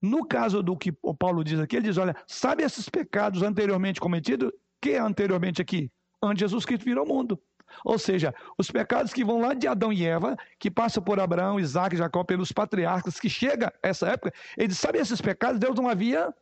[0.00, 4.00] No caso do que o Paulo diz aqui, ele diz: olha, sabe esses pecados anteriormente
[4.00, 4.52] cometidos?
[4.80, 5.90] Que é anteriormente aqui?
[6.22, 7.40] Antes Jesus Cristo virou o mundo.
[7.84, 11.60] Ou seja, os pecados que vão lá de Adão e Eva, que passam por Abraão,
[11.60, 15.60] Isaac, Jacó, pelos patriarcas, que chega essa época, ele diz, sabe esses pecados?
[15.60, 16.34] Deus não havia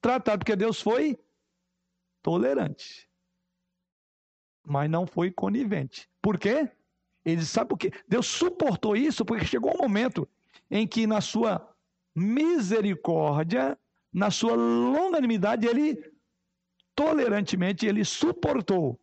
[0.00, 1.18] tratado, porque Deus foi
[2.22, 3.08] tolerante.
[4.66, 6.08] Mas não foi conivente.
[6.20, 6.70] Por quê?
[7.24, 7.92] Ele sabe por quê?
[8.06, 10.28] Deus suportou isso porque chegou um momento
[10.70, 11.67] em que, na sua
[12.18, 13.78] misericórdia,
[14.12, 15.96] na sua longanimidade, ele
[16.94, 18.98] tolerantemente ele suportou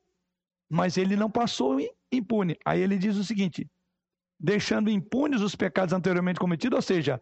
[0.70, 1.78] mas ele não passou
[2.12, 2.58] impune.
[2.66, 3.70] Aí ele diz o seguinte:
[4.40, 7.22] deixando impunes os pecados anteriormente cometidos, ou seja,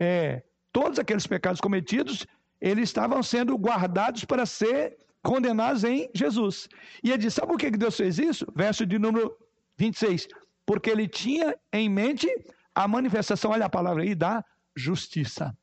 [0.00, 0.42] é,
[0.72, 2.26] todos aqueles pecados cometidos,
[2.60, 6.68] eles estavam sendo guardados para ser condenados em Jesus.
[7.02, 8.46] E ele diz: sabe por que Deus fez isso?
[8.54, 9.36] Verso de número
[9.78, 10.28] 26.
[10.66, 12.26] Porque ele tinha em mente
[12.74, 14.42] a manifestação, olha a palavra aí, da
[14.76, 15.56] justiça.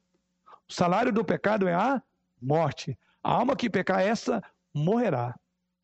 [0.68, 2.02] O salário do pecado é a
[2.42, 2.98] morte.
[3.24, 4.42] A alma que pecar, essa
[4.74, 5.38] morrerá.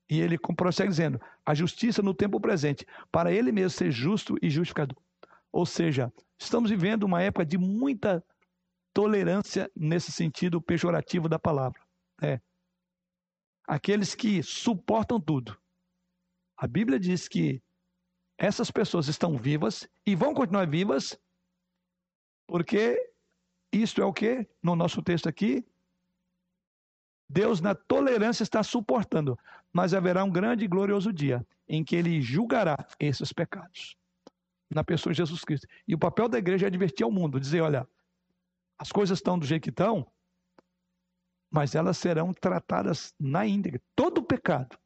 [0.10, 4.50] E ele prossegue dizendo: a justiça no tempo presente, para ele mesmo ser justo e
[4.50, 4.98] justificador.
[5.52, 8.24] Ou seja, estamos vivendo uma época de muita
[8.94, 11.80] tolerância nesse sentido pejorativo da palavra.
[12.22, 12.40] É.
[13.68, 15.58] Aqueles que suportam tudo.
[16.56, 17.62] A Bíblia diz que
[18.38, 21.20] essas pessoas estão vivas e vão continuar vivas,
[22.48, 22.98] porque
[23.72, 25.66] isto é o que, no nosso texto aqui,
[27.30, 29.38] Deus, na tolerância, está suportando,
[29.74, 33.98] mas haverá um grande e glorioso dia em que ele julgará esses pecados
[34.70, 35.68] na pessoa de Jesus Cristo.
[35.88, 37.88] E o papel da igreja é advertir ao mundo, dizer: olha,
[38.78, 40.10] as coisas estão do jeito que estão,
[41.52, 43.82] mas elas serão tratadas na íntegra.
[43.96, 44.78] Todo pecado.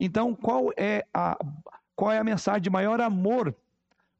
[0.00, 1.36] Então, qual é a,
[1.96, 3.56] qual é a mensagem de maior amor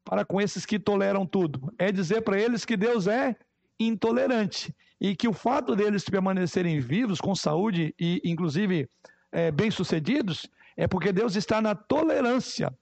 [0.09, 1.71] para com esses que toleram tudo?
[1.77, 3.35] É dizer para eles que Deus é
[3.79, 8.89] intolerante e que o fato deles permanecerem vivos, com saúde e, inclusive,
[9.31, 12.75] é, bem-sucedidos, é porque Deus está na tolerância.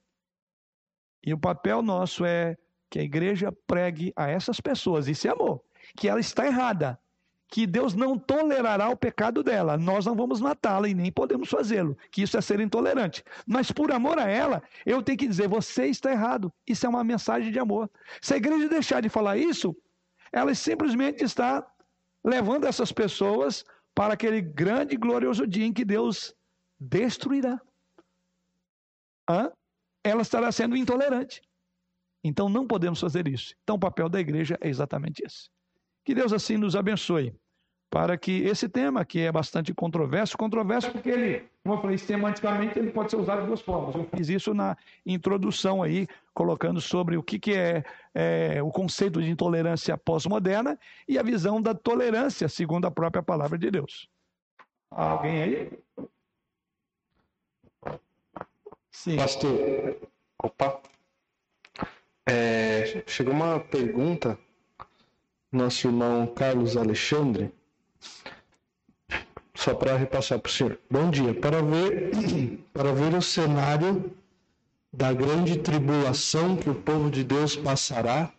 [1.21, 2.55] E o papel nosso é
[2.89, 5.61] que a igreja pregue a essas pessoas, isso é amor,
[5.97, 6.97] que ela está errada,
[7.49, 11.97] que Deus não tolerará o pecado dela, nós não vamos matá-la e nem podemos fazê-lo,
[12.11, 13.23] que isso é ser intolerante.
[13.45, 16.51] Mas por amor a ela, eu tenho que dizer: você está errado.
[16.67, 17.89] Isso é uma mensagem de amor.
[18.21, 19.75] Se a igreja deixar de falar isso,
[20.31, 21.65] ela simplesmente está
[22.23, 23.63] levando essas pessoas
[23.95, 26.35] para aquele grande e glorioso dia em que Deus
[26.79, 27.59] destruirá.
[29.29, 29.51] Hã?
[30.03, 31.41] Ela estará sendo intolerante.
[32.23, 33.55] Então não podemos fazer isso.
[33.63, 35.49] Então o papel da igreja é exatamente esse.
[36.07, 37.35] Que Deus assim nos abençoe
[37.89, 42.79] para que esse tema, que é bastante controverso, controverso porque ele, como eu falei, semanticamente
[42.79, 43.93] ele pode ser usado de duas formas.
[43.93, 47.83] Eu fiz isso na introdução aí, colocando sobre o que, que é,
[48.15, 50.79] é o conceito de intolerância pós-moderna
[51.09, 54.09] e a visão da tolerância, segundo a própria palavra de Deus.
[54.89, 55.69] Alguém aí?
[58.91, 59.17] Sim.
[59.17, 59.97] Pastor,
[60.41, 60.81] opa.
[62.25, 64.39] É, chegou uma pergunta,
[65.51, 67.51] nosso irmão Carlos Alexandre,
[69.53, 70.79] só para repassar para o senhor.
[70.89, 71.33] Bom dia.
[71.33, 72.11] Para ver,
[72.73, 74.11] para ver o cenário
[74.91, 78.31] da grande tribulação que o povo de Deus passará,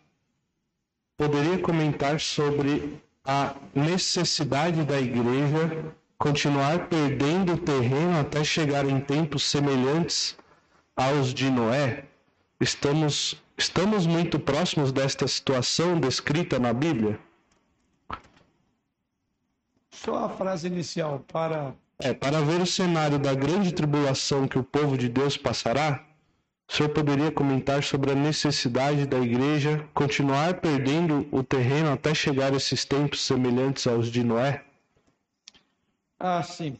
[1.17, 10.37] poderia comentar sobre a necessidade da igreja continuar perdendo terreno até chegar em tempos semelhantes
[10.95, 12.03] aos de Noé?
[12.59, 17.19] Estamos, estamos muito próximos desta situação descrita na Bíblia?
[19.91, 21.75] Só a frase inicial para.
[22.01, 26.05] É, para ver o cenário da grande tribulação que o povo de Deus passará,
[26.69, 32.53] o senhor poderia comentar sobre a necessidade da igreja continuar perdendo o terreno até chegar
[32.53, 34.63] a esses tempos semelhantes aos de Noé?
[36.17, 36.79] Ah, sim.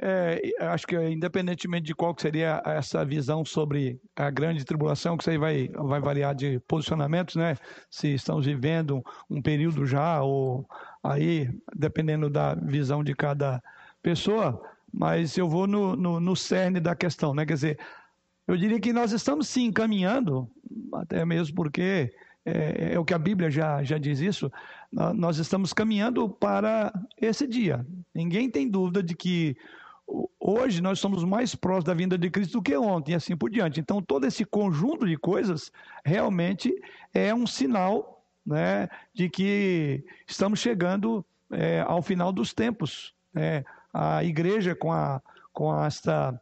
[0.00, 5.30] É, acho que independentemente de qual seria essa visão sobre a grande tribulação, que isso
[5.30, 7.56] aí vai, vai variar de posicionamentos, né?
[7.90, 10.64] Se estamos vivendo um período já, ou
[11.02, 13.60] aí, dependendo da visão de cada
[14.00, 14.62] pessoa,
[14.92, 17.44] mas eu vou no, no, no cerne da questão, né?
[17.44, 17.78] Quer dizer,
[18.46, 20.48] eu diria que nós estamos sim encaminhando,
[20.94, 22.14] até mesmo porque
[22.44, 24.50] é, é, o que a Bíblia já, já diz isso,
[24.92, 27.84] nós estamos caminhando para esse dia.
[28.14, 29.56] Ninguém tem dúvida de que
[30.38, 33.50] hoje nós somos mais próximos da vinda de Cristo do que ontem, e assim por
[33.50, 33.80] diante.
[33.80, 35.70] Então, todo esse conjunto de coisas
[36.04, 36.74] realmente
[37.12, 43.14] é um sinal né, de que estamos chegando é, ao final dos tempos.
[43.32, 43.64] Né?
[43.92, 45.20] A igreja, com, a,
[45.52, 46.40] com esta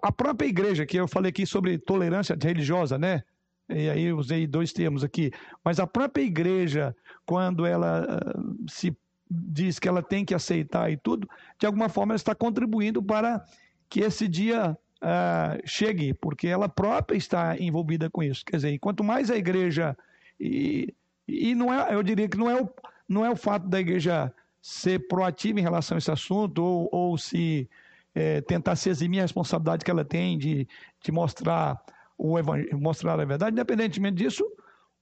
[0.00, 3.24] a própria igreja, que eu falei aqui sobre tolerância religiosa, né?
[3.68, 5.32] E aí usei dois termos aqui.
[5.64, 6.94] Mas a própria igreja,
[7.24, 8.96] quando ela uh, se
[9.30, 11.28] diz que ela tem que aceitar e tudo,
[11.58, 13.44] de alguma forma ela está contribuindo para
[13.88, 18.44] que esse dia uh, chegue, porque ela própria está envolvida com isso.
[18.44, 19.96] Quer dizer, quanto mais a igreja.
[20.38, 20.94] E,
[21.26, 22.68] e não é, eu diria que não é, o,
[23.08, 27.18] não é o fato da igreja ser proativa em relação a esse assunto ou, ou
[27.18, 27.68] se
[28.14, 30.66] é, tentar se eximir a responsabilidade que ela tem de,
[31.02, 31.80] de mostrar,
[32.18, 32.36] o
[32.76, 34.44] mostrar a verdade, independentemente disso,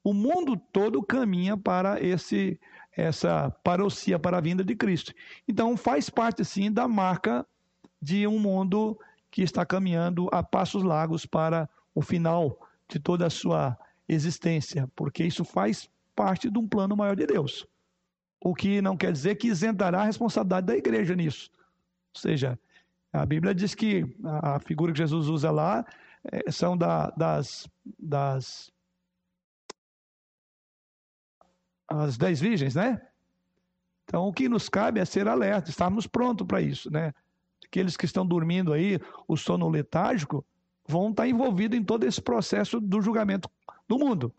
[0.03, 2.61] o mundo todo caminha para esse
[2.97, 5.13] essa parousia para a vinda de Cristo.
[5.49, 7.47] Então faz parte sim da marca
[8.01, 8.99] de um mundo
[9.31, 12.59] que está caminhando a passos largos para o final
[12.89, 13.77] de toda a sua
[14.09, 17.67] existência, porque isso faz parte de um plano maior de Deus.
[18.41, 21.51] O que não quer dizer que isentará a responsabilidade da igreja nisso.
[22.15, 22.59] Ou seja,
[23.13, 25.85] a Bíblia diz que a figura que Jesus usa lá
[26.31, 27.69] é, são da, das,
[27.99, 28.71] das
[31.89, 33.01] as dez virgens, né?
[34.05, 37.13] Então, o que nos cabe é ser alerta, estarmos prontos para isso, né?
[37.67, 40.45] Aqueles que estão dormindo aí, o sono letárgico,
[40.87, 43.49] vão estar envolvidos em todo esse processo do julgamento
[43.89, 44.33] do mundo.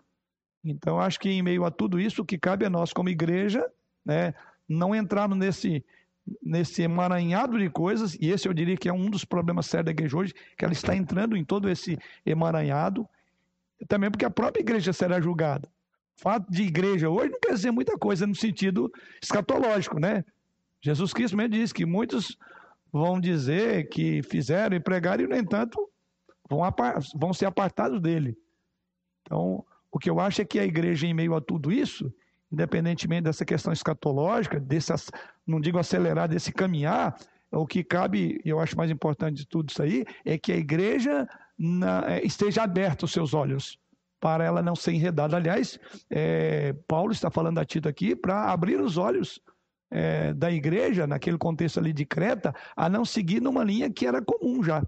[0.64, 3.66] Então, acho que em meio a tudo isso, o que cabe a nós como igreja,
[4.04, 4.34] né,
[4.68, 5.84] não entrarmos nesse
[6.42, 9.92] nesse emaranhado de coisas, e esse eu diria que é um dos problemas sérios da
[9.92, 13.08] igreja hoje, que ela está entrando em todo esse emaranhado,
[13.88, 15.70] também porque a própria igreja será julgada.
[16.18, 20.24] Fato de igreja hoje não quer dizer muita coisa no sentido escatológico, né?
[20.82, 22.38] Jesus Cristo mesmo disse que muitos
[22.92, 25.90] vão dizer que fizeram e pregaram e, no entanto,
[26.50, 26.62] vão,
[27.16, 28.38] vão ser apartados dele.
[29.22, 32.14] Então, o que eu acho é que a igreja, em meio a tudo isso,
[32.52, 34.94] independentemente dessa questão escatológica, desse,
[35.46, 37.18] não digo acelerar, desse caminhar,
[37.52, 41.28] o que cabe, eu acho mais importante de tudo isso aí, é que a igreja
[41.58, 43.80] na, é, esteja aberta os seus olhos
[44.26, 45.38] para ela não ser enredada.
[45.38, 45.80] Aliás,
[46.10, 49.40] é, Paulo está falando a Tito aqui para abrir os olhos
[49.92, 54.24] é, da igreja, naquele contexto ali de Creta, a não seguir numa linha que era
[54.24, 54.84] comum já.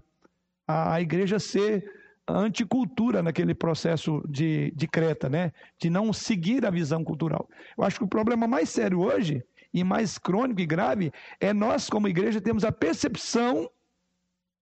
[0.66, 1.88] A, a igreja ser
[2.26, 5.52] anticultura naquele processo de, de Creta, né?
[5.80, 7.48] De não seguir a visão cultural.
[7.76, 11.88] Eu acho que o problema mais sério hoje, e mais crônico e grave, é nós,
[11.88, 13.70] como igreja, temos a percepção,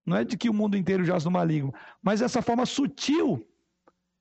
[0.04, 1.72] não é de que o mundo inteiro jaz no maligno,
[2.02, 3.42] mas essa forma sutil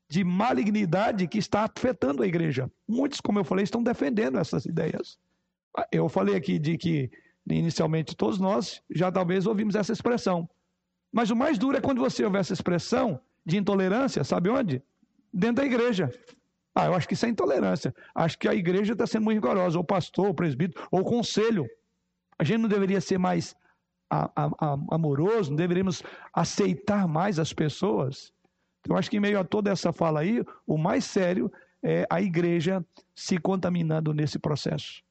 [0.07, 2.71] de malignidade que está afetando a igreja.
[2.87, 5.17] Muitos, como eu falei, estão defendendo essas ideias.
[5.91, 7.09] Eu falei aqui de que,
[7.49, 10.49] inicialmente, todos nós já talvez ouvimos essa expressão.
[11.11, 14.81] Mas o mais duro é quando você ouve essa expressão de intolerância, sabe onde?
[15.33, 16.11] Dentro da igreja.
[16.73, 17.95] Ah, eu acho que isso é intolerância.
[18.13, 21.65] Acho que a igreja está sendo muito rigorosa, ou pastor, ou presbítero, ou conselho.
[22.37, 23.55] A gente não deveria ser mais
[24.09, 26.03] a, a, a, amoroso, não deveríamos
[26.33, 28.33] aceitar mais as pessoas.
[28.85, 31.51] Então, eu acho que em meio a toda essa fala aí, o mais sério
[31.83, 32.85] é a igreja
[33.15, 35.03] se contaminando nesse processo.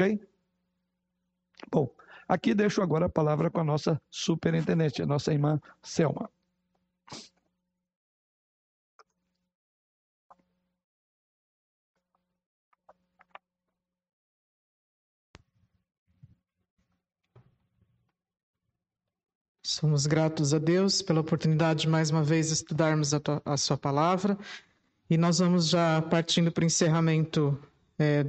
[0.00, 0.18] Ok?
[1.70, 1.94] Bom,
[2.26, 6.30] aqui deixo agora a palavra com a nossa superintendente, a nossa irmã Selma.
[19.78, 23.76] Somos gratos a Deus pela oportunidade de mais uma vez estudarmos a, tua, a Sua
[23.76, 24.36] palavra
[25.08, 27.56] e nós vamos já partindo para o encerramento
[27.96, 28.26] é,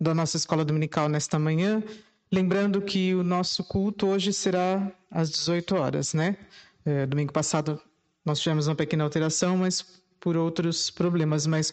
[0.00, 1.82] da nossa escola dominical nesta manhã,
[2.30, 6.36] lembrando que o nosso culto hoje será às 18 horas, né?
[6.84, 7.82] É, domingo passado
[8.24, 9.84] nós tivemos uma pequena alteração, mas
[10.20, 11.68] por outros problemas, mas